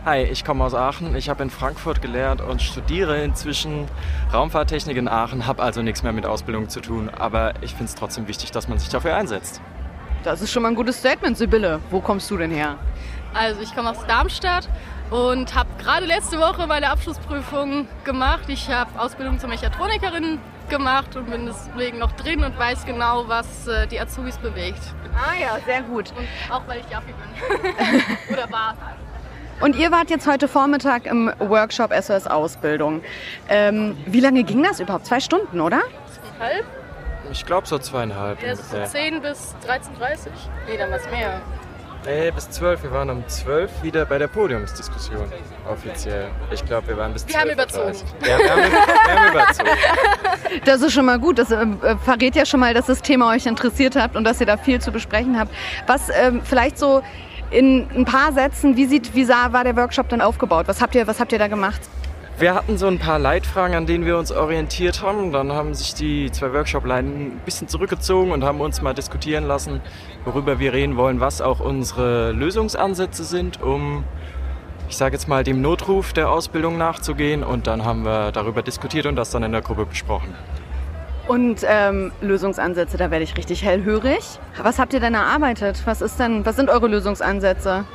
Hi, 0.06 0.22
ich 0.22 0.46
komme 0.46 0.64
aus 0.64 0.76
Aachen. 0.76 1.16
Ich 1.16 1.30
habe 1.30 1.42
in 1.42 1.50
Frankfurt 1.50 2.02
gelehrt 2.02 2.42
und 2.42 2.62
studiere 2.62 3.24
inzwischen 3.24 3.88
Raumfahrttechnik 4.32 4.98
in 4.98 5.08
Aachen, 5.08 5.48
habe 5.48 5.64
also 5.64 5.82
nichts 5.82 6.04
mehr 6.04 6.14
mit 6.14 6.28
Ausbildung 6.28 6.70
zu 6.70 6.80
tun. 6.80 7.10
Aber 7.10 7.54
ich 7.62 7.72
finde 7.72 7.86
es 7.86 7.96
trotzdem 7.96 8.28
wichtig, 8.28 8.52
dass 8.52 8.68
man 8.68 8.78
sich 8.78 8.90
dafür 8.90 9.16
einsetzt. 9.16 9.62
Das 10.24 10.42
ist 10.42 10.52
schon 10.52 10.62
mal 10.62 10.70
ein 10.70 10.76
gutes 10.76 11.00
Statement, 11.00 11.38
Sibylle. 11.38 11.80
Wo 11.90 12.02
kommst 12.02 12.30
du 12.30 12.38
denn 12.38 12.52
her? 12.52 12.78
Also 13.34 13.62
ich 13.62 13.74
komme 13.74 13.90
aus 13.90 14.06
Darmstadt 14.08 14.70
und 15.10 15.56
habe 15.56 15.70
gerade 15.82 16.06
letzte 16.06 16.40
Woche 16.40 16.68
meine 16.68 16.90
Abschlussprüfung 16.90 17.88
gemacht. 18.04 18.44
Ich 18.48 18.70
habe 18.70 19.00
Ausbildung 19.00 19.40
zur 19.40 19.50
Mechatronikerin 19.50 20.40
gemacht 20.70 21.16
und 21.16 21.30
bin 21.30 21.46
deswegen 21.46 22.00
noch 22.00 22.12
drin 22.14 22.44
und 22.44 22.58
weiß 22.58 22.86
genau, 22.86 23.28
was 23.28 23.68
äh, 23.68 23.88
die 23.88 24.00
Azubis 24.00 24.38
bewegt. 24.38 24.82
Ah 25.16 25.34
ja, 25.40 25.58
sehr 25.66 25.82
gut. 25.82 26.12
Und 26.18 26.28
auch 26.54 26.62
weil 26.68 26.80
ich 26.80 26.90
Jaffi 26.90 27.14
bin. 27.14 28.04
Oder 28.34 28.52
war. 28.52 28.76
Und 29.62 29.78
ihr 29.78 29.92
wart 29.92 30.10
jetzt 30.10 30.28
heute 30.28 30.48
Vormittag 30.48 31.06
im 31.06 31.32
Workshop 31.40 31.94
SOS 31.94 32.28
Ausbildung. 32.28 33.02
Ähm, 33.48 33.98
wie 34.06 34.20
lange 34.20 34.44
ging 34.44 34.62
das 34.64 34.80
überhaupt? 34.82 35.06
Zwei 35.06 35.22
Stunden, 35.22 35.62
oder? 35.62 35.82
Halb? 36.40 36.66
Ich 37.32 37.46
glaube 37.46 37.66
so 37.66 37.80
zweieinhalb 37.80 38.42
Ja, 38.44 38.52
ungefähr. 38.52 38.86
10 38.86 39.22
bis 39.22 39.56
13.30 39.66 40.28
Nee, 40.68 40.78
dann 40.78 40.92
was 40.92 41.10
mehr. 41.10 41.42
Nee, 42.06 42.30
bis 42.32 42.50
12. 42.52 42.84
Wir 42.84 42.92
waren 42.92 43.10
um 43.10 43.28
12 43.28 43.82
wieder 43.82 44.06
bei 44.06 44.20
der 44.20 44.28
Podiumsdiskussion 44.28 45.32
offiziell. 45.68 46.28
Ich 46.52 46.64
glaube, 46.64 46.90
wir 46.90 46.98
waren 46.98 47.14
bis 47.14 47.28
Wir 47.28 47.40
haben 47.40 47.50
12:30. 47.50 47.54
überzogen. 47.54 47.96
Ja, 48.22 48.38
wir 48.38 48.52
haben, 48.52 48.62
wir 48.62 49.20
haben 49.20 49.32
überzogen. 49.32 49.70
Das 50.64 50.82
ist 50.82 50.94
schon 50.94 51.06
mal 51.06 51.20
gut. 51.20 51.40
Das 51.40 51.52
äh, 51.52 51.66
verrät 52.04 52.36
ja 52.36 52.46
schon 52.46 52.60
mal, 52.60 52.74
dass 52.74 52.86
das 52.86 53.02
Thema 53.02 53.32
euch 53.32 53.46
interessiert 53.46 53.96
habt 53.96 54.16
und 54.16 54.24
dass 54.24 54.40
ihr 54.40 54.46
da 54.46 54.58
viel 54.58 54.80
zu 54.80 54.92
besprechen 54.92 55.38
habt. 55.38 55.52
Was 55.88 56.10
ähm, 56.10 56.42
vielleicht 56.44 56.78
so 56.78 57.02
in 57.52 57.88
ein 57.96 58.06
paar 58.06 58.32
Sätzen, 58.32 58.78
wie, 58.78 58.86
sieht, 58.86 59.16
wie 59.16 59.26
sah, 59.26 59.52
war 59.52 59.64
der 59.64 59.76
Workshop 59.76 60.08
dann 60.10 60.22
aufgebaut? 60.22 60.68
Was 60.68 60.82
habt 60.82 60.96
ihr, 60.96 61.08
was 61.08 61.20
habt 61.20 61.32
ihr 61.32 61.40
da 61.40 61.48
gemacht? 61.48 61.82
Wir 62.38 62.54
hatten 62.54 62.78
so 62.78 62.88
ein 62.88 63.00
paar 63.00 63.18
Leitfragen, 63.18 63.78
an 63.78 63.86
denen 63.86 64.06
wir 64.06 64.18
uns 64.18 64.30
orientiert 64.32 65.02
haben. 65.02 65.32
Dann 65.32 65.54
haben 65.54 65.74
sich 65.74 65.94
die 65.94 66.30
zwei 66.32 66.52
Workshop-Leiter 66.52 67.08
ein 67.08 67.42
bisschen 67.46 67.70
zurückgezogen 67.70 68.32
und 68.32 68.44
haben 68.44 68.60
uns 68.60 68.82
mal 68.82 68.94
diskutieren 68.94 69.46
lassen, 69.46 69.82
worüber 70.26 70.60
wir 70.60 70.74
reden 70.74 70.98
wollen, 70.98 71.20
was 71.20 71.42
auch 71.42 71.60
unsere 71.60 72.32
Lösungsansätze 72.32 73.24
sind, 73.24 73.62
um, 73.62 74.04
ich 74.90 74.98
sage 74.98 75.14
jetzt 75.16 75.28
mal, 75.28 75.44
dem 75.44 75.62
Notruf 75.62 76.14
der 76.14 76.30
Ausbildung 76.30 76.78
nachzugehen. 76.78 77.44
Und 77.44 77.68
dann 77.68 77.86
haben 77.86 78.04
wir 78.04 78.32
darüber 78.32 78.62
diskutiert 78.62 79.06
und 79.06 79.16
das 79.16 79.30
dann 79.30 79.44
in 79.44 79.52
der 79.52 79.62
Gruppe 79.62 79.86
besprochen. 79.86 80.34
Und 81.28 81.62
ähm, 81.68 82.12
Lösungsansätze, 82.22 82.98
da 82.98 83.10
werde 83.10 83.24
ich 83.24 83.36
richtig 83.36 83.64
hellhörig. 83.64 84.40
Was 84.62 84.78
habt 84.78 84.94
ihr 84.94 85.00
denn 85.00 85.16
erarbeitet? 85.16 85.82
Was 85.86 86.02
ist 86.02 86.20
denn, 86.20 86.46
was 86.46 86.56
sind 86.56 86.70
eure 86.70 86.88
Lösungsansätze? 86.88 87.86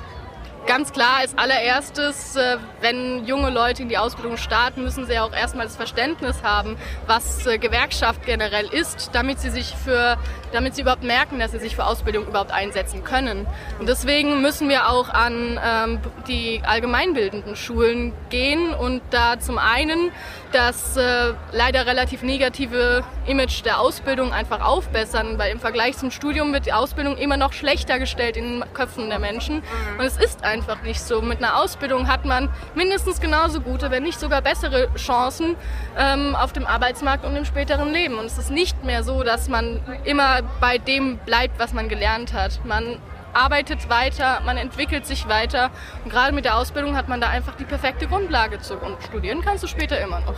Ganz 0.66 0.92
klar, 0.92 1.16
als 1.18 1.36
allererstes, 1.36 2.36
äh, 2.36 2.58
wenn 2.80 3.24
junge 3.24 3.50
Leute 3.50 3.82
in 3.82 3.88
die 3.88 3.98
Ausbildung 3.98 4.36
starten, 4.36 4.84
müssen 4.84 5.06
sie 5.06 5.14
ja 5.14 5.24
auch 5.24 5.32
erstmal 5.32 5.66
das 5.66 5.74
Verständnis 5.74 6.42
haben, 6.42 6.76
was 7.06 7.46
äh, 7.46 7.58
Gewerkschaft 7.58 8.24
generell 8.26 8.66
ist, 8.66 9.10
damit 9.12 9.40
sie 9.40 9.50
sich 9.50 9.74
für, 9.74 10.16
damit 10.52 10.74
sie 10.76 10.82
überhaupt 10.82 11.02
merken, 11.02 11.38
dass 11.40 11.52
sie 11.52 11.58
sich 11.58 11.74
für 11.74 11.86
Ausbildung 11.86 12.26
überhaupt 12.26 12.52
einsetzen 12.52 13.02
können. 13.04 13.46
Und 13.78 13.88
deswegen 13.88 14.42
müssen 14.42 14.68
wir 14.68 14.88
auch 14.90 15.08
an 15.08 15.58
ähm, 15.64 15.98
die 16.28 16.60
allgemeinbildenden 16.64 17.56
Schulen 17.56 18.12
gehen 18.28 18.72
und 18.74 19.02
da 19.10 19.40
zum 19.40 19.58
einen 19.58 20.12
das 20.52 20.96
äh, 20.96 21.32
leider 21.52 21.86
relativ 21.86 22.22
negative 22.22 23.02
Image 23.26 23.64
der 23.64 23.80
Ausbildung 23.80 24.32
einfach 24.32 24.60
aufbessern, 24.60 25.38
weil 25.38 25.52
im 25.52 25.60
Vergleich 25.60 25.96
zum 25.96 26.10
Studium 26.10 26.52
wird 26.52 26.66
die 26.66 26.72
Ausbildung 26.72 27.16
immer 27.16 27.36
noch 27.36 27.52
schlechter 27.52 27.98
gestellt 27.98 28.36
in 28.36 28.60
den 28.60 28.74
Köpfen 28.74 29.08
der 29.08 29.18
Menschen. 29.18 29.62
Und 29.98 30.04
es 30.04 30.16
ist 30.16 30.44
einfach 30.50 30.82
nicht 30.82 31.00
so. 31.00 31.22
Mit 31.22 31.38
einer 31.38 31.56
Ausbildung 31.56 32.08
hat 32.08 32.24
man 32.24 32.50
mindestens 32.74 33.20
genauso 33.20 33.60
gute, 33.60 33.90
wenn 33.90 34.02
nicht 34.02 34.20
sogar 34.20 34.42
bessere 34.42 34.92
Chancen 34.96 35.56
ähm, 35.96 36.34
auf 36.36 36.52
dem 36.52 36.66
Arbeitsmarkt 36.66 37.24
und 37.24 37.36
im 37.36 37.44
späteren 37.44 37.92
Leben. 37.92 38.18
Und 38.18 38.26
es 38.26 38.36
ist 38.36 38.50
nicht 38.50 38.84
mehr 38.84 39.02
so, 39.02 39.22
dass 39.22 39.48
man 39.48 39.80
immer 40.04 40.40
bei 40.60 40.78
dem 40.78 41.18
bleibt, 41.18 41.58
was 41.58 41.72
man 41.72 41.88
gelernt 41.88 42.32
hat. 42.32 42.64
Man 42.64 42.98
arbeitet 43.32 43.88
weiter, 43.88 44.40
man 44.44 44.56
entwickelt 44.56 45.06
sich 45.06 45.28
weiter. 45.28 45.70
Und 46.04 46.10
gerade 46.10 46.32
mit 46.32 46.44
der 46.44 46.56
Ausbildung 46.56 46.96
hat 46.96 47.08
man 47.08 47.20
da 47.20 47.28
einfach 47.28 47.54
die 47.54 47.64
perfekte 47.64 48.06
Grundlage 48.08 48.60
zu. 48.60 48.74
Und 48.76 49.02
studieren 49.04 49.42
kannst 49.42 49.62
du 49.62 49.68
später 49.68 50.00
immer 50.00 50.20
noch. 50.20 50.34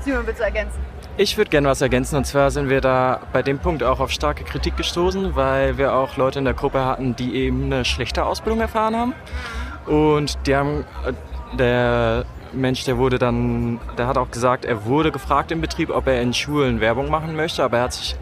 Simon, 0.00 0.26
willst 0.26 0.40
du 0.40 0.44
ergänzen? 0.44 0.93
Ich 1.16 1.36
würde 1.36 1.48
gerne 1.48 1.68
was 1.68 1.80
ergänzen 1.80 2.16
und 2.16 2.24
zwar 2.26 2.50
sind 2.50 2.68
wir 2.68 2.80
da 2.80 3.20
bei 3.32 3.40
dem 3.40 3.60
Punkt 3.60 3.84
auch 3.84 4.00
auf 4.00 4.10
starke 4.10 4.42
Kritik 4.42 4.76
gestoßen, 4.76 5.36
weil 5.36 5.78
wir 5.78 5.94
auch 5.94 6.16
Leute 6.16 6.40
in 6.40 6.44
der 6.44 6.54
Gruppe 6.54 6.84
hatten, 6.84 7.14
die 7.14 7.36
eben 7.36 7.66
eine 7.66 7.84
schlechte 7.84 8.24
Ausbildung 8.24 8.60
erfahren 8.60 8.96
haben. 8.96 9.14
Und 9.86 10.36
die 10.48 10.56
haben, 10.56 10.84
äh, 11.06 11.12
der 11.56 12.24
Mensch, 12.52 12.82
der 12.84 12.98
wurde 12.98 13.20
dann, 13.20 13.78
der 13.96 14.08
hat 14.08 14.18
auch 14.18 14.32
gesagt, 14.32 14.64
er 14.64 14.86
wurde 14.86 15.12
gefragt 15.12 15.52
im 15.52 15.60
Betrieb, 15.60 15.90
ob 15.90 16.08
er 16.08 16.20
in 16.20 16.34
Schulen 16.34 16.80
Werbung 16.80 17.08
machen 17.10 17.36
möchte, 17.36 17.62
aber 17.62 17.76
er 17.76 17.82
hat 17.84 17.92
sich 17.92 18.16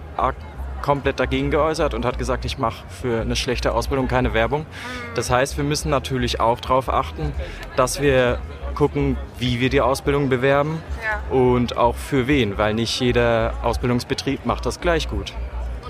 komplett 0.82 1.18
dagegen 1.18 1.50
geäußert 1.50 1.94
und 1.94 2.04
hat 2.04 2.18
gesagt, 2.18 2.44
ich 2.44 2.58
mache 2.58 2.84
für 2.88 3.22
eine 3.22 3.36
schlechte 3.36 3.72
Ausbildung 3.72 4.06
keine 4.06 4.34
Werbung. 4.34 4.66
Das 5.14 5.30
heißt, 5.30 5.56
wir 5.56 5.64
müssen 5.64 5.88
natürlich 5.88 6.40
auch 6.40 6.60
darauf 6.60 6.92
achten, 6.92 7.32
dass 7.74 8.02
wir 8.02 8.38
gucken, 8.72 9.16
wie 9.38 9.60
wir 9.60 9.70
die 9.70 9.80
Ausbildung 9.80 10.28
bewerben 10.28 10.82
und 11.30 11.76
auch 11.76 11.94
für 11.96 12.26
wen, 12.26 12.58
weil 12.58 12.74
nicht 12.74 12.98
jeder 13.00 13.54
Ausbildungsbetrieb 13.62 14.44
macht 14.46 14.66
das 14.66 14.80
gleich 14.80 15.08
gut. 15.08 15.32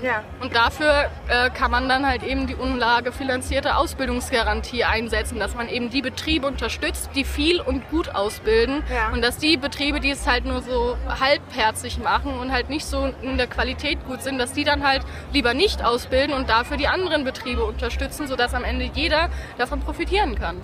Ja. 0.01 0.21
Und 0.41 0.53
dafür 0.53 1.09
äh, 1.29 1.49
kann 1.49 1.71
man 1.71 1.87
dann 1.87 2.05
halt 2.05 2.23
eben 2.23 2.45
die 2.45 2.55
unlagefinanzierte 2.55 3.77
Ausbildungsgarantie 3.77 4.83
einsetzen, 4.83 5.39
dass 5.39 5.55
man 5.55 5.69
eben 5.69 5.89
die 5.89 6.01
Betriebe 6.01 6.45
unterstützt, 6.45 7.11
die 7.15 7.23
viel 7.23 7.61
und 7.61 7.89
gut 7.89 8.13
ausbilden 8.13 8.83
Ja. 8.93 9.13
und 9.13 9.21
dass 9.23 9.37
die 9.37 9.55
Betriebe, 9.55 10.01
die 10.01 10.09
es 10.11 10.27
halt 10.27 10.43
nur 10.43 10.61
so 10.61 10.97
halbherzig 11.21 11.99
machen 11.99 12.37
und 12.37 12.51
halt 12.51 12.69
nicht 12.69 12.85
so 12.85 13.13
in 13.21 13.37
der 13.37 13.47
Qualität 13.47 14.05
gut 14.05 14.21
sind, 14.21 14.39
dass 14.39 14.51
die 14.51 14.65
dann 14.65 14.85
halt 14.85 15.03
lieber 15.31 15.53
nicht 15.53 15.85
ausbilden 15.85 16.35
und 16.35 16.49
dafür 16.49 16.75
die 16.75 16.89
anderen 16.89 17.23
Betriebe 17.23 17.63
unterstützen, 17.63 18.27
sodass 18.27 18.53
am 18.53 18.65
Ende 18.65 18.89
jeder 18.93 19.29
davon 19.57 19.79
profitieren 19.79 20.35
kann. 20.37 20.57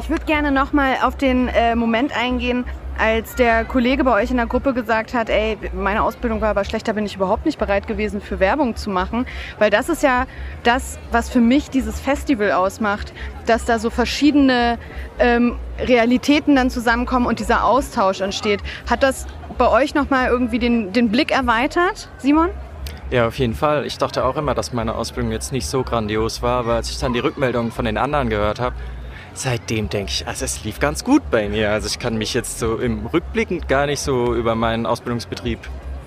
Ich 0.00 0.08
würde 0.08 0.24
gerne 0.24 0.50
nochmal 0.50 0.96
auf 1.02 1.16
den 1.16 1.48
äh, 1.48 1.74
Moment 1.74 2.16
eingehen, 2.16 2.64
als 2.98 3.34
der 3.34 3.66
Kollege 3.66 4.02
bei 4.02 4.22
euch 4.22 4.30
in 4.30 4.38
der 4.38 4.46
Gruppe 4.46 4.72
gesagt 4.72 5.12
hat, 5.12 5.28
ey, 5.28 5.58
meine 5.74 6.02
Ausbildung 6.02 6.40
war 6.40 6.48
aber 6.48 6.64
schlecht, 6.64 6.88
da 6.88 6.92
bin 6.92 7.04
ich 7.04 7.16
überhaupt 7.16 7.44
nicht 7.44 7.58
bereit 7.58 7.86
gewesen, 7.86 8.22
für 8.22 8.40
Werbung 8.40 8.76
zu 8.76 8.88
machen. 8.88 9.26
Weil 9.58 9.68
das 9.68 9.90
ist 9.90 10.02
ja 10.02 10.26
das, 10.62 10.98
was 11.12 11.28
für 11.28 11.40
mich 11.40 11.68
dieses 11.68 12.00
Festival 12.00 12.52
ausmacht, 12.52 13.12
dass 13.44 13.66
da 13.66 13.78
so 13.78 13.90
verschiedene 13.90 14.78
ähm, 15.18 15.56
Realitäten 15.78 16.56
dann 16.56 16.70
zusammenkommen 16.70 17.26
und 17.26 17.38
dieser 17.38 17.64
Austausch 17.64 18.22
entsteht. 18.22 18.60
Hat 18.88 19.02
das 19.02 19.26
bei 19.58 19.68
euch 19.68 19.94
nochmal 19.94 20.30
irgendwie 20.30 20.58
den, 20.58 20.94
den 20.94 21.10
Blick 21.10 21.30
erweitert, 21.30 22.08
Simon? 22.16 22.48
Ja, 23.10 23.26
auf 23.26 23.38
jeden 23.38 23.54
Fall. 23.54 23.84
Ich 23.84 23.98
dachte 23.98 24.24
auch 24.24 24.36
immer, 24.36 24.54
dass 24.54 24.72
meine 24.72 24.94
Ausbildung 24.94 25.30
jetzt 25.30 25.52
nicht 25.52 25.66
so 25.66 25.82
grandios 25.82 26.40
war, 26.40 26.60
aber 26.60 26.74
als 26.74 26.90
ich 26.90 26.98
dann 26.98 27.12
die 27.12 27.18
Rückmeldungen 27.18 27.70
von 27.70 27.84
den 27.84 27.98
anderen 27.98 28.30
gehört 28.30 28.60
habe, 28.60 28.76
seitdem 29.40 29.88
denke 29.88 30.12
ich, 30.12 30.26
also 30.26 30.44
es 30.44 30.64
lief 30.64 30.80
ganz 30.80 31.02
gut 31.04 31.22
bei 31.30 31.48
mir. 31.48 31.70
Also 31.70 31.86
ich 31.86 31.98
kann 31.98 32.16
mich 32.18 32.34
jetzt 32.34 32.58
so 32.58 32.76
im 32.76 33.06
Rückblickend 33.06 33.68
gar 33.68 33.86
nicht 33.86 34.00
so 34.00 34.34
über 34.34 34.54
meinen 34.54 34.86
Ausbildungsbetrieb 34.86 35.58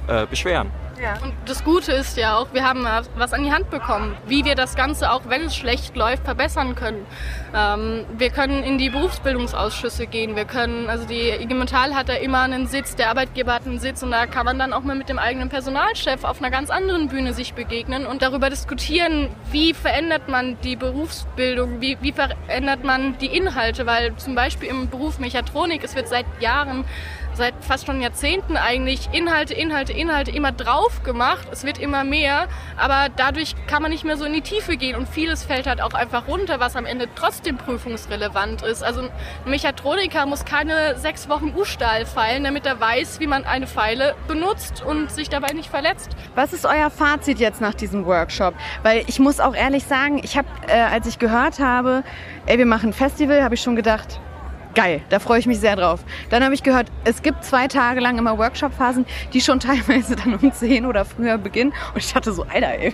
äh, 0.08 0.26
beschweren. 0.28 0.70
Und 1.12 1.34
das 1.46 1.64
Gute 1.66 1.92
ist 1.92 2.16
ja 2.16 2.38
auch, 2.38 2.54
wir 2.54 2.64
haben 2.64 2.88
was 3.18 3.34
an 3.34 3.44
die 3.44 3.52
Hand 3.52 3.70
bekommen, 3.70 4.16
wie 4.26 4.46
wir 4.46 4.56
das 4.56 4.76
Ganze, 4.76 5.12
auch 5.12 5.24
wenn 5.28 5.44
es 5.44 5.56
schlecht 5.56 5.98
läuft, 5.98 6.24
verbessern 6.24 6.76
können. 6.76 7.06
Ähm, 7.54 8.06
wir 8.18 8.30
können 8.30 8.64
in 8.64 8.78
die 8.78 8.90
Berufsbildungsausschüsse 8.90 10.08
gehen. 10.08 10.38
Wir 10.38 10.46
können, 10.46 10.90
also 10.90 11.06
die 11.06 11.30
IG 11.30 11.54
Metall 11.54 11.94
hat 11.94 12.08
da 12.08 12.14
immer 12.14 12.42
einen 12.42 12.68
Sitz, 12.68 12.96
der 12.96 13.10
Arbeitgeber 13.10 13.54
hat 13.54 13.66
einen 13.66 13.80
Sitz 13.80 14.02
und 14.02 14.12
da 14.12 14.26
kann 14.28 14.46
man 14.46 14.58
dann 14.58 14.72
auch 14.72 14.84
mal 14.84 14.96
mit 14.96 15.10
dem 15.10 15.20
eigenen 15.20 15.50
Personalchef 15.50 16.24
auf 16.24 16.40
einer 16.40 16.52
ganz 16.52 16.70
anderen 16.70 17.10
Bühne 17.10 17.34
sich 17.34 17.54
begegnen 17.54 18.06
und 18.06 18.22
darüber 18.22 18.50
diskutieren, 18.50 19.30
wie 19.52 19.74
verändert 19.74 20.30
man 20.30 20.58
die 20.62 20.78
Berufsbildung, 20.78 21.82
wie, 21.82 21.98
wie 22.00 22.14
verändert 22.14 22.84
man 22.86 23.18
die 23.18 23.28
Inhalte, 23.28 23.86
weil 23.86 24.16
zum 24.16 24.36
Beispiel 24.36 24.70
im 24.70 24.90
Beruf 24.90 25.20
Mechatronik, 25.20 25.84
es 25.84 25.96
wird 25.96 26.08
seit 26.08 26.26
Jahren 26.40 26.86
seit 27.34 27.54
fast 27.62 27.86
schon 27.86 28.02
Jahrzehnten 28.02 28.58
eigentlich 28.58 29.10
Inhalte, 29.12 29.54
Inhalte, 29.54 29.94
Inhalte 29.94 30.32
immer 30.32 30.52
drauf 30.52 31.04
gemacht. 31.04 31.48
Es 31.52 31.64
wird 31.64 31.80
immer 31.80 32.04
mehr, 32.04 32.48
aber 32.78 33.08
dadurch 33.16 33.56
kann 33.68 33.82
man 33.82 33.92
nicht 33.92 34.04
mehr 34.04 34.18
so 34.18 34.26
in 34.26 34.34
die 34.34 34.42
Tiefe 34.42 34.78
gehen 34.78 34.96
und 34.96 35.08
vieles 35.08 35.44
fällt 35.44 35.68
halt 35.68 35.82
auch 35.82 35.94
einfach 35.94 36.28
runter, 36.28 36.60
was 36.60 36.76
am 36.76 36.86
Ende 36.86 37.08
trotzdem 37.16 37.58
prüfungsrelevant 37.58 38.62
ist. 38.64 38.84
Also 38.84 39.02
ein 39.02 39.10
Mechatroniker 39.46 40.26
muss 40.26 40.46
keine 40.46 40.98
sechs 40.98 41.30
Wochen 41.30 41.54
U-Stahl 41.56 42.06
feilen, 42.06 42.44
damit 42.44 42.66
er 42.66 42.80
weiß, 42.80 43.20
wie 43.20 43.28
man 43.28 43.46
eine 43.46 43.68
Pfeile 43.68 44.16
benutzt 44.28 44.84
und 44.86 45.12
sich 45.12 45.30
dabei 45.30 45.54
nicht 45.54 45.70
verletzt. 45.70 46.12
Was 46.36 46.54
ist 46.54 46.66
euer 46.66 46.90
Fazit 46.90 47.40
jetzt 47.40 47.62
nach 47.62 47.74
diesem 47.74 48.06
Workshop? 48.06 48.54
Weil 48.84 49.04
ich 49.08 49.20
muss 49.20 49.40
auch 49.40 49.56
ehrlich 49.56 49.84
sagen, 49.84 50.22
ich 50.24 50.38
habe, 50.38 50.48
äh, 50.68 50.82
als 50.82 51.08
ich 51.08 51.20
gehört 51.20 51.60
habe, 51.60 52.04
ey, 52.46 52.58
wir 52.58 52.66
machen 52.66 52.90
ein 52.90 52.94
Festival, 52.94 53.44
habe 53.44 53.56
ich 53.56 53.62
schon 53.62 53.76
gedacht, 53.76 54.20
geil, 54.74 55.02
da 55.10 55.20
freue 55.20 55.40
ich 55.40 55.46
mich 55.46 55.60
sehr 55.60 55.76
drauf. 55.76 56.02
Dann 56.30 56.44
habe 56.44 56.54
ich 56.54 56.64
gehört, 56.64 56.88
es 57.04 57.22
gibt 57.22 57.44
zwei 57.44 57.68
Tage 57.68 58.00
lang 58.00 58.18
immer 58.18 58.38
Workshop-Phasen, 58.38 59.06
die 59.34 59.42
schon 59.42 59.60
teilweise 59.60 60.16
dann 60.16 60.36
um 60.36 60.52
10 60.52 60.86
oder 60.86 61.06
früher 61.06 61.38
beginnen. 61.38 61.74
Und 61.94 62.04
ich 62.04 62.14
dachte 62.14 62.34
so, 62.34 62.44
Alter, 62.44 62.74
ey, 62.80 62.94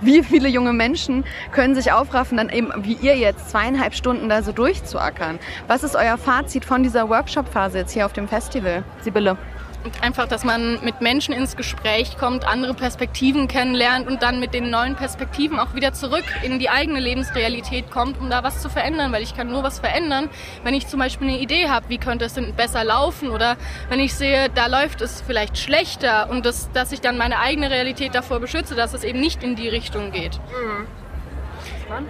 wie 0.00 0.22
viele 0.22 0.48
junge 0.48 0.72
Menschen 0.72 1.24
können 1.52 1.74
sich 1.74 1.92
aufraffen, 1.92 2.38
dann 2.38 2.48
eben 2.48 2.72
wie 2.78 2.94
ihr 2.94 3.16
jetzt 3.16 3.50
zweieinhalb 3.50 3.94
Stunden 3.94 4.28
da 4.28 4.42
so 4.42 4.52
durchzuackern. 4.52 5.38
Was 5.68 5.82
ist 5.82 5.96
euer 5.96 6.18
Fazit 6.18 6.64
von 6.64 6.82
dieser 6.82 7.08
Workshop-Phase 7.08 7.78
jetzt 7.78 7.92
hier 7.92 8.06
auf 8.06 8.12
dem 8.12 8.28
Festival? 8.28 8.84
Sibylle. 9.02 9.36
Einfach, 10.00 10.28
dass 10.28 10.44
man 10.44 10.82
mit 10.84 11.00
Menschen 11.00 11.34
ins 11.34 11.56
Gespräch 11.56 12.16
kommt, 12.18 12.46
andere 12.46 12.74
Perspektiven 12.74 13.48
kennenlernt 13.48 14.06
und 14.06 14.22
dann 14.22 14.38
mit 14.38 14.54
den 14.54 14.70
neuen 14.70 14.94
Perspektiven 14.94 15.58
auch 15.58 15.74
wieder 15.74 15.92
zurück 15.92 16.24
in 16.42 16.58
die 16.58 16.70
eigene 16.70 17.00
Lebensrealität 17.00 17.90
kommt, 17.90 18.20
um 18.20 18.30
da 18.30 18.42
was 18.44 18.62
zu 18.62 18.68
verändern. 18.68 19.12
Weil 19.12 19.22
ich 19.22 19.36
kann 19.36 19.50
nur 19.50 19.62
was 19.62 19.80
verändern, 19.80 20.30
wenn 20.62 20.74
ich 20.74 20.86
zum 20.86 21.00
Beispiel 21.00 21.28
eine 21.28 21.38
Idee 21.38 21.68
habe, 21.68 21.88
wie 21.88 21.98
könnte 21.98 22.24
es 22.24 22.34
denn 22.34 22.54
besser 22.54 22.84
laufen 22.84 23.30
oder 23.30 23.56
wenn 23.88 24.00
ich 24.00 24.14
sehe, 24.14 24.48
da 24.54 24.66
läuft 24.66 25.00
es 25.00 25.22
vielleicht 25.26 25.58
schlechter 25.58 26.30
und 26.30 26.46
das, 26.46 26.70
dass 26.72 26.92
ich 26.92 27.00
dann 27.00 27.18
meine 27.18 27.38
eigene 27.38 27.70
Realität 27.70 28.14
davor 28.14 28.40
beschütze, 28.40 28.74
dass 28.74 28.94
es 28.94 29.02
eben 29.04 29.20
nicht 29.20 29.42
in 29.42 29.56
die 29.56 29.68
Richtung 29.68 30.12
geht. 30.12 30.40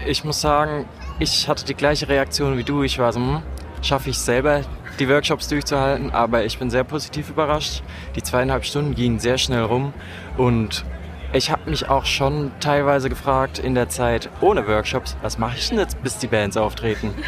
Ich 0.06 0.24
muss 0.24 0.40
sagen, 0.40 0.86
ich 1.18 1.48
hatte 1.48 1.64
die 1.64 1.74
gleiche 1.74 2.08
Reaktion 2.08 2.56
wie 2.56 2.64
du. 2.64 2.82
Ich 2.82 2.98
war 2.98 3.12
so, 3.12 3.20
hm, 3.20 3.42
schaffe 3.82 4.10
ich 4.10 4.18
selber, 4.18 4.62
die 4.98 5.08
Workshops 5.08 5.48
durchzuhalten, 5.48 6.10
aber 6.10 6.44
ich 6.44 6.58
bin 6.58 6.70
sehr 6.70 6.84
positiv 6.84 7.30
überrascht. 7.30 7.82
Die 8.14 8.22
zweieinhalb 8.22 8.64
Stunden 8.64 8.94
gingen 8.94 9.18
sehr 9.18 9.38
schnell 9.38 9.62
rum 9.62 9.92
und 10.36 10.84
ich 11.32 11.50
habe 11.50 11.70
mich 11.70 11.88
auch 11.88 12.04
schon 12.04 12.52
teilweise 12.60 13.08
gefragt 13.08 13.58
in 13.58 13.74
der 13.74 13.88
Zeit 13.88 14.28
ohne 14.40 14.66
Workshops, 14.66 15.16
was 15.22 15.38
mache 15.38 15.56
ich 15.56 15.68
denn 15.70 15.78
jetzt, 15.78 16.02
bis 16.02 16.18
die 16.18 16.26
Bands 16.26 16.56
auftreten? 16.56 17.14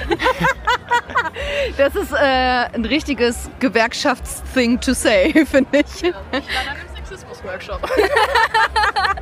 Das 1.77 1.97
ist 1.97 2.13
äh, 2.13 2.17
ein 2.17 2.85
richtiges 2.85 3.51
Gewerkschaftsthing 3.59 4.81
to 4.81 4.93
say, 4.93 5.33
finde 5.51 5.79
ich. 5.79 6.03
Ich 6.05 6.13
war 6.13 6.23
dann 6.33 6.77
im 6.77 6.95
Sexismus-Workshop. 6.95 7.81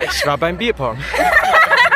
Ich 0.01 0.27
war 0.27 0.37
beim 0.37 0.59
Bierpong. 0.59 0.99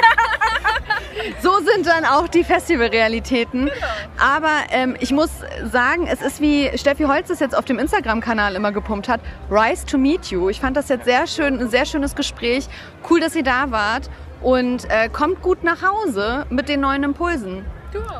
So 1.42 1.52
sind 1.60 1.86
dann 1.86 2.04
auch 2.04 2.28
die 2.28 2.44
Festivalrealitäten. 2.44 3.70
Aber 4.18 4.52
ähm, 4.70 4.96
ich 5.00 5.12
muss 5.12 5.30
sagen, 5.70 6.06
es 6.06 6.22
ist 6.22 6.40
wie 6.40 6.70
Steffi 6.76 7.04
Holz 7.04 7.30
es 7.30 7.40
jetzt 7.40 7.56
auf 7.56 7.64
dem 7.64 7.78
Instagram-Kanal 7.78 8.54
immer 8.54 8.72
gepumpt 8.72 9.08
hat. 9.08 9.20
Rise 9.50 9.86
to 9.86 9.98
meet 9.98 10.26
you. 10.26 10.48
Ich 10.48 10.60
fand 10.60 10.76
das 10.76 10.88
jetzt 10.88 11.04
sehr 11.04 11.26
schön, 11.26 11.60
ein 11.60 11.68
sehr 11.70 11.86
schönes 11.86 12.14
Gespräch. 12.14 12.66
Cool, 13.08 13.20
dass 13.20 13.34
ihr 13.34 13.44
da 13.44 13.70
wart. 13.70 14.10
Und 14.42 14.88
äh, 14.90 15.08
kommt 15.08 15.42
gut 15.42 15.64
nach 15.64 15.82
Hause 15.82 16.46
mit 16.50 16.68
den 16.68 16.80
neuen 16.80 17.02
Impulsen. 17.02 17.64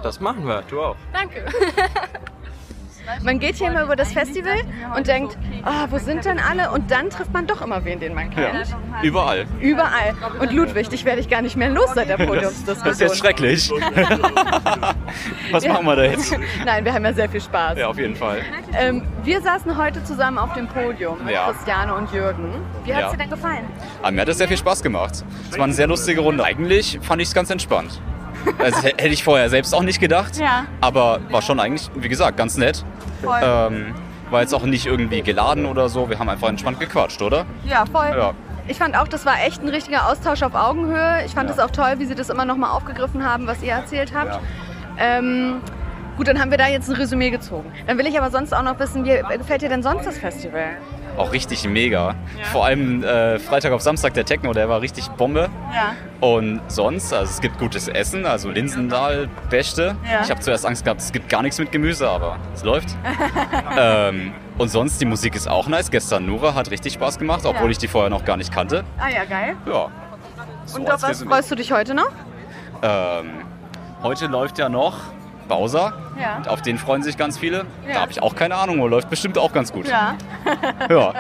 Das 0.03 0.21
machen 0.21 0.47
wir, 0.47 0.63
du 0.69 0.81
auch. 0.81 0.97
Danke. 1.13 1.45
Man 3.23 3.39
geht 3.39 3.57
hier 3.57 3.69
immer 3.69 3.83
über 3.83 3.97
das 3.97 4.13
Festival 4.13 4.57
und 4.97 5.07
denkt, 5.07 5.37
ah, 5.65 5.87
wo 5.91 5.99
sind 5.99 6.25
denn 6.25 6.39
alle? 6.39 6.71
Und 6.71 6.91
dann 6.91 7.11
trifft 7.11 7.33
man 7.33 7.47
doch 7.47 7.63
immer 7.63 7.85
wen, 7.85 8.01
den 8.01 8.15
man 8.15 8.31
kennt. 8.31 8.75
Überall. 9.03 9.47
Überall. 9.61 10.15
Und 10.41 10.53
Ludwig, 10.53 10.89
dich 10.89 11.05
werde 11.05 11.21
ich 11.21 11.29
gar 11.29 11.43
nicht 11.43 11.57
mehr 11.57 11.71
los 11.71 11.91
seit 11.95 12.09
der 12.09 12.17
Podiumsdiskussion. 12.27 12.85
Das 12.85 12.95
ist 12.95 13.01
jetzt 13.01 13.19
schrecklich. 13.19 13.71
Was 15.51 15.65
Ja. 15.65 15.73
machen 15.75 15.87
wir 15.87 15.97
da 15.97 16.05
jetzt? 16.05 16.37
Nein, 16.65 16.85
wir 16.85 16.93
haben 16.95 17.05
ja 17.05 17.13
sehr 17.13 17.29
viel 17.29 17.41
Spaß. 17.41 17.79
Ja, 17.79 17.89
auf 17.89 17.99
jeden 17.99 18.17
Fall. 18.17 18.39
Ähm, 18.79 19.03
wir 19.25 19.41
saßen 19.41 19.77
heute 19.77 20.03
zusammen 20.05 20.39
auf 20.39 20.53
dem 20.55 20.67
Podium 20.69 21.25
mit 21.25 21.35
Ja. 21.35 21.51
Christiane 21.51 21.95
und 21.95 22.13
Jürgen. 22.13 22.53
Wie 22.85 22.95
hat 22.95 23.01
es 23.01 23.07
Ja. 23.07 23.11
dir 23.13 23.19
denn 23.19 23.31
gefallen? 23.31 23.65
Aber 24.03 24.11
mir 24.13 24.21
hat 24.23 24.29
es 24.29 24.39
sehr 24.39 24.49
viel 24.49 24.57
Spaß 24.57 24.83
gemacht. 24.83 25.25
Es 25.51 25.57
war 25.57 25.65
eine 25.65 25.73
sehr 25.73 25.87
lustige 25.87 26.21
Runde. 26.21 26.45
Eigentlich 26.45 26.99
fand 27.03 27.23
ich 27.23 27.29
es 27.29 27.35
ganz 27.35 27.51
entspannt. 27.51 28.01
Also 28.59 28.83
hätte 28.83 29.09
ich 29.09 29.25
vorher 29.25 29.49
selbst 29.49 29.75
auch 29.75 29.83
nicht 29.83 30.01
gedacht. 30.01 30.37
Ja. 30.37 30.67
Aber 30.81 31.21
war 31.31 31.43
schon 31.43 31.61
eigentlich, 31.61 31.91
wie 31.95 32.09
gesagt, 32.09 32.37
ganz 32.37 32.57
nett. 32.57 32.85
Voll. 33.23 33.41
Ähm, 33.43 33.95
war 34.31 34.41
jetzt 34.41 34.55
auch 34.55 34.65
nicht 34.65 34.87
irgendwie 34.87 35.23
geladen 35.23 35.67
oder 35.67 35.89
so. 35.89 36.09
Wir 36.09 36.19
haben 36.19 36.29
einfach 36.29 36.49
entspannt 36.49 36.81
gequatscht, 36.81 37.23
oder? 37.23 37.47
Ja, 37.65 37.85
voll. 37.87 38.15
Ja. 38.17 38.33
Ich 38.69 38.79
fand 38.79 38.97
auch, 38.97 39.07
das 39.07 39.25
war 39.25 39.35
echt 39.47 39.63
ein 39.63 39.69
richtiger 39.69 40.09
Austausch 40.09 40.43
auf 40.43 40.55
Augenhöhe. 40.55 41.25
Ich 41.25 41.33
fand 41.33 41.49
es 41.51 41.59
auch 41.59 41.71
toll, 41.71 41.95
wie 41.99 42.05
sie 42.05 42.17
das 42.17 42.31
immer 42.31 42.45
nochmal 42.45 42.71
aufgegriffen 42.71 43.25
haben, 43.25 43.47
was 43.47 43.63
ihr 43.63 43.73
erzählt 43.73 44.13
habt. 44.15 44.41
Ähm, 44.99 45.61
gut, 46.17 46.27
dann 46.27 46.41
haben 46.41 46.51
wir 46.51 46.59
da 46.59 46.67
jetzt 46.67 46.89
ein 46.89 46.97
Resümee 46.97 47.31
gezogen. 47.31 47.71
Dann 47.87 47.97
will 47.99 48.07
ich 48.07 48.19
aber 48.19 48.31
sonst 48.31 48.53
auch 48.53 48.63
noch 48.63 48.79
wissen, 48.81 49.05
wie 49.05 49.23
gefällt 49.39 49.63
dir 49.63 49.69
denn 49.69 49.85
sonst 49.85 50.05
das 50.05 50.19
Festival? 50.19 50.79
Auch 51.17 51.33
richtig 51.33 51.67
mega. 51.69 52.15
Vor 52.53 52.67
allem 52.67 53.03
äh, 53.03 53.39
Freitag 53.39 53.73
auf 53.73 53.81
Samstag 53.81 54.15
der 54.15 54.25
Techno, 54.25 54.53
der 54.53 54.69
war 54.69 54.81
richtig 54.83 55.09
Bombe. 55.13 55.49
Ja. 55.75 55.95
Und 56.21 56.61
sonst, 56.69 57.13
also 57.13 57.31
es 57.31 57.41
gibt 57.41 57.59
gutes 57.59 57.89
Essen, 57.89 58.27
also 58.27 58.51
Linsendahl, 58.51 59.29
Beste. 59.49 59.97
Ja. 60.11 60.21
Ich 60.23 60.31
habe 60.31 60.41
zuerst 60.41 60.67
Angst 60.67 60.85
gehabt, 60.85 61.01
es 61.01 61.13
gibt 61.13 61.29
gar 61.29 61.43
nichts 61.43 61.59
mit 61.59 61.73
Gemüse, 61.73 62.09
aber 62.09 62.37
es 62.55 62.63
läuft. 62.65 62.89
ähm, 63.79 64.33
und 64.59 64.69
sonst, 64.69 65.01
die 65.01 65.07
Musik 65.07 65.35
ist 65.35 65.49
auch 65.49 65.69
nice. 65.69 65.91
Gestern 65.91 66.27
Nura 66.27 66.55
hat 66.55 66.71
richtig 66.71 66.95
Spaß 66.95 67.19
gemacht, 67.19 67.43
obwohl 67.45 67.67
Ja. 67.67 67.71
ich 67.71 67.79
die 67.79 67.89
vorher 67.89 68.11
noch 68.11 68.25
gar 68.25 68.37
nicht 68.37 68.53
kannte. 68.53 68.85
Ah 68.99 69.09
ja, 69.09 69.25
geil. 69.25 69.57
Ja. 69.67 69.89
So 70.67 70.79
Und 70.81 70.91
auf 70.91 71.03
was 71.03 71.23
freust 71.23 71.51
du 71.51 71.55
dich 71.55 71.73
heute 71.73 71.95
noch? 71.95 72.11
Ähm, 72.83 73.31
heute 74.03 74.27
läuft 74.27 74.59
ja 74.59 74.69
noch 74.69 74.97
Bowser. 75.49 75.93
Ja. 76.21 76.43
Auf 76.51 76.63
den 76.63 76.79
freuen 76.79 77.03
sich 77.03 77.17
ganz 77.17 77.39
viele. 77.39 77.67
Ja. 77.87 77.95
Da 77.95 78.01
habe 78.01 78.13
ich 78.13 78.23
auch 78.23 78.35
keine 78.35 78.57
Ahnung, 78.57 78.79
aber 78.81 78.89
läuft 78.89 79.11
bestimmt 79.11 79.39
auch 79.39 79.53
ganz 79.53 79.73
gut. 79.73 79.89
Ja. 79.89 80.17
Ja. 80.91 81.13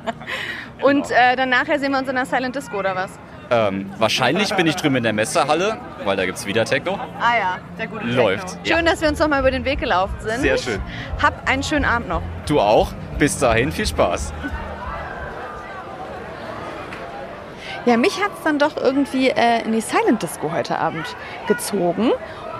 Und 0.82 1.10
äh, 1.10 1.34
dann 1.36 1.48
nachher 1.50 1.78
sehen 1.78 1.92
wir 1.92 1.98
uns 1.98 2.08
in 2.08 2.14
der 2.14 2.26
Silent 2.26 2.54
Disco 2.54 2.78
oder 2.78 2.94
was? 2.94 3.18
Ähm, 3.50 3.90
wahrscheinlich 3.98 4.54
bin 4.54 4.66
ich 4.66 4.76
drüben 4.76 4.96
in 4.96 5.02
der 5.02 5.14
Messehalle, 5.14 5.78
weil 6.04 6.16
da 6.16 6.26
gibt 6.26 6.36
es 6.36 6.46
wieder 6.46 6.64
Techno. 6.64 6.98
Ah 7.18 7.36
ja, 7.38 7.58
sehr 7.76 7.86
gut. 7.86 8.04
Läuft. 8.04 8.58
Schön, 8.66 8.84
dass 8.84 9.00
wir 9.00 9.08
uns 9.08 9.18
noch 9.18 9.28
mal 9.28 9.40
über 9.40 9.50
den 9.50 9.64
Weg 9.64 9.80
gelaufen 9.80 10.14
sind. 10.20 10.40
Sehr 10.40 10.58
schön. 10.58 10.80
Hab 11.22 11.48
einen 11.48 11.62
schönen 11.62 11.86
Abend 11.86 12.08
noch. 12.08 12.22
Du 12.46 12.60
auch. 12.60 12.92
Bis 13.18 13.38
dahin, 13.38 13.72
viel 13.72 13.86
Spaß. 13.86 14.32
Ja, 17.86 17.96
mich 17.96 18.22
hat 18.22 18.32
es 18.36 18.44
dann 18.44 18.58
doch 18.58 18.76
irgendwie 18.76 19.30
äh, 19.30 19.64
in 19.64 19.72
die 19.72 19.80
Silent 19.80 20.22
Disco 20.22 20.52
heute 20.52 20.78
Abend 20.78 21.06
gezogen. 21.46 22.12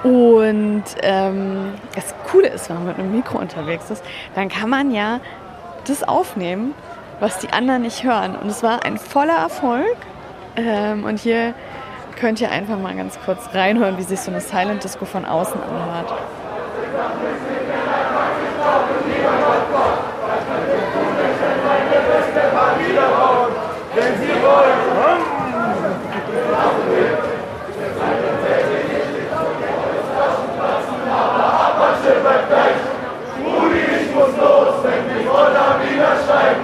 Und 0.04 0.84
ähm, 1.02 1.74
das 1.94 2.14
Coole 2.30 2.48
ist, 2.48 2.68
wenn 2.68 2.76
man 2.76 2.86
mit 2.86 2.98
einem 2.98 3.12
Mikro 3.12 3.38
unterwegs 3.38 3.90
ist, 3.90 4.04
dann 4.34 4.48
kann 4.48 4.70
man 4.70 4.92
ja 4.92 5.20
das 5.86 6.06
aufnehmen, 6.06 6.74
was 7.20 7.38
die 7.38 7.52
anderen 7.52 7.82
nicht 7.82 8.04
hören. 8.04 8.36
Und 8.36 8.48
es 8.48 8.62
war 8.62 8.84
ein 8.84 8.98
voller 8.98 9.36
Erfolg. 9.36 9.96
Ähm, 10.56 11.04
und 11.04 11.18
hier 11.18 11.54
könnt 12.18 12.40
ihr 12.40 12.50
einfach 12.50 12.78
mal 12.78 12.94
ganz 12.94 13.18
kurz 13.24 13.54
reinhören, 13.54 13.98
wie 13.98 14.02
sich 14.02 14.20
so 14.20 14.30
eine 14.30 14.40
Silent 14.40 14.84
Disco 14.84 15.04
von 15.04 15.24
außen 15.24 15.60
anhört. 15.60 16.12
Wenn 23.94 24.14
Sie 24.20 24.42
wollen. 24.42 24.88
Rudi, 33.44 33.84
ich 34.02 34.14
muss 34.14 34.36
los, 34.36 34.74
wenn 34.82 35.02
die 35.08 35.26
Roller 35.26 35.80
wieder 35.82 36.12
steigen. 36.24 36.62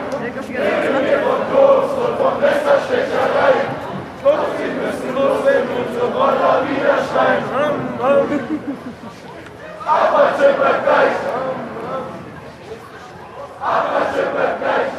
Wir 0.51 1.19
von 1.21 1.41
Durst 1.53 1.95
und 1.99 2.15
von 2.19 2.35
Messerstecherei. 2.41 3.53
Doch 4.23 4.45
sie 4.57 4.71
müssen 4.81 5.11
los, 5.15 5.39
wenn 5.45 5.65
unsere 5.69 6.07
Roller 6.13 6.57
wieder 6.69 6.99
steigen. 7.11 7.45
Aber 9.87 10.23
schön 10.39 10.55
bleibt 10.57 10.83
gleich. 10.85 11.17
Aber 13.61 14.01
schön 14.15 14.31
bleibt 14.35 14.59
gleich. 14.61 14.91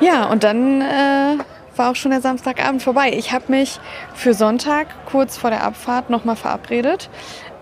Ja, 0.00 0.19
und 0.30 0.44
dann 0.44 0.80
äh, 0.80 1.38
war 1.74 1.90
auch 1.90 1.96
schon 1.96 2.12
der 2.12 2.20
Samstagabend 2.20 2.82
vorbei. 2.82 3.12
Ich 3.12 3.32
habe 3.32 3.46
mich 3.48 3.80
für 4.14 4.32
Sonntag 4.32 4.86
kurz 5.06 5.36
vor 5.36 5.50
der 5.50 5.64
Abfahrt 5.64 6.08
nochmal 6.08 6.36
verabredet 6.36 7.10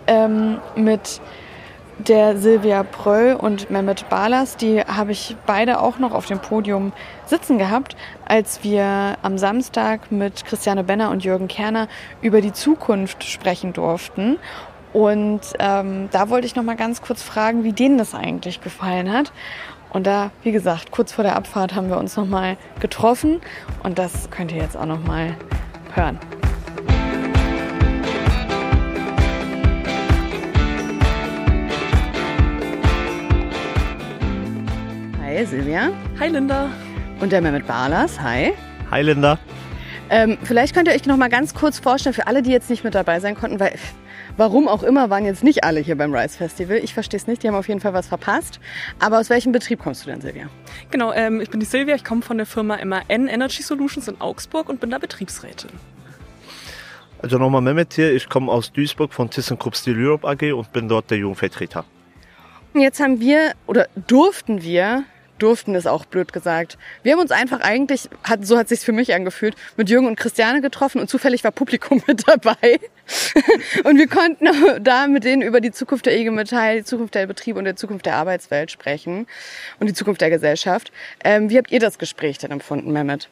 ähm, 0.06 0.58
mit 0.76 1.22
der 1.96 2.36
Silvia 2.36 2.82
Pröll 2.82 3.34
und 3.34 3.70
Mehmet 3.70 4.10
Balas. 4.10 4.58
Die 4.58 4.82
habe 4.82 5.12
ich 5.12 5.34
beide 5.46 5.80
auch 5.80 5.98
noch 5.98 6.12
auf 6.12 6.26
dem 6.26 6.40
Podium 6.40 6.92
sitzen 7.24 7.56
gehabt, 7.56 7.96
als 8.26 8.62
wir 8.62 9.16
am 9.22 9.38
Samstag 9.38 10.12
mit 10.12 10.44
Christiane 10.44 10.84
Benner 10.84 11.10
und 11.10 11.24
Jürgen 11.24 11.48
Kerner 11.48 11.88
über 12.20 12.42
die 12.42 12.52
Zukunft 12.52 13.24
sprechen 13.24 13.72
durften. 13.72 14.38
Und 14.92 15.40
ähm, 15.58 16.08
da 16.12 16.28
wollte 16.28 16.46
ich 16.46 16.54
noch 16.54 16.62
mal 16.64 16.76
ganz 16.76 17.00
kurz 17.00 17.22
fragen, 17.22 17.64
wie 17.64 17.72
denen 17.72 17.96
das 17.96 18.14
eigentlich 18.14 18.60
gefallen 18.60 19.12
hat. 19.12 19.32
Und 19.90 20.06
da, 20.06 20.30
wie 20.42 20.52
gesagt, 20.52 20.90
kurz 20.90 21.12
vor 21.12 21.24
der 21.24 21.36
Abfahrt 21.36 21.74
haben 21.74 21.88
wir 21.88 21.96
uns 21.96 22.16
noch 22.16 22.26
mal 22.26 22.56
getroffen 22.80 23.40
und 23.82 23.98
das 23.98 24.30
könnt 24.30 24.52
ihr 24.52 24.58
jetzt 24.58 24.76
auch 24.76 24.86
noch 24.86 25.02
mal 25.02 25.34
hören. 25.94 26.18
Hi 35.22 35.46
Silvia. 35.46 35.90
Hi 36.18 36.28
Linda. 36.28 36.70
Und 37.20 37.32
der 37.32 37.40
Mehmet 37.40 37.66
Balas. 37.66 38.20
Hi. 38.20 38.52
Hi 38.90 39.02
Linda. 39.02 39.38
Ähm, 40.10 40.36
vielleicht 40.42 40.74
könnt 40.74 40.88
ihr 40.88 40.94
euch 40.94 41.06
noch 41.06 41.16
mal 41.16 41.28
ganz 41.28 41.54
kurz 41.54 41.78
vorstellen, 41.78 42.14
für 42.14 42.26
alle, 42.26 42.42
die 42.42 42.50
jetzt 42.50 42.70
nicht 42.70 42.84
mit 42.84 42.94
dabei 42.94 43.20
sein 43.20 43.34
konnten, 43.34 43.60
weil 43.60 43.74
warum 44.38 44.68
auch 44.68 44.82
immer 44.82 45.10
waren 45.10 45.26
jetzt 45.26 45.44
nicht 45.44 45.64
alle 45.64 45.80
hier 45.80 45.96
beim 45.96 46.14
Rise 46.14 46.38
Festival. 46.38 46.78
Ich 46.78 46.94
verstehe 46.94 47.18
es 47.18 47.26
nicht, 47.26 47.42
die 47.42 47.48
haben 47.48 47.54
auf 47.54 47.68
jeden 47.68 47.80
Fall 47.80 47.92
was 47.92 48.06
verpasst. 48.06 48.58
Aber 48.98 49.18
aus 49.18 49.28
welchem 49.28 49.52
Betrieb 49.52 49.80
kommst 49.80 50.06
du 50.06 50.10
denn, 50.10 50.22
Silvia? 50.22 50.48
Genau, 50.90 51.12
ähm, 51.12 51.42
ich 51.42 51.50
bin 51.50 51.60
die 51.60 51.66
Silvia, 51.66 51.94
ich 51.94 52.04
komme 52.04 52.22
von 52.22 52.38
der 52.38 52.46
Firma 52.46 52.82
MAN 52.82 53.28
Energy 53.28 53.62
Solutions 53.62 54.08
in 54.08 54.18
Augsburg 54.20 54.70
und 54.70 54.80
bin 54.80 54.90
da 54.90 54.98
Betriebsrätin. 54.98 55.70
Also 57.20 57.36
nochmal 57.36 57.60
Mehmet 57.60 57.92
hier, 57.94 58.14
ich 58.14 58.28
komme 58.28 58.50
aus 58.50 58.72
Duisburg 58.72 59.12
von 59.12 59.28
ThyssenKrupp 59.28 59.76
Steel 59.76 59.96
Europe 59.98 60.26
AG 60.26 60.52
und 60.52 60.72
bin 60.72 60.88
dort 60.88 61.10
der 61.10 61.18
Jugendvertreter. 61.18 61.84
Jetzt 62.74 63.00
haben 63.00 63.20
wir 63.20 63.54
oder 63.66 63.88
durften 64.06 64.62
wir 64.62 65.04
durften 65.38 65.74
ist 65.74 65.86
auch 65.86 66.04
blöd 66.04 66.32
gesagt. 66.32 66.78
Wir 67.02 67.12
haben 67.12 67.20
uns 67.20 67.30
einfach 67.30 67.60
eigentlich, 67.60 68.08
hat, 68.24 68.46
so 68.46 68.58
hat 68.58 68.68
sich's 68.68 68.84
für 68.84 68.92
mich 68.92 69.14
angefühlt, 69.14 69.54
mit 69.76 69.88
Jürgen 69.88 70.06
und 70.06 70.16
Christiane 70.16 70.60
getroffen 70.60 71.00
und 71.00 71.08
zufällig 71.08 71.44
war 71.44 71.52
Publikum 71.52 72.02
mit 72.06 72.26
dabei. 72.26 72.80
und 73.84 73.98
wir 73.98 74.08
konnten 74.08 74.48
da 74.82 75.06
mit 75.06 75.24
denen 75.24 75.42
über 75.42 75.60
die 75.60 75.72
Zukunft 75.72 76.06
der 76.06 76.16
IG 76.18 76.30
Metall, 76.30 76.78
die 76.78 76.84
Zukunft 76.84 77.14
der 77.14 77.26
Betriebe 77.26 77.58
und 77.58 77.64
der 77.64 77.76
Zukunft 77.76 78.06
der 78.06 78.16
Arbeitswelt 78.16 78.70
sprechen 78.70 79.26
und 79.80 79.86
die 79.86 79.94
Zukunft 79.94 80.20
der 80.20 80.30
Gesellschaft. 80.30 80.92
Ähm, 81.24 81.50
wie 81.50 81.58
habt 81.58 81.70
ihr 81.70 81.80
das 81.80 81.98
Gespräch 81.98 82.38
denn 82.38 82.50
empfunden, 82.50 82.92
Mehmet? 82.92 83.28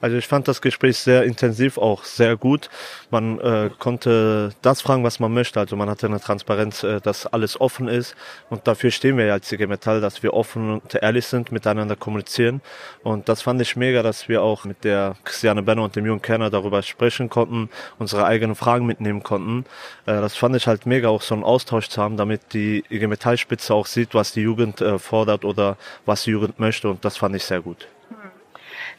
Also 0.00 0.16
ich 0.16 0.26
fand 0.26 0.48
das 0.48 0.60
Gespräch 0.60 0.98
sehr 0.98 1.24
intensiv, 1.24 1.78
auch 1.78 2.04
sehr 2.04 2.36
gut. 2.36 2.68
Man 3.10 3.38
äh, 3.40 3.70
konnte 3.78 4.50
das 4.62 4.82
fragen, 4.82 5.04
was 5.04 5.20
man 5.20 5.32
möchte. 5.32 5.60
Also 5.60 5.76
man 5.76 5.88
hatte 5.88 6.06
eine 6.06 6.20
Transparenz, 6.20 6.82
äh, 6.82 7.00
dass 7.00 7.26
alles 7.26 7.60
offen 7.60 7.88
ist. 7.88 8.14
Und 8.50 8.66
dafür 8.66 8.90
stehen 8.90 9.16
wir 9.16 9.26
ja 9.26 9.32
als 9.34 9.50
IG 9.50 9.66
Metall, 9.66 10.00
dass 10.00 10.22
wir 10.22 10.34
offen 10.34 10.80
und 10.80 10.94
ehrlich 10.94 11.26
sind, 11.26 11.52
miteinander 11.52 11.96
kommunizieren. 11.96 12.60
Und 13.02 13.28
das 13.28 13.42
fand 13.42 13.60
ich 13.62 13.76
mega, 13.76 14.02
dass 14.02 14.28
wir 14.28 14.42
auch 14.42 14.64
mit 14.64 14.84
der 14.84 15.16
Christiane 15.24 15.62
Benner 15.62 15.82
und 15.82 15.96
dem 15.96 16.06
jungen 16.06 16.22
Kerner 16.22 16.50
darüber 16.50 16.82
sprechen 16.82 17.30
konnten, 17.30 17.70
unsere 17.98 18.26
eigenen 18.26 18.54
Fragen 18.54 18.86
mitnehmen 18.86 19.13
konnten. 19.22 19.64
Äh, 20.06 20.20
das 20.20 20.36
fand 20.36 20.56
ich 20.56 20.66
halt 20.66 20.86
mega, 20.86 21.08
auch 21.08 21.22
so 21.22 21.34
einen 21.34 21.44
Austausch 21.44 21.88
zu 21.88 22.02
haben, 22.02 22.16
damit 22.16 22.52
die 22.52 22.84
IG 22.90 23.06
Metall-Spitze 23.06 23.74
auch 23.74 23.86
sieht, 23.86 24.14
was 24.14 24.32
die 24.32 24.42
Jugend 24.42 24.80
äh, 24.80 24.98
fordert 24.98 25.44
oder 25.44 25.76
was 26.06 26.24
die 26.24 26.30
Jugend 26.30 26.58
möchte. 26.58 26.90
Und 26.90 27.04
das 27.04 27.16
fand 27.16 27.36
ich 27.36 27.44
sehr 27.44 27.60
gut. 27.60 27.86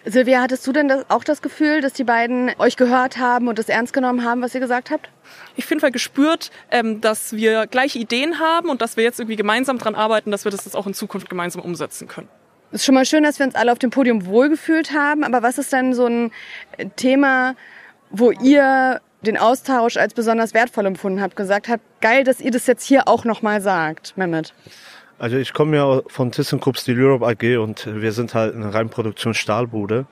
Silvia, 0.07 0.41
hattest 0.41 0.65
du 0.67 0.71
denn 0.71 0.87
das, 0.87 1.03
auch 1.09 1.23
das 1.23 1.41
Gefühl, 1.41 1.81
dass 1.81 1.93
die 1.93 2.03
beiden 2.03 2.51
euch 2.59 2.77
gehört 2.77 3.17
haben 3.17 3.47
und 3.47 3.57
es 3.57 3.69
ernst 3.69 3.91
genommen 3.91 4.23
haben, 4.23 4.41
was 4.41 4.53
ihr 4.53 4.61
gesagt 4.61 4.91
habt? 4.91 5.09
Ich 5.55 5.65
finde 5.65 5.91
gespürt, 5.91 6.51
ähm, 6.69 7.01
dass 7.01 7.33
wir 7.33 7.65
gleiche 7.65 7.97
Ideen 7.97 8.39
haben 8.39 8.69
und 8.69 8.81
dass 8.81 8.97
wir 8.97 9.03
jetzt 9.03 9.19
irgendwie 9.19 9.35
gemeinsam 9.35 9.79
daran 9.79 9.95
arbeiten, 9.95 10.29
dass 10.29 10.45
wir 10.45 10.51
das 10.51 10.65
jetzt 10.65 10.75
auch 10.75 10.85
in 10.85 10.93
Zukunft 10.93 11.27
gemeinsam 11.29 11.63
umsetzen 11.63 12.07
können. 12.07 12.27
Es 12.71 12.81
ist 12.81 12.85
schon 12.85 12.95
mal 12.95 13.05
schön, 13.05 13.23
dass 13.23 13.39
wir 13.39 13.47
uns 13.47 13.55
alle 13.55 13.71
auf 13.71 13.79
dem 13.79 13.89
Podium 13.89 14.27
wohlgefühlt 14.27 14.91
haben, 14.91 15.23
aber 15.23 15.41
was 15.41 15.57
ist 15.57 15.73
denn 15.73 15.93
so 15.93 16.05
ein 16.05 16.31
Thema, 16.95 17.55
wo 18.11 18.31
ihr 18.31 19.01
den 19.25 19.37
Austausch 19.37 19.97
als 19.97 20.13
besonders 20.13 20.53
wertvoll 20.53 20.85
empfunden 20.85 21.21
habt, 21.21 21.35
gesagt 21.35 21.67
habt, 21.67 21.83
geil, 22.01 22.23
dass 22.23 22.39
ihr 22.39 22.51
das 22.51 22.67
jetzt 22.67 22.85
hier 22.85 23.07
auch 23.07 23.25
nochmal 23.25 23.61
sagt, 23.61 24.17
Mehmet? 24.17 24.53
Also 25.17 25.37
ich 25.37 25.53
komme 25.53 25.77
ja 25.77 26.01
von 26.07 26.31
ThyssenKrupp 26.31 26.77
Steel 26.77 27.01
Europe 27.01 27.25
AG 27.25 27.57
und 27.57 27.87
wir 28.01 28.11
sind 28.11 28.33
halt 28.33 28.53
eine 28.53 28.73
Reinproduktion 28.73 29.33
Stahlbude. 29.33 30.05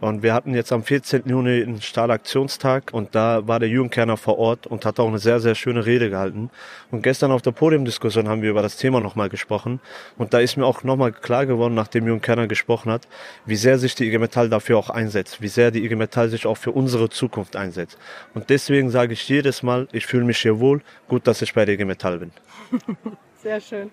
Und 0.00 0.22
wir 0.22 0.34
hatten 0.34 0.54
jetzt 0.54 0.72
am 0.72 0.82
14. 0.82 1.22
Juni 1.26 1.62
einen 1.62 1.80
Stahlaktionstag 1.80 2.92
und 2.92 3.14
da 3.14 3.46
war 3.48 3.60
der 3.60 3.68
Jugendkerner 3.68 4.16
vor 4.16 4.38
Ort 4.38 4.66
und 4.66 4.84
hat 4.84 5.00
auch 5.00 5.08
eine 5.08 5.18
sehr, 5.18 5.40
sehr 5.40 5.54
schöne 5.54 5.86
Rede 5.86 6.10
gehalten. 6.10 6.50
Und 6.90 7.02
gestern 7.02 7.32
auf 7.32 7.40
der 7.40 7.52
Podiumdiskussion 7.52 8.28
haben 8.28 8.42
wir 8.42 8.50
über 8.50 8.62
das 8.62 8.76
Thema 8.76 9.00
nochmal 9.00 9.30
gesprochen. 9.30 9.80
Und 10.18 10.34
da 10.34 10.40
ist 10.40 10.56
mir 10.56 10.66
auch 10.66 10.84
nochmal 10.84 11.12
klar 11.12 11.46
geworden, 11.46 11.74
nachdem 11.74 12.06
Jugendkerner 12.06 12.46
gesprochen 12.46 12.92
hat, 12.92 13.08
wie 13.46 13.56
sehr 13.56 13.78
sich 13.78 13.94
die 13.94 14.06
IG 14.06 14.18
Metall 14.18 14.50
dafür 14.50 14.78
auch 14.78 14.90
einsetzt, 14.90 15.40
wie 15.40 15.48
sehr 15.48 15.70
die 15.70 15.84
IG 15.84 15.96
Metall 15.96 16.28
sich 16.28 16.46
auch 16.46 16.58
für 16.58 16.72
unsere 16.72 17.08
Zukunft 17.08 17.56
einsetzt. 17.56 17.98
Und 18.34 18.50
deswegen 18.50 18.90
sage 18.90 19.14
ich 19.14 19.26
jedes 19.28 19.62
Mal, 19.62 19.88
ich 19.92 20.06
fühle 20.06 20.24
mich 20.24 20.38
hier 20.38 20.60
wohl, 20.60 20.82
gut, 21.08 21.26
dass 21.26 21.40
ich 21.40 21.54
bei 21.54 21.64
der 21.64 21.74
IG 21.74 21.84
Metall 21.86 22.18
bin. 22.18 22.32
Sehr 23.42 23.60
schön. 23.60 23.92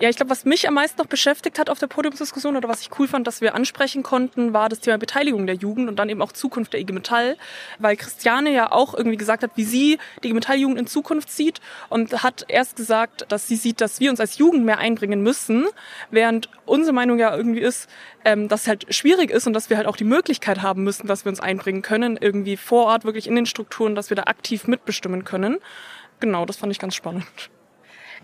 Ja, 0.00 0.08
ich 0.08 0.16
glaube, 0.16 0.30
was 0.30 0.44
mich 0.44 0.66
am 0.66 0.74
meisten 0.74 1.00
noch 1.00 1.06
beschäftigt 1.06 1.56
hat 1.56 1.70
auf 1.70 1.78
der 1.78 1.86
Podiumsdiskussion 1.86 2.56
oder 2.56 2.68
was 2.68 2.80
ich 2.80 2.90
cool 2.98 3.06
fand, 3.06 3.28
dass 3.28 3.40
wir 3.40 3.54
ansprechen 3.54 4.02
konnten, 4.02 4.52
war 4.52 4.68
das 4.68 4.80
Thema 4.80 4.98
Beteiligung 4.98 5.46
der 5.46 5.54
Jugend 5.54 5.88
und 5.88 5.96
dann 6.00 6.08
eben 6.08 6.20
auch 6.20 6.32
Zukunft 6.32 6.72
der 6.72 6.80
IG 6.80 6.92
Metall, 6.92 7.36
weil 7.78 7.96
Christiane 7.96 8.52
ja 8.52 8.72
auch 8.72 8.94
irgendwie 8.94 9.16
gesagt 9.16 9.44
hat, 9.44 9.52
wie 9.54 9.62
sie 9.62 9.98
die 10.24 10.28
IG 10.28 10.34
Metall-Jugend 10.34 10.80
in 10.80 10.88
Zukunft 10.88 11.30
sieht 11.30 11.60
und 11.90 12.24
hat 12.24 12.44
erst 12.48 12.74
gesagt, 12.74 13.26
dass 13.28 13.46
sie 13.46 13.54
sieht, 13.54 13.80
dass 13.80 14.00
wir 14.00 14.10
uns 14.10 14.18
als 14.18 14.36
Jugend 14.36 14.64
mehr 14.64 14.78
einbringen 14.78 15.22
müssen, 15.22 15.66
während 16.10 16.48
unsere 16.66 16.92
Meinung 16.92 17.20
ja 17.20 17.36
irgendwie 17.36 17.60
ist, 17.60 17.88
ähm, 18.24 18.48
dass 18.48 18.62
es 18.62 18.68
halt 18.68 18.92
schwierig 18.92 19.30
ist 19.30 19.46
und 19.46 19.52
dass 19.52 19.70
wir 19.70 19.76
halt 19.76 19.86
auch 19.86 19.96
die 19.96 20.02
Möglichkeit 20.02 20.60
haben 20.60 20.82
müssen, 20.82 21.06
dass 21.06 21.24
wir 21.24 21.30
uns 21.30 21.38
einbringen 21.38 21.82
können, 21.82 22.18
irgendwie 22.20 22.56
vor 22.56 22.86
Ort 22.86 23.04
wirklich 23.04 23.28
in 23.28 23.36
den 23.36 23.46
Strukturen, 23.46 23.94
dass 23.94 24.10
wir 24.10 24.16
da 24.16 24.24
aktiv 24.24 24.66
mitbestimmen 24.66 25.22
können. 25.22 25.58
Genau, 26.18 26.46
das 26.46 26.56
fand 26.56 26.72
ich 26.72 26.80
ganz 26.80 26.96
spannend. 26.96 27.24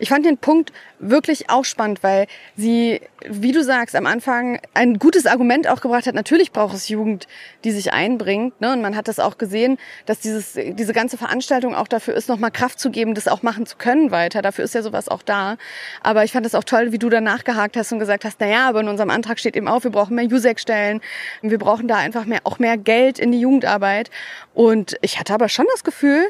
Ich 0.01 0.09
fand 0.09 0.25
den 0.25 0.39
Punkt 0.39 0.73
wirklich 0.97 1.51
auch 1.51 1.63
spannend, 1.63 2.01
weil 2.01 2.25
sie, 2.57 3.01
wie 3.23 3.51
du 3.51 3.63
sagst, 3.63 3.95
am 3.95 4.07
Anfang 4.07 4.59
ein 4.73 4.97
gutes 4.97 5.27
Argument 5.27 5.67
auch 5.67 5.79
gebracht 5.79 6.07
hat. 6.07 6.15
Natürlich 6.15 6.51
braucht 6.51 6.73
es 6.73 6.89
Jugend, 6.89 7.27
die 7.63 7.69
sich 7.69 7.93
einbringt. 7.93 8.59
Ne? 8.61 8.73
Und 8.73 8.81
man 8.81 8.95
hat 8.95 9.07
das 9.07 9.19
auch 9.19 9.37
gesehen, 9.37 9.77
dass 10.07 10.19
dieses, 10.19 10.53
diese 10.53 10.93
ganze 10.93 11.17
Veranstaltung 11.17 11.75
auch 11.75 11.87
dafür 11.87 12.15
ist, 12.15 12.29
nochmal 12.29 12.49
Kraft 12.49 12.79
zu 12.79 12.89
geben, 12.89 13.13
das 13.13 13.27
auch 13.27 13.43
machen 13.43 13.67
zu 13.67 13.77
können 13.77 14.09
weiter. 14.09 14.41
Dafür 14.41 14.65
ist 14.65 14.73
ja 14.73 14.81
sowas 14.81 15.07
auch 15.07 15.21
da. 15.21 15.57
Aber 16.01 16.23
ich 16.23 16.31
fand 16.31 16.47
es 16.47 16.55
auch 16.55 16.63
toll, 16.63 16.91
wie 16.91 16.99
du 16.99 17.09
da 17.09 17.21
nachgehakt 17.21 17.77
hast 17.77 17.91
und 17.91 17.99
gesagt 17.99 18.25
hast, 18.25 18.37
na 18.39 18.47
ja, 18.47 18.67
aber 18.67 18.79
in 18.79 18.87
unserem 18.87 19.11
Antrag 19.11 19.37
steht 19.37 19.55
eben 19.55 19.67
auch, 19.67 19.83
wir 19.83 19.91
brauchen 19.91 20.15
mehr 20.15 20.25
USEC-Stellen. 20.25 21.01
Wir 21.43 21.59
brauchen 21.59 21.87
da 21.87 21.97
einfach 21.97 22.25
mehr, 22.25 22.39
auch 22.45 22.57
mehr 22.57 22.75
Geld 22.75 23.19
in 23.19 23.31
die 23.31 23.39
Jugendarbeit. 23.39 24.09
Und 24.55 24.97
ich 25.01 25.19
hatte 25.19 25.31
aber 25.31 25.47
schon 25.47 25.67
das 25.71 25.83
Gefühl, 25.83 26.25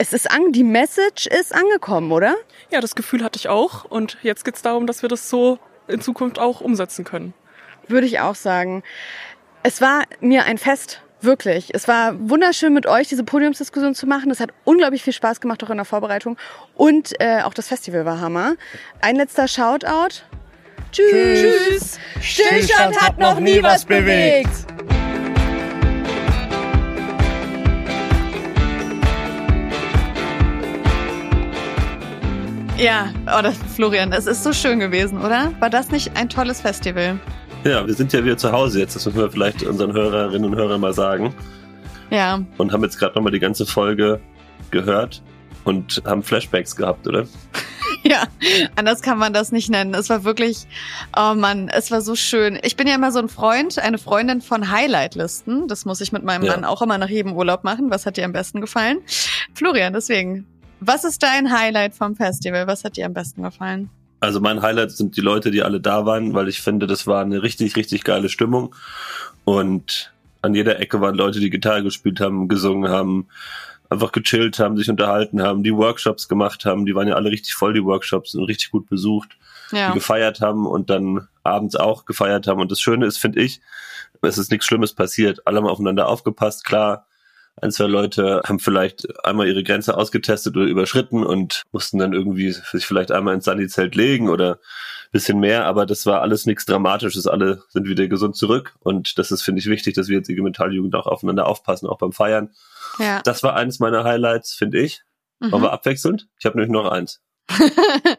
es 0.00 0.14
ist 0.14 0.30
an, 0.30 0.52
die 0.52 0.64
Message 0.64 1.26
ist 1.26 1.54
angekommen, 1.54 2.10
oder? 2.10 2.34
Ja, 2.70 2.80
das 2.80 2.94
Gefühl 2.94 3.22
hatte 3.22 3.36
ich 3.36 3.50
auch. 3.50 3.84
Und 3.84 4.16
jetzt 4.22 4.46
geht 4.46 4.54
es 4.56 4.62
darum, 4.62 4.86
dass 4.86 5.02
wir 5.02 5.10
das 5.10 5.28
so 5.28 5.58
in 5.88 6.00
Zukunft 6.00 6.38
auch 6.38 6.62
umsetzen 6.62 7.04
können. 7.04 7.34
Würde 7.86 8.06
ich 8.06 8.18
auch 8.18 8.34
sagen. 8.34 8.82
Es 9.62 9.82
war 9.82 10.04
mir 10.20 10.44
ein 10.44 10.56
Fest, 10.56 11.02
wirklich. 11.20 11.74
Es 11.74 11.86
war 11.86 12.14
wunderschön 12.18 12.72
mit 12.72 12.86
euch, 12.86 13.08
diese 13.08 13.24
Podiumsdiskussion 13.24 13.94
zu 13.94 14.06
machen. 14.06 14.30
Es 14.30 14.40
hat 14.40 14.52
unglaublich 14.64 15.02
viel 15.02 15.12
Spaß 15.12 15.38
gemacht, 15.42 15.62
auch 15.64 15.70
in 15.70 15.76
der 15.76 15.84
Vorbereitung. 15.84 16.38
Und 16.74 17.20
äh, 17.20 17.42
auch 17.42 17.52
das 17.52 17.68
Festival 17.68 18.06
war 18.06 18.22
Hammer. 18.22 18.54
Ein 19.02 19.16
letzter 19.16 19.48
Shoutout. 19.48 20.22
Tschüss. 20.92 21.68
Tschüss. 21.68 21.98
Stillstand 22.22 22.98
hat 23.02 23.18
noch 23.18 23.38
nie 23.38 23.62
was 23.62 23.84
bewegt. 23.84 24.48
Ja, 32.80 33.12
oh, 33.26 33.42
das, 33.42 33.58
Florian, 33.74 34.10
das 34.10 34.26
ist 34.26 34.42
so 34.42 34.54
schön 34.54 34.80
gewesen, 34.80 35.18
oder? 35.18 35.52
War 35.60 35.68
das 35.68 35.90
nicht 35.90 36.16
ein 36.16 36.30
tolles 36.30 36.62
Festival? 36.62 37.20
Ja, 37.62 37.86
wir 37.86 37.92
sind 37.92 38.10
ja 38.14 38.24
wieder 38.24 38.38
zu 38.38 38.52
Hause 38.52 38.80
jetzt, 38.80 38.96
das 38.96 39.04
müssen 39.04 39.18
wir 39.18 39.30
vielleicht 39.30 39.62
unseren 39.64 39.92
Hörerinnen 39.92 40.50
und 40.50 40.56
Hörern 40.56 40.80
mal 40.80 40.94
sagen. 40.94 41.34
Ja. 42.08 42.40
Und 42.56 42.72
haben 42.72 42.82
jetzt 42.82 42.98
gerade 42.98 43.14
nochmal 43.16 43.32
die 43.32 43.38
ganze 43.38 43.66
Folge 43.66 44.18
gehört 44.70 45.22
und 45.64 46.02
haben 46.06 46.22
Flashbacks 46.22 46.74
gehabt, 46.74 47.06
oder? 47.06 47.26
Ja, 48.02 48.22
anders 48.76 49.02
kann 49.02 49.18
man 49.18 49.34
das 49.34 49.52
nicht 49.52 49.68
nennen. 49.68 49.92
Es 49.92 50.08
war 50.08 50.24
wirklich, 50.24 50.66
oh 51.14 51.34
Mann, 51.34 51.68
es 51.68 51.90
war 51.90 52.00
so 52.00 52.14
schön. 52.14 52.58
Ich 52.62 52.74
bin 52.74 52.86
ja 52.86 52.94
immer 52.94 53.12
so 53.12 53.18
ein 53.18 53.28
Freund, 53.28 53.78
eine 53.78 53.98
Freundin 53.98 54.40
von 54.40 54.70
Highlight-Listen. 54.70 55.68
Das 55.68 55.84
muss 55.84 56.00
ich 56.00 56.10
mit 56.10 56.24
meinem 56.24 56.44
Ja. 56.44 56.52
Mann 56.52 56.64
auch 56.64 56.80
immer 56.80 56.96
nach 56.96 57.10
jedem 57.10 57.34
Urlaub 57.34 57.62
machen. 57.62 57.90
Was 57.90 58.06
hat 58.06 58.16
dir 58.16 58.24
am 58.24 58.32
besten 58.32 58.62
gefallen? 58.62 59.00
Florian, 59.52 59.92
deswegen. 59.92 60.46
Was 60.80 61.04
ist 61.04 61.22
dein 61.22 61.52
Highlight 61.52 61.94
vom 61.94 62.16
Festival? 62.16 62.66
Was 62.66 62.84
hat 62.84 62.96
dir 62.96 63.06
am 63.06 63.14
besten 63.14 63.42
gefallen? 63.42 63.90
Also 64.20 64.40
mein 64.40 64.60
Highlight 64.60 64.92
sind 64.92 65.16
die 65.16 65.20
Leute, 65.22 65.50
die 65.50 65.62
alle 65.62 65.80
da 65.80 66.04
waren, 66.04 66.34
weil 66.34 66.48
ich 66.48 66.60
finde, 66.60 66.86
das 66.86 67.06
war 67.06 67.22
eine 67.22 67.42
richtig, 67.42 67.76
richtig 67.76 68.04
geile 68.04 68.28
Stimmung. 68.28 68.74
Und 69.44 70.12
an 70.42 70.54
jeder 70.54 70.78
Ecke 70.78 71.00
waren 71.00 71.14
Leute, 71.14 71.40
die 71.40 71.50
Gitarre 71.50 71.82
gespielt 71.82 72.20
haben, 72.20 72.48
gesungen 72.48 72.90
haben, 72.90 73.28
einfach 73.88 74.12
gechillt 74.12 74.58
haben, 74.58 74.76
sich 74.76 74.88
unterhalten 74.88 75.42
haben, 75.42 75.62
die 75.62 75.74
Workshops 75.74 76.28
gemacht 76.28 76.64
haben. 76.64 76.86
Die 76.86 76.94
waren 76.94 77.08
ja 77.08 77.14
alle 77.14 77.30
richtig 77.30 77.54
voll, 77.54 77.72
die 77.72 77.84
Workshops, 77.84 78.34
und 78.34 78.44
richtig 78.44 78.70
gut 78.70 78.88
besucht. 78.88 79.36
Ja. 79.72 79.88
Die 79.88 79.94
gefeiert 79.94 80.40
haben 80.40 80.66
und 80.66 80.90
dann 80.90 81.28
abends 81.42 81.76
auch 81.76 82.04
gefeiert 82.04 82.46
haben. 82.46 82.60
Und 82.60 82.70
das 82.70 82.80
Schöne 82.80 83.06
ist, 83.06 83.18
finde 83.18 83.40
ich, 83.40 83.60
es 84.22 84.38
ist 84.38 84.50
nichts 84.50 84.66
Schlimmes 84.66 84.92
passiert. 84.92 85.46
Alle 85.46 85.58
haben 85.58 85.66
aufeinander 85.66 86.08
aufgepasst. 86.08 86.64
Klar, 86.64 87.06
ein, 87.62 87.70
zwei 87.70 87.86
Leute 87.86 88.42
haben 88.46 88.58
vielleicht 88.58 89.24
einmal 89.24 89.48
ihre 89.48 89.62
Grenze 89.62 89.96
ausgetestet 89.96 90.56
oder 90.56 90.66
überschritten 90.66 91.24
und 91.24 91.64
mussten 91.72 91.98
dann 91.98 92.12
irgendwie 92.12 92.52
sich 92.52 92.86
vielleicht 92.86 93.12
einmal 93.12 93.34
ins 93.34 93.44
Sunny-Zelt 93.44 93.94
legen 93.94 94.28
oder 94.28 94.58
bisschen 95.12 95.40
mehr, 95.40 95.66
aber 95.66 95.86
das 95.86 96.06
war 96.06 96.20
alles 96.20 96.46
nichts 96.46 96.66
Dramatisches. 96.66 97.26
Alle 97.26 97.62
sind 97.68 97.88
wieder 97.88 98.06
gesund 98.06 98.36
zurück 98.36 98.76
und 98.80 99.18
das 99.18 99.32
ist, 99.32 99.42
finde 99.42 99.60
ich, 99.60 99.66
wichtig, 99.66 99.94
dass 99.94 100.08
wir 100.08 100.18
jetzt 100.18 100.28
die 100.28 100.40
Metalljugend 100.40 100.94
auch 100.94 101.06
aufeinander 101.06 101.46
aufpassen, 101.46 101.88
auch 101.88 101.98
beim 101.98 102.12
Feiern. 102.12 102.50
Ja. 102.98 103.20
Das 103.22 103.42
war 103.42 103.56
eines 103.56 103.80
meiner 103.80 104.04
Highlights, 104.04 104.54
finde 104.54 104.78
ich. 104.78 105.02
Mhm. 105.40 105.54
Aber 105.54 105.72
abwechselnd. 105.72 106.28
Ich 106.38 106.46
habe 106.46 106.58
nämlich 106.58 106.72
noch 106.72 106.90
eins. 106.90 107.20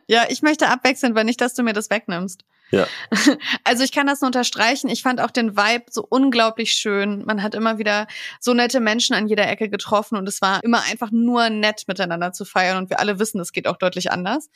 Ja, 0.08 0.26
ich 0.28 0.42
möchte 0.42 0.68
abwechseln, 0.68 1.16
weil 1.16 1.24
nicht, 1.24 1.39
dass 1.39 1.54
du 1.54 1.64
mir 1.64 1.72
das 1.72 1.89
wegnimmst. 1.89 2.44
Ja. 2.72 2.88
Also 3.63 3.84
ich 3.84 3.91
kann 3.91 4.07
das 4.07 4.22
nur 4.22 4.28
unterstreichen. 4.28 4.89
Ich 4.89 5.01
fand 5.01 5.22
auch 5.22 5.32
den 5.32 5.55
Vibe 5.55 5.86
so 5.89 6.05
unglaublich 6.07 6.72
schön. 6.72 7.24
Man 7.26 7.43
hat 7.43 7.55
immer 7.55 7.78
wieder 7.78 8.07
so 8.39 8.53
nette 8.53 8.80
Menschen 8.80 9.15
an 9.15 9.28
jeder 9.28 9.47
Ecke 9.47 9.69
getroffen 9.69 10.17
und 10.17 10.28
es 10.28 10.41
war 10.41 10.63
immer 10.63 10.82
einfach 10.89 11.11
nur 11.11 11.49
nett 11.49 11.84
miteinander 11.88 12.32
zu 12.32 12.43
feiern 12.43 12.78
und 12.78 12.89
wir 12.89 12.99
alle 12.99 13.19
wissen, 13.19 13.39
es 13.39 13.51
geht 13.51 13.67
auch 13.67 13.78
deutlich 13.78 14.11
anders. 14.11 14.49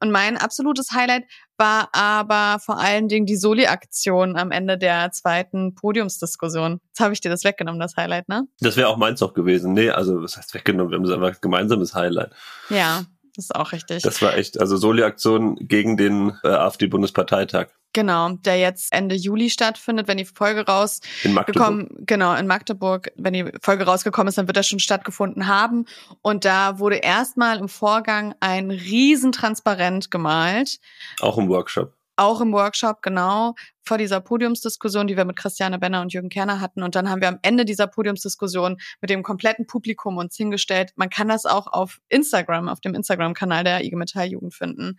Und 0.00 0.10
mein 0.10 0.36
absolutes 0.36 0.92
Highlight 0.92 1.24
war 1.56 1.88
aber 1.92 2.60
vor 2.60 2.78
allen 2.78 3.08
Dingen 3.08 3.26
die 3.26 3.36
Soli-Aktion 3.36 4.36
am 4.36 4.52
Ende 4.52 4.78
der 4.78 5.10
zweiten 5.10 5.74
Podiumsdiskussion. 5.74 6.80
Jetzt 6.88 7.00
habe 7.00 7.12
ich 7.12 7.20
dir 7.20 7.30
das 7.30 7.44
weggenommen, 7.44 7.80
das 7.80 7.96
Highlight, 7.96 8.28
ne? 8.28 8.46
Das 8.60 8.76
wäre 8.76 8.88
auch 8.88 8.96
meins 8.96 9.20
noch 9.20 9.34
gewesen. 9.34 9.72
Nee, 9.72 9.90
also 9.90 10.22
was 10.22 10.36
heißt 10.36 10.54
weggenommen? 10.54 10.92
Wir 10.92 10.98
haben 10.98 11.04
es 11.04 11.10
einfach 11.10 11.40
gemeinsames 11.40 11.94
Highlight. 11.94 12.30
Ja, 12.70 13.04
das 13.38 13.44
ist 13.44 13.54
auch 13.54 13.70
richtig. 13.70 14.02
Das 14.02 14.20
war 14.20 14.36
echt, 14.36 14.60
also 14.60 14.76
Soli-Aktion 14.76 15.54
gegen 15.60 15.96
den 15.96 16.36
äh, 16.42 16.48
AfD-Bundesparteitag. 16.48 17.68
Genau, 17.92 18.30
der 18.30 18.58
jetzt 18.58 18.92
Ende 18.92 19.14
Juli 19.14 19.48
stattfindet, 19.48 20.08
wenn 20.08 20.16
die 20.16 20.24
Folge 20.24 20.66
raus 20.66 20.98
In 21.22 21.34
Magdeburg. 21.34 21.54
gekommen, 21.64 21.88
genau 22.04 22.34
in 22.34 22.48
Magdeburg, 22.48 23.12
wenn 23.14 23.34
die 23.34 23.44
Folge 23.62 23.84
rausgekommen 23.84 24.26
ist, 24.28 24.38
dann 24.38 24.48
wird 24.48 24.56
das 24.56 24.66
schon 24.66 24.80
stattgefunden 24.80 25.46
haben 25.46 25.86
und 26.20 26.44
da 26.44 26.80
wurde 26.80 26.96
erstmal 26.96 27.58
im 27.58 27.68
Vorgang 27.68 28.34
ein 28.40 28.72
Riesentransparent 28.72 30.10
gemalt, 30.10 30.80
Auch 31.20 31.38
im 31.38 31.48
Workshop. 31.48 31.94
Auch 32.18 32.40
im 32.40 32.52
Workshop 32.52 33.02
genau 33.02 33.54
vor 33.82 33.96
dieser 33.96 34.20
Podiumsdiskussion, 34.20 35.06
die 35.06 35.16
wir 35.16 35.24
mit 35.24 35.36
Christiane 35.36 35.78
Benner 35.78 36.02
und 36.02 36.12
Jürgen 36.12 36.28
Kerner 36.28 36.60
hatten 36.60 36.82
und 36.82 36.94
dann 36.94 37.08
haben 37.08 37.20
wir 37.22 37.28
am 37.28 37.38
Ende 37.42 37.64
dieser 37.64 37.86
Podiumsdiskussion 37.86 38.76
mit 39.00 39.08
dem 39.08 39.22
kompletten 39.22 39.66
Publikum 39.66 40.18
uns 40.18 40.36
hingestellt. 40.36 40.92
Man 40.96 41.08
kann 41.08 41.28
das 41.28 41.46
auch 41.46 41.66
auf 41.66 41.98
Instagram, 42.08 42.68
auf 42.68 42.80
dem 42.80 42.94
Instagram-Kanal 42.94 43.64
der 43.64 43.84
IG 43.84 43.96
Metall 43.96 44.26
Jugend 44.26 44.54
finden 44.54 44.98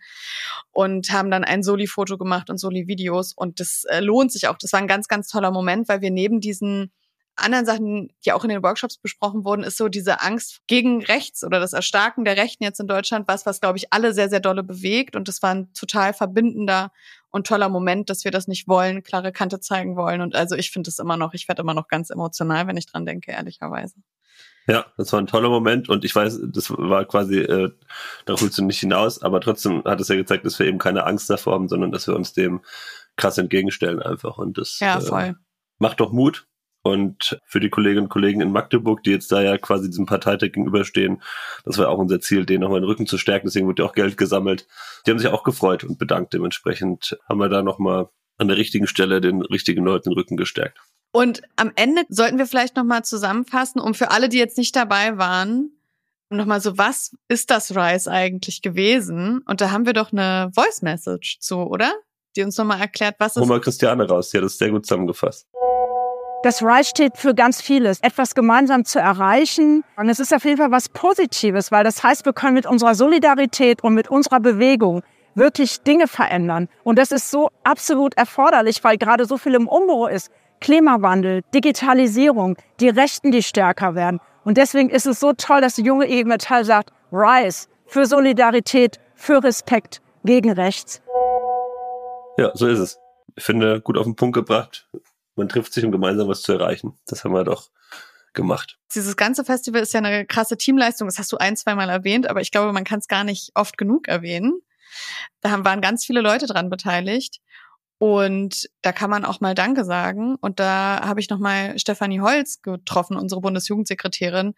und 0.72 1.12
haben 1.12 1.30
dann 1.30 1.44
ein 1.44 1.62
Soli-Foto 1.62 2.18
gemacht 2.18 2.50
und 2.50 2.58
Soli-Videos 2.58 3.32
und 3.32 3.60
das 3.60 3.84
äh, 3.84 4.00
lohnt 4.00 4.32
sich 4.32 4.48
auch. 4.48 4.58
Das 4.58 4.72
war 4.72 4.80
ein 4.80 4.88
ganz, 4.88 5.06
ganz 5.06 5.28
toller 5.28 5.52
Moment, 5.52 5.88
weil 5.88 6.00
wir 6.00 6.10
neben 6.10 6.40
diesen 6.40 6.90
anderen 7.40 7.66
Sachen, 7.66 8.08
die 8.24 8.32
auch 8.32 8.44
in 8.44 8.50
den 8.50 8.62
Workshops 8.62 8.98
besprochen 8.98 9.44
wurden, 9.44 9.62
ist 9.62 9.76
so 9.76 9.88
diese 9.88 10.20
Angst 10.20 10.60
gegen 10.66 11.02
rechts 11.04 11.44
oder 11.44 11.60
das 11.60 11.72
Erstarken 11.72 12.24
der 12.24 12.36
Rechten 12.36 12.64
jetzt 12.64 12.80
in 12.80 12.86
Deutschland, 12.86 13.28
was, 13.28 13.46
was 13.46 13.60
glaube 13.60 13.78
ich 13.78 13.92
alle 13.92 14.12
sehr, 14.12 14.28
sehr 14.28 14.40
dolle 14.40 14.62
bewegt. 14.62 15.16
Und 15.16 15.28
das 15.28 15.42
war 15.42 15.54
ein 15.54 15.72
total 15.72 16.12
verbindender 16.12 16.90
und 17.30 17.46
toller 17.46 17.68
Moment, 17.68 18.10
dass 18.10 18.24
wir 18.24 18.30
das 18.30 18.48
nicht 18.48 18.68
wollen, 18.68 19.02
klare 19.02 19.32
Kante 19.32 19.60
zeigen 19.60 19.96
wollen. 19.96 20.20
Und 20.20 20.34
also 20.34 20.56
ich 20.56 20.70
finde 20.70 20.90
es 20.90 20.98
immer 20.98 21.16
noch, 21.16 21.34
ich 21.34 21.48
werde 21.48 21.62
immer 21.62 21.74
noch 21.74 21.88
ganz 21.88 22.10
emotional, 22.10 22.66
wenn 22.66 22.76
ich 22.76 22.86
dran 22.86 23.06
denke, 23.06 23.32
ehrlicherweise. 23.32 23.96
Ja, 24.66 24.86
das 24.96 25.12
war 25.12 25.20
ein 25.20 25.26
toller 25.26 25.48
Moment 25.48 25.88
und 25.88 26.04
ich 26.04 26.14
weiß, 26.14 26.40
das 26.52 26.70
war 26.70 27.04
quasi, 27.04 27.38
äh, 27.38 27.70
darauf 28.24 28.42
willst 28.42 28.58
du 28.58 28.64
nicht 28.64 28.78
hinaus, 28.78 29.22
aber 29.22 29.40
trotzdem 29.40 29.82
hat 29.84 30.00
es 30.00 30.08
ja 30.08 30.16
gezeigt, 30.16 30.44
dass 30.44 30.58
wir 30.58 30.66
eben 30.66 30.78
keine 30.78 31.06
Angst 31.06 31.30
davor 31.30 31.54
haben, 31.54 31.68
sondern 31.68 31.90
dass 31.90 32.06
wir 32.06 32.14
uns 32.14 32.34
dem 32.34 32.60
krass 33.16 33.38
entgegenstellen 33.38 34.00
einfach 34.00 34.38
und 34.38 34.58
das 34.58 34.78
Ja, 34.78 35.00
voll. 35.00 35.22
Äh, 35.22 35.34
macht 35.78 36.00
doch 36.00 36.12
Mut 36.12 36.46
und 36.82 37.38
für 37.44 37.60
die 37.60 37.70
Kolleginnen 37.70 38.04
und 38.04 38.08
Kollegen 38.08 38.40
in 38.40 38.52
Magdeburg, 38.52 39.02
die 39.02 39.10
jetzt 39.10 39.30
da 39.30 39.42
ja 39.42 39.58
quasi 39.58 39.88
diesem 39.88 40.06
Parteitag 40.06 40.52
gegenüberstehen, 40.52 41.22
das 41.64 41.78
war 41.78 41.88
auch 41.88 41.98
unser 41.98 42.20
Ziel, 42.20 42.46
denen 42.46 42.62
nochmal 42.62 42.80
den 42.80 42.88
Rücken 42.88 43.06
zu 43.06 43.18
stärken, 43.18 43.46
deswegen 43.46 43.66
wurde 43.66 43.82
ja 43.82 43.88
auch 43.88 43.94
Geld 43.94 44.16
gesammelt. 44.16 44.66
Die 45.06 45.10
haben 45.10 45.18
sich 45.18 45.28
auch 45.28 45.44
gefreut 45.44 45.84
und 45.84 45.98
bedankt, 45.98 46.32
dementsprechend 46.32 47.18
haben 47.28 47.38
wir 47.38 47.48
da 47.48 47.62
nochmal 47.62 48.08
an 48.38 48.48
der 48.48 48.56
richtigen 48.56 48.86
Stelle 48.86 49.20
den 49.20 49.42
richtigen 49.42 49.84
Leuten 49.84 50.10
den 50.10 50.14
Rücken 50.14 50.36
gestärkt. 50.36 50.78
Und 51.12 51.42
am 51.56 51.72
Ende 51.74 52.02
sollten 52.08 52.38
wir 52.38 52.46
vielleicht 52.46 52.76
nochmal 52.76 53.04
zusammenfassen, 53.04 53.80
um 53.80 53.94
für 53.94 54.10
alle, 54.10 54.28
die 54.28 54.38
jetzt 54.38 54.56
nicht 54.56 54.74
dabei 54.76 55.18
waren, 55.18 55.72
nochmal 56.30 56.60
so, 56.60 56.78
was 56.78 57.16
ist 57.28 57.50
das 57.50 57.74
Rise 57.76 58.10
eigentlich 58.10 58.62
gewesen? 58.62 59.42
Und 59.46 59.60
da 59.60 59.70
haben 59.72 59.86
wir 59.86 59.92
doch 59.92 60.12
eine 60.12 60.50
Voice 60.54 60.82
Message 60.82 61.38
zu, 61.40 61.56
oder? 61.56 61.92
Die 62.36 62.42
uns 62.42 62.56
nochmal 62.56 62.80
erklärt, 62.80 63.16
was 63.18 63.34
Hol 63.34 63.42
ist. 63.42 63.48
mal 63.48 63.60
Christiane 63.60 64.08
raus, 64.08 64.30
die 64.30 64.36
hat 64.36 64.44
das 64.44 64.56
sehr 64.56 64.70
gut 64.70 64.86
zusammengefasst. 64.86 65.48
Das 66.42 66.62
RISE 66.62 66.88
steht 66.88 67.18
für 67.18 67.34
ganz 67.34 67.60
vieles, 67.60 68.00
etwas 68.00 68.34
gemeinsam 68.34 68.86
zu 68.86 68.98
erreichen. 68.98 69.84
Und 69.96 70.08
es 70.08 70.20
ist 70.20 70.32
auf 70.34 70.44
jeden 70.44 70.56
Fall 70.56 70.70
was 70.70 70.88
Positives, 70.88 71.70
weil 71.70 71.84
das 71.84 72.02
heißt, 72.02 72.24
wir 72.24 72.32
können 72.32 72.54
mit 72.54 72.64
unserer 72.64 72.94
Solidarität 72.94 73.84
und 73.84 73.92
mit 73.92 74.08
unserer 74.08 74.40
Bewegung 74.40 75.02
wirklich 75.34 75.82
Dinge 75.82 76.08
verändern. 76.08 76.70
Und 76.82 76.98
das 76.98 77.12
ist 77.12 77.30
so 77.30 77.50
absolut 77.62 78.16
erforderlich, 78.16 78.82
weil 78.82 78.96
gerade 78.96 79.26
so 79.26 79.36
viel 79.36 79.54
im 79.54 79.68
Umbruch 79.68 80.08
ist. 80.08 80.30
Klimawandel, 80.62 81.42
Digitalisierung, 81.54 82.56
die 82.80 82.88
Rechten, 82.88 83.32
die 83.32 83.42
stärker 83.42 83.94
werden. 83.94 84.18
Und 84.42 84.56
deswegen 84.56 84.88
ist 84.88 85.06
es 85.06 85.20
so 85.20 85.34
toll, 85.34 85.60
dass 85.60 85.74
die 85.74 85.82
junge 85.82 86.10
IG 86.10 86.24
Metall 86.24 86.64
sagt, 86.64 86.90
RISE 87.12 87.68
für 87.86 88.06
Solidarität, 88.06 88.98
für 89.14 89.44
Respekt 89.44 90.00
gegen 90.24 90.52
rechts. 90.52 91.02
Ja, 92.38 92.50
so 92.54 92.66
ist 92.66 92.78
es. 92.78 92.98
Ich 93.36 93.44
finde, 93.44 93.82
gut 93.82 93.98
auf 93.98 94.04
den 94.04 94.16
Punkt 94.16 94.34
gebracht. 94.34 94.88
Man 95.40 95.48
trifft 95.48 95.72
sich, 95.72 95.84
um 95.84 95.90
gemeinsam 95.90 96.28
was 96.28 96.42
zu 96.42 96.52
erreichen. 96.52 96.98
Das 97.06 97.24
haben 97.24 97.32
wir 97.32 97.44
doch 97.44 97.70
gemacht. 98.34 98.78
Dieses 98.94 99.16
ganze 99.16 99.42
Festival 99.42 99.80
ist 99.80 99.94
ja 99.94 99.98
eine 99.98 100.26
krasse 100.26 100.58
Teamleistung. 100.58 101.08
Das 101.08 101.18
hast 101.18 101.32
du 101.32 101.38
ein, 101.38 101.56
zweimal 101.56 101.88
erwähnt, 101.88 102.28
aber 102.28 102.42
ich 102.42 102.50
glaube, 102.50 102.74
man 102.74 102.84
kann 102.84 102.98
es 102.98 103.08
gar 103.08 103.24
nicht 103.24 103.52
oft 103.54 103.78
genug 103.78 104.06
erwähnen. 104.06 104.60
Da 105.40 105.64
waren 105.64 105.80
ganz 105.80 106.04
viele 106.04 106.20
Leute 106.20 106.46
dran 106.46 106.68
beteiligt. 106.68 107.40
Und 107.96 108.68
da 108.82 108.92
kann 108.92 109.08
man 109.08 109.24
auch 109.24 109.40
mal 109.40 109.54
Danke 109.54 109.86
sagen. 109.86 110.36
Und 110.42 110.60
da 110.60 111.00
habe 111.02 111.20
ich 111.20 111.30
nochmal 111.30 111.78
Stefanie 111.78 112.20
Holz 112.20 112.60
getroffen, 112.60 113.16
unsere 113.16 113.40
Bundesjugendsekretärin. 113.40 114.52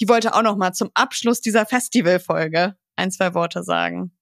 Die 0.00 0.08
wollte 0.08 0.34
auch 0.34 0.42
nochmal 0.42 0.72
zum 0.72 0.90
Abschluss 0.94 1.42
dieser 1.42 1.66
Festivalfolge 1.66 2.74
ein, 2.96 3.10
zwei 3.10 3.34
Worte 3.34 3.62
sagen. 3.62 4.12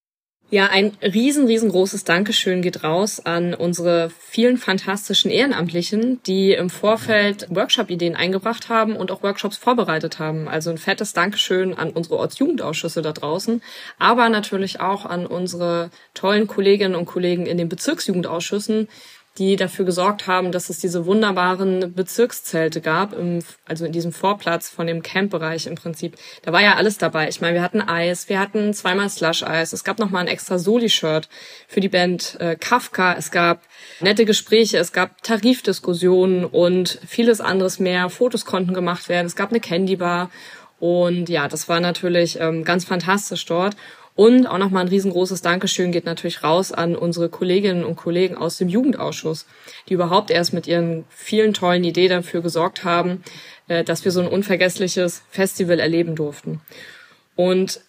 Ja, 0.53 0.67
ein 0.67 0.97
riesen, 1.01 1.47
riesengroßes 1.47 2.03
Dankeschön 2.03 2.61
geht 2.61 2.83
raus 2.83 3.25
an 3.25 3.55
unsere 3.55 4.11
vielen 4.19 4.57
fantastischen 4.57 5.31
Ehrenamtlichen, 5.31 6.21
die 6.25 6.55
im 6.55 6.71
Vorfeld 6.71 7.47
Workshop-Ideen 7.51 8.17
eingebracht 8.17 8.69
haben 8.69 8.97
und 8.97 9.13
auch 9.13 9.23
Workshops 9.23 9.57
vorbereitet 9.57 10.19
haben. 10.19 10.49
Also 10.49 10.71
ein 10.71 10.79
fettes 10.79 11.13
Dankeschön 11.13 11.73
an 11.73 11.91
unsere 11.91 12.17
Ortsjugendausschüsse 12.17 13.01
da 13.01 13.13
draußen, 13.13 13.63
aber 14.01 14.29
natürlich 14.29 14.81
auch 14.81 15.07
an 15.07 15.25
unsere 15.25 15.91
tollen 16.15 16.49
Kolleginnen 16.49 16.97
und 16.97 17.07
Kollegen 17.07 17.47
in 17.47 17.57
den 17.57 17.69
Bezirksjugendausschüssen, 17.69 18.89
die 19.41 19.57
dafür 19.57 19.87
gesorgt 19.87 20.27
haben, 20.27 20.53
dass 20.53 20.69
es 20.69 20.79
diese 20.79 21.07
wunderbaren 21.07 21.95
Bezirkszelte 21.95 22.83
gab, 22.83 23.15
im, 23.15 23.41
also 23.67 23.87
in 23.87 23.93
diesem 23.93 24.13
Vorplatz 24.13 24.69
von 24.69 24.87
dem 24.87 25.03
Campbereich 25.03 25.67
im 25.67 25.77
Prinzip. 25.77 26.17
Da 26.43 26.53
war 26.53 26.63
ja 26.63 26.77
alles 26.77 26.99
dabei. 26.99 27.29
Ich 27.29 27.41
meine, 27.41 27.55
wir 27.55 27.63
hatten 27.63 27.81
Eis, 27.81 28.29
wir 28.29 28.39
hatten 28.39 28.75
zweimal 28.75 29.09
Slush-Eis, 29.09 29.73
es 29.73 29.83
gab 29.83 29.99
noch 29.99 30.11
mal 30.11 30.21
ein 30.21 30.29
extra 30.29 30.59
Soli-Shirt 30.59 31.31
für 31.67 31.81
die 31.81 31.89
Band 31.89 32.37
äh, 32.39 32.55
Kafka, 32.55 33.15
es 33.15 33.31
gab 33.31 33.63
nette 34.01 34.27
Gespräche, 34.27 34.77
es 34.77 34.93
gab 34.93 35.23
Tarifdiskussionen 35.23 36.45
und 36.45 37.01
vieles 37.07 37.41
anderes 37.41 37.79
mehr. 37.79 38.11
Fotos 38.11 38.45
konnten 38.45 38.75
gemacht 38.75 39.09
werden, 39.09 39.27
es 39.27 39.37
gab 39.37 39.51
eine 39.51 39.61
Candy-Bar 39.61 40.31
und 40.81 41.29
ja, 41.29 41.49
das 41.49 41.69
war 41.69 41.81
natürlich 41.81 42.41
ähm, 42.41 42.65
ganz 42.65 42.85
fantastisch 42.85 43.47
dort. 43.47 43.75
Und 44.21 44.47
auch 44.47 44.59
nochmal 44.59 44.85
ein 44.85 44.89
riesengroßes 44.89 45.41
Dankeschön 45.41 45.93
geht 45.93 46.05
natürlich 46.05 46.43
raus 46.43 46.73
an 46.73 46.95
unsere 46.95 47.31
Kolleginnen 47.31 47.87
und 47.87 47.97
Kollegen 47.97 48.37
aus 48.37 48.59
dem 48.59 48.69
Jugendausschuss, 48.69 49.47
die 49.89 49.95
überhaupt 49.95 50.31
erst 50.31 50.53
mit 50.53 50.67
ihren 50.67 51.07
vielen 51.09 51.55
tollen 51.55 51.83
Ideen 51.85 52.11
dafür 52.11 52.43
gesorgt 52.43 52.85
haben, 52.85 53.25
äh, 53.69 53.83
dass 53.83 54.05
wir 54.05 54.13
so 54.13 54.21
ein 54.21 54.29
unvergessliches 54.29 55.23
Festival 55.31 55.81
erleben 55.81 56.17
durften. 56.17 56.61
Und 57.35 57.81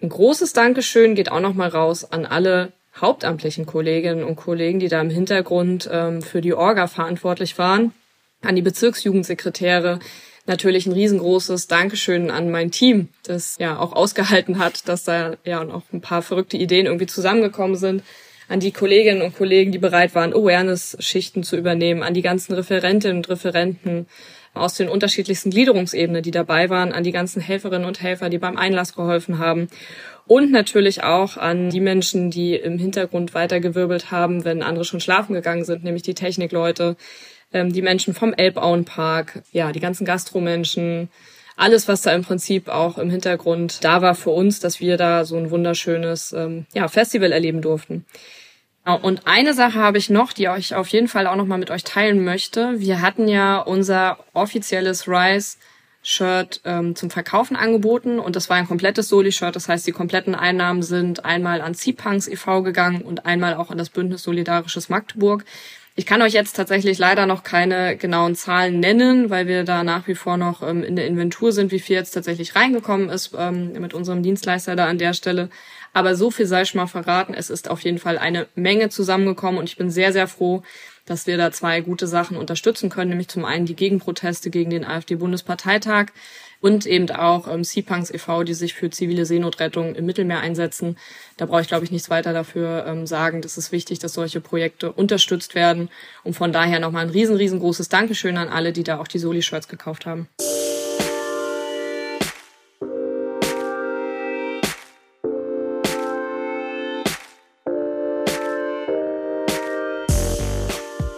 ein 0.00 0.08
großes 0.08 0.54
Dankeschön 0.54 1.14
geht 1.14 1.30
auch 1.30 1.40
nochmal 1.40 1.68
raus 1.68 2.10
an 2.10 2.24
alle 2.24 2.72
hauptamtlichen 2.98 3.66
Kolleginnen 3.66 4.24
und 4.24 4.36
Kollegen, 4.36 4.80
die 4.80 4.88
da 4.88 5.02
im 5.02 5.10
Hintergrund 5.10 5.86
ähm, 5.92 6.22
für 6.22 6.40
die 6.40 6.54
Orga 6.54 6.86
verantwortlich 6.86 7.58
waren, 7.58 7.92
an 8.40 8.56
die 8.56 8.62
Bezirksjugendsekretäre, 8.62 9.98
natürlich 10.46 10.86
ein 10.86 10.92
riesengroßes 10.92 11.66
Dankeschön 11.68 12.30
an 12.30 12.50
mein 12.50 12.70
Team, 12.70 13.08
das 13.24 13.56
ja 13.58 13.78
auch 13.78 13.92
ausgehalten 13.92 14.58
hat, 14.58 14.88
dass 14.88 15.04
da 15.04 15.36
ja 15.44 15.64
noch 15.64 15.82
ein 15.92 16.00
paar 16.00 16.22
verrückte 16.22 16.56
Ideen 16.56 16.86
irgendwie 16.86 17.06
zusammengekommen 17.06 17.76
sind. 17.76 18.02
An 18.46 18.60
die 18.60 18.72
Kolleginnen 18.72 19.22
und 19.22 19.36
Kollegen, 19.36 19.72
die 19.72 19.78
bereit 19.78 20.14
waren, 20.14 20.34
Awareness-Schichten 20.34 21.44
zu 21.44 21.56
übernehmen, 21.56 22.02
an 22.02 22.12
die 22.12 22.20
ganzen 22.20 22.52
Referentinnen 22.52 23.18
und 23.18 23.28
Referenten 23.30 24.06
aus 24.52 24.74
den 24.74 24.88
unterschiedlichsten 24.88 25.50
Gliederungsebenen, 25.50 26.22
die 26.22 26.30
dabei 26.30 26.68
waren, 26.68 26.92
an 26.92 27.04
die 27.04 27.10
ganzen 27.10 27.40
Helferinnen 27.40 27.86
und 27.86 28.02
Helfer, 28.02 28.28
die 28.28 28.38
beim 28.38 28.56
Einlass 28.56 28.94
geholfen 28.94 29.38
haben 29.38 29.68
und 30.26 30.50
natürlich 30.50 31.02
auch 31.02 31.36
an 31.36 31.70
die 31.70 31.80
Menschen, 31.80 32.30
die 32.30 32.54
im 32.54 32.78
Hintergrund 32.78 33.34
weitergewirbelt 33.34 34.10
haben, 34.10 34.44
wenn 34.44 34.62
andere 34.62 34.84
schon 34.84 35.00
schlafen 35.00 35.34
gegangen 35.34 35.64
sind, 35.64 35.84
nämlich 35.84 36.02
die 36.02 36.14
Technikleute, 36.14 36.96
ähm, 37.54 37.72
die 37.72 37.82
Menschen 37.82 38.12
vom 38.12 38.34
Elbauenpark, 38.34 39.42
ja, 39.52 39.72
die 39.72 39.80
ganzen 39.80 40.04
Gastromenschen, 40.04 41.08
alles, 41.56 41.88
was 41.88 42.02
da 42.02 42.12
im 42.12 42.22
Prinzip 42.22 42.68
auch 42.68 42.98
im 42.98 43.10
Hintergrund 43.10 43.84
da 43.84 44.02
war 44.02 44.14
für 44.14 44.30
uns, 44.30 44.60
dass 44.60 44.80
wir 44.80 44.96
da 44.96 45.24
so 45.24 45.36
ein 45.36 45.50
wunderschönes 45.50 46.32
ähm, 46.32 46.66
ja, 46.74 46.88
Festival 46.88 47.32
erleben 47.32 47.62
durften. 47.62 48.04
Und 48.84 49.26
eine 49.26 49.54
Sache 49.54 49.78
habe 49.78 49.96
ich 49.96 50.10
noch, 50.10 50.34
die 50.34 50.46
ich 50.58 50.74
auf 50.74 50.88
jeden 50.88 51.08
Fall 51.08 51.26
auch 51.26 51.36
noch 51.36 51.46
mal 51.46 51.56
mit 51.56 51.70
euch 51.70 51.84
teilen 51.84 52.22
möchte. 52.22 52.80
Wir 52.80 53.00
hatten 53.00 53.28
ja 53.28 53.58
unser 53.58 54.18
offizielles 54.34 55.08
Rise 55.08 55.56
Shirt 56.02 56.60
ähm, 56.66 56.94
zum 56.94 57.08
Verkaufen 57.08 57.56
angeboten 57.56 58.18
und 58.18 58.36
das 58.36 58.50
war 58.50 58.58
ein 58.58 58.68
komplettes 58.68 59.08
Soli-Shirt. 59.08 59.56
Das 59.56 59.70
heißt, 59.70 59.86
die 59.86 59.92
kompletten 59.92 60.34
Einnahmen 60.34 60.82
sind 60.82 61.24
einmal 61.24 61.62
an 61.62 61.72
Sea-Punks 61.72 62.28
e.V. 62.28 62.62
gegangen 62.62 63.00
und 63.00 63.24
einmal 63.24 63.54
auch 63.54 63.70
an 63.70 63.78
das 63.78 63.88
Bündnis 63.88 64.22
Solidarisches 64.22 64.90
Magdeburg. 64.90 65.46
Ich 65.96 66.06
kann 66.06 66.22
euch 66.22 66.32
jetzt 66.32 66.56
tatsächlich 66.56 66.98
leider 66.98 67.24
noch 67.26 67.44
keine 67.44 67.96
genauen 67.96 68.34
Zahlen 68.34 68.80
nennen, 68.80 69.30
weil 69.30 69.46
wir 69.46 69.62
da 69.62 69.84
nach 69.84 70.08
wie 70.08 70.16
vor 70.16 70.36
noch 70.36 70.60
ähm, 70.60 70.82
in 70.82 70.96
der 70.96 71.06
Inventur 71.06 71.52
sind, 71.52 71.70
wie 71.70 71.78
viel 71.78 71.94
jetzt 71.94 72.10
tatsächlich 72.10 72.56
reingekommen 72.56 73.08
ist 73.08 73.32
ähm, 73.38 73.72
mit 73.74 73.94
unserem 73.94 74.24
Dienstleister 74.24 74.74
da 74.74 74.88
an 74.88 74.98
der 74.98 75.12
Stelle. 75.12 75.50
Aber 75.92 76.16
so 76.16 76.32
viel 76.32 76.46
sei 76.46 76.62
ich 76.62 76.74
mal 76.74 76.88
verraten. 76.88 77.32
Es 77.32 77.48
ist 77.48 77.70
auf 77.70 77.80
jeden 77.82 77.98
Fall 77.98 78.18
eine 78.18 78.48
Menge 78.56 78.88
zusammengekommen 78.88 79.60
und 79.60 79.68
ich 79.68 79.76
bin 79.76 79.88
sehr, 79.88 80.12
sehr 80.12 80.26
froh, 80.26 80.64
dass 81.06 81.28
wir 81.28 81.36
da 81.36 81.52
zwei 81.52 81.80
gute 81.80 82.08
Sachen 82.08 82.36
unterstützen 82.36 82.90
können, 82.90 83.10
nämlich 83.10 83.28
zum 83.28 83.44
einen 83.44 83.66
die 83.66 83.76
Gegenproteste 83.76 84.50
gegen 84.50 84.70
den 84.70 84.84
AfD-Bundesparteitag 84.84 86.06
und 86.64 86.86
eben 86.86 87.10
auch 87.10 87.46
ähm, 87.46 87.62
Seapunks 87.62 88.10
e.V., 88.10 88.42
die 88.42 88.54
sich 88.54 88.72
für 88.72 88.88
zivile 88.88 89.26
Seenotrettung 89.26 89.94
im 89.94 90.06
Mittelmeer 90.06 90.40
einsetzen. 90.40 90.96
Da 91.36 91.44
brauche 91.44 91.60
ich, 91.60 91.68
glaube 91.68 91.84
ich, 91.84 91.90
nichts 91.90 92.08
weiter 92.08 92.32
dafür 92.32 92.86
ähm, 92.86 93.06
sagen. 93.06 93.42
Das 93.42 93.58
ist 93.58 93.70
wichtig, 93.70 93.98
dass 93.98 94.14
solche 94.14 94.40
Projekte 94.40 94.90
unterstützt 94.90 95.54
werden. 95.54 95.90
Und 96.22 96.32
von 96.32 96.52
daher 96.52 96.80
nochmal 96.80 97.02
ein 97.02 97.10
riesen, 97.10 97.36
riesengroßes 97.36 97.90
Dankeschön 97.90 98.38
an 98.38 98.48
alle, 98.48 98.72
die 98.72 98.82
da 98.82 98.98
auch 98.98 99.08
die 99.08 99.18
Soli-Shirts 99.18 99.68
gekauft 99.68 100.06
haben. 100.06 100.26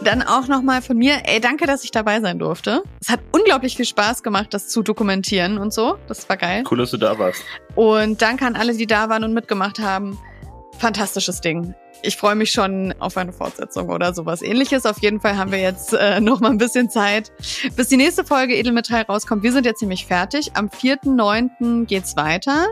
Dann 0.07 0.22
auch 0.22 0.46
nochmal 0.46 0.82
von 0.82 0.96
mir, 0.96 1.22
ey, 1.24 1.40
danke, 1.40 1.66
dass 1.66 1.82
ich 1.82 1.90
dabei 1.90 2.20
sein 2.20 2.38
durfte. 2.38 2.84
Es 3.00 3.09
hat 3.09 3.18
unglaublich 3.32 3.74
viel 3.74 3.86
Spaß 3.86 4.22
gemacht, 4.22 4.54
das 4.54 4.68
zu 4.68 4.84
dokumentieren 4.84 5.59
und 5.59 5.74
so. 5.74 5.98
Das 6.07 6.28
war 6.28 6.36
geil. 6.36 6.62
Cool, 6.70 6.78
dass 6.78 6.92
du 6.92 6.96
da 6.96 7.18
warst. 7.18 7.42
Und 7.74 8.22
danke 8.22 8.46
an 8.46 8.54
alle, 8.54 8.76
die 8.76 8.86
da 8.86 9.09
waren 9.09 9.24
und 9.24 9.34
mitgemacht 9.34 9.80
haben. 9.80 10.16
Fantastisches 10.78 11.40
Ding. 11.40 11.74
Ich 12.02 12.16
freue 12.16 12.36
mich 12.36 12.52
schon 12.52 12.94
auf 13.00 13.16
eine 13.16 13.32
Fortsetzung 13.32 13.88
oder 13.88 14.14
sowas 14.14 14.42
ähnliches. 14.42 14.86
Auf 14.86 15.02
jeden 15.02 15.20
Fall 15.20 15.36
haben 15.36 15.50
wir 15.50 15.59
jetzt 15.59 15.92
äh, 15.92 16.20
noch 16.20 16.38
mal 16.38 16.52
ein 16.52 16.59
bisschen 16.59 16.88
Zeit, 16.88 17.32
bis 17.74 17.88
die 17.88 17.96
nächste 17.96 18.22
Folge 18.22 18.54
Edelmetall 18.54 19.02
rauskommt. 19.02 19.42
Wir 19.42 19.50
sind 19.50 19.66
jetzt 19.66 19.80
ziemlich 19.80 20.07
fertig. 20.07 20.52
Am 20.54 20.68
4.9. 20.68 21.86
geht's 21.86 22.14
weiter. 22.14 22.68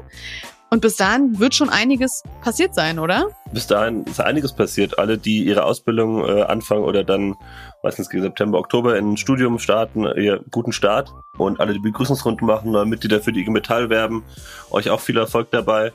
Und 0.74 0.80
bis 0.80 0.96
dahin 0.96 1.38
wird 1.38 1.54
schon 1.54 1.68
einiges 1.68 2.24
passiert 2.42 2.74
sein, 2.74 2.98
oder? 2.98 3.28
Bis 3.52 3.68
dahin 3.68 4.02
ist 4.06 4.20
einiges 4.20 4.52
passiert. 4.52 4.98
Alle, 4.98 5.18
die 5.18 5.44
ihre 5.44 5.62
Ausbildung 5.62 6.26
äh, 6.26 6.42
anfangen 6.42 6.82
oder 6.82 7.04
dann, 7.04 7.36
meistens 7.84 8.08
September, 8.08 8.58
Oktober 8.58 8.98
in 8.98 9.12
ein 9.12 9.16
Studium 9.16 9.60
starten, 9.60 10.04
ihr 10.04 10.40
guten 10.50 10.72
Start. 10.72 11.12
Und 11.38 11.60
alle, 11.60 11.74
die 11.74 11.78
Begrüßungsrunden 11.78 12.44
machen, 12.44 12.72
neue 12.72 12.86
Mitglieder 12.86 13.20
für 13.20 13.30
die 13.30 13.42
IG 13.42 13.52
Metall 13.52 13.88
werben, 13.88 14.24
euch 14.72 14.90
auch 14.90 14.98
viel 14.98 15.16
Erfolg 15.16 15.52
dabei. 15.52 15.92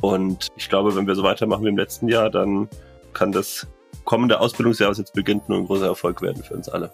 Und 0.00 0.48
ich 0.56 0.70
glaube, 0.70 0.96
wenn 0.96 1.06
wir 1.06 1.16
so 1.16 1.22
weitermachen 1.22 1.66
wie 1.66 1.68
im 1.68 1.76
letzten 1.76 2.08
Jahr, 2.08 2.30
dann 2.30 2.70
kann 3.12 3.30
das 3.30 3.66
kommende 4.04 4.40
Ausbildungsjahr, 4.40 4.88
was 4.88 4.96
jetzt 4.96 5.12
beginnt, 5.12 5.50
nur 5.50 5.58
ein 5.58 5.66
großer 5.66 5.88
Erfolg 5.88 6.22
werden 6.22 6.42
für 6.42 6.54
uns 6.54 6.70
alle. 6.70 6.90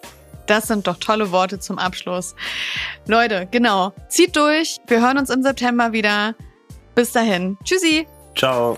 Das 0.47 0.67
sind 0.67 0.85
doch 0.85 0.97
tolle 0.97 1.31
Worte 1.31 1.59
zum 1.59 1.79
Abschluss. 1.79 2.35
Leute, 3.07 3.47
genau. 3.49 3.93
Zieht 4.09 4.35
durch. 4.35 4.79
Wir 4.87 5.01
hören 5.01 5.17
uns 5.17 5.29
im 5.29 5.43
September 5.43 5.93
wieder. 5.93 6.35
Bis 6.95 7.11
dahin. 7.11 7.57
Tschüssi. 7.63 8.07
Ciao. 8.35 8.77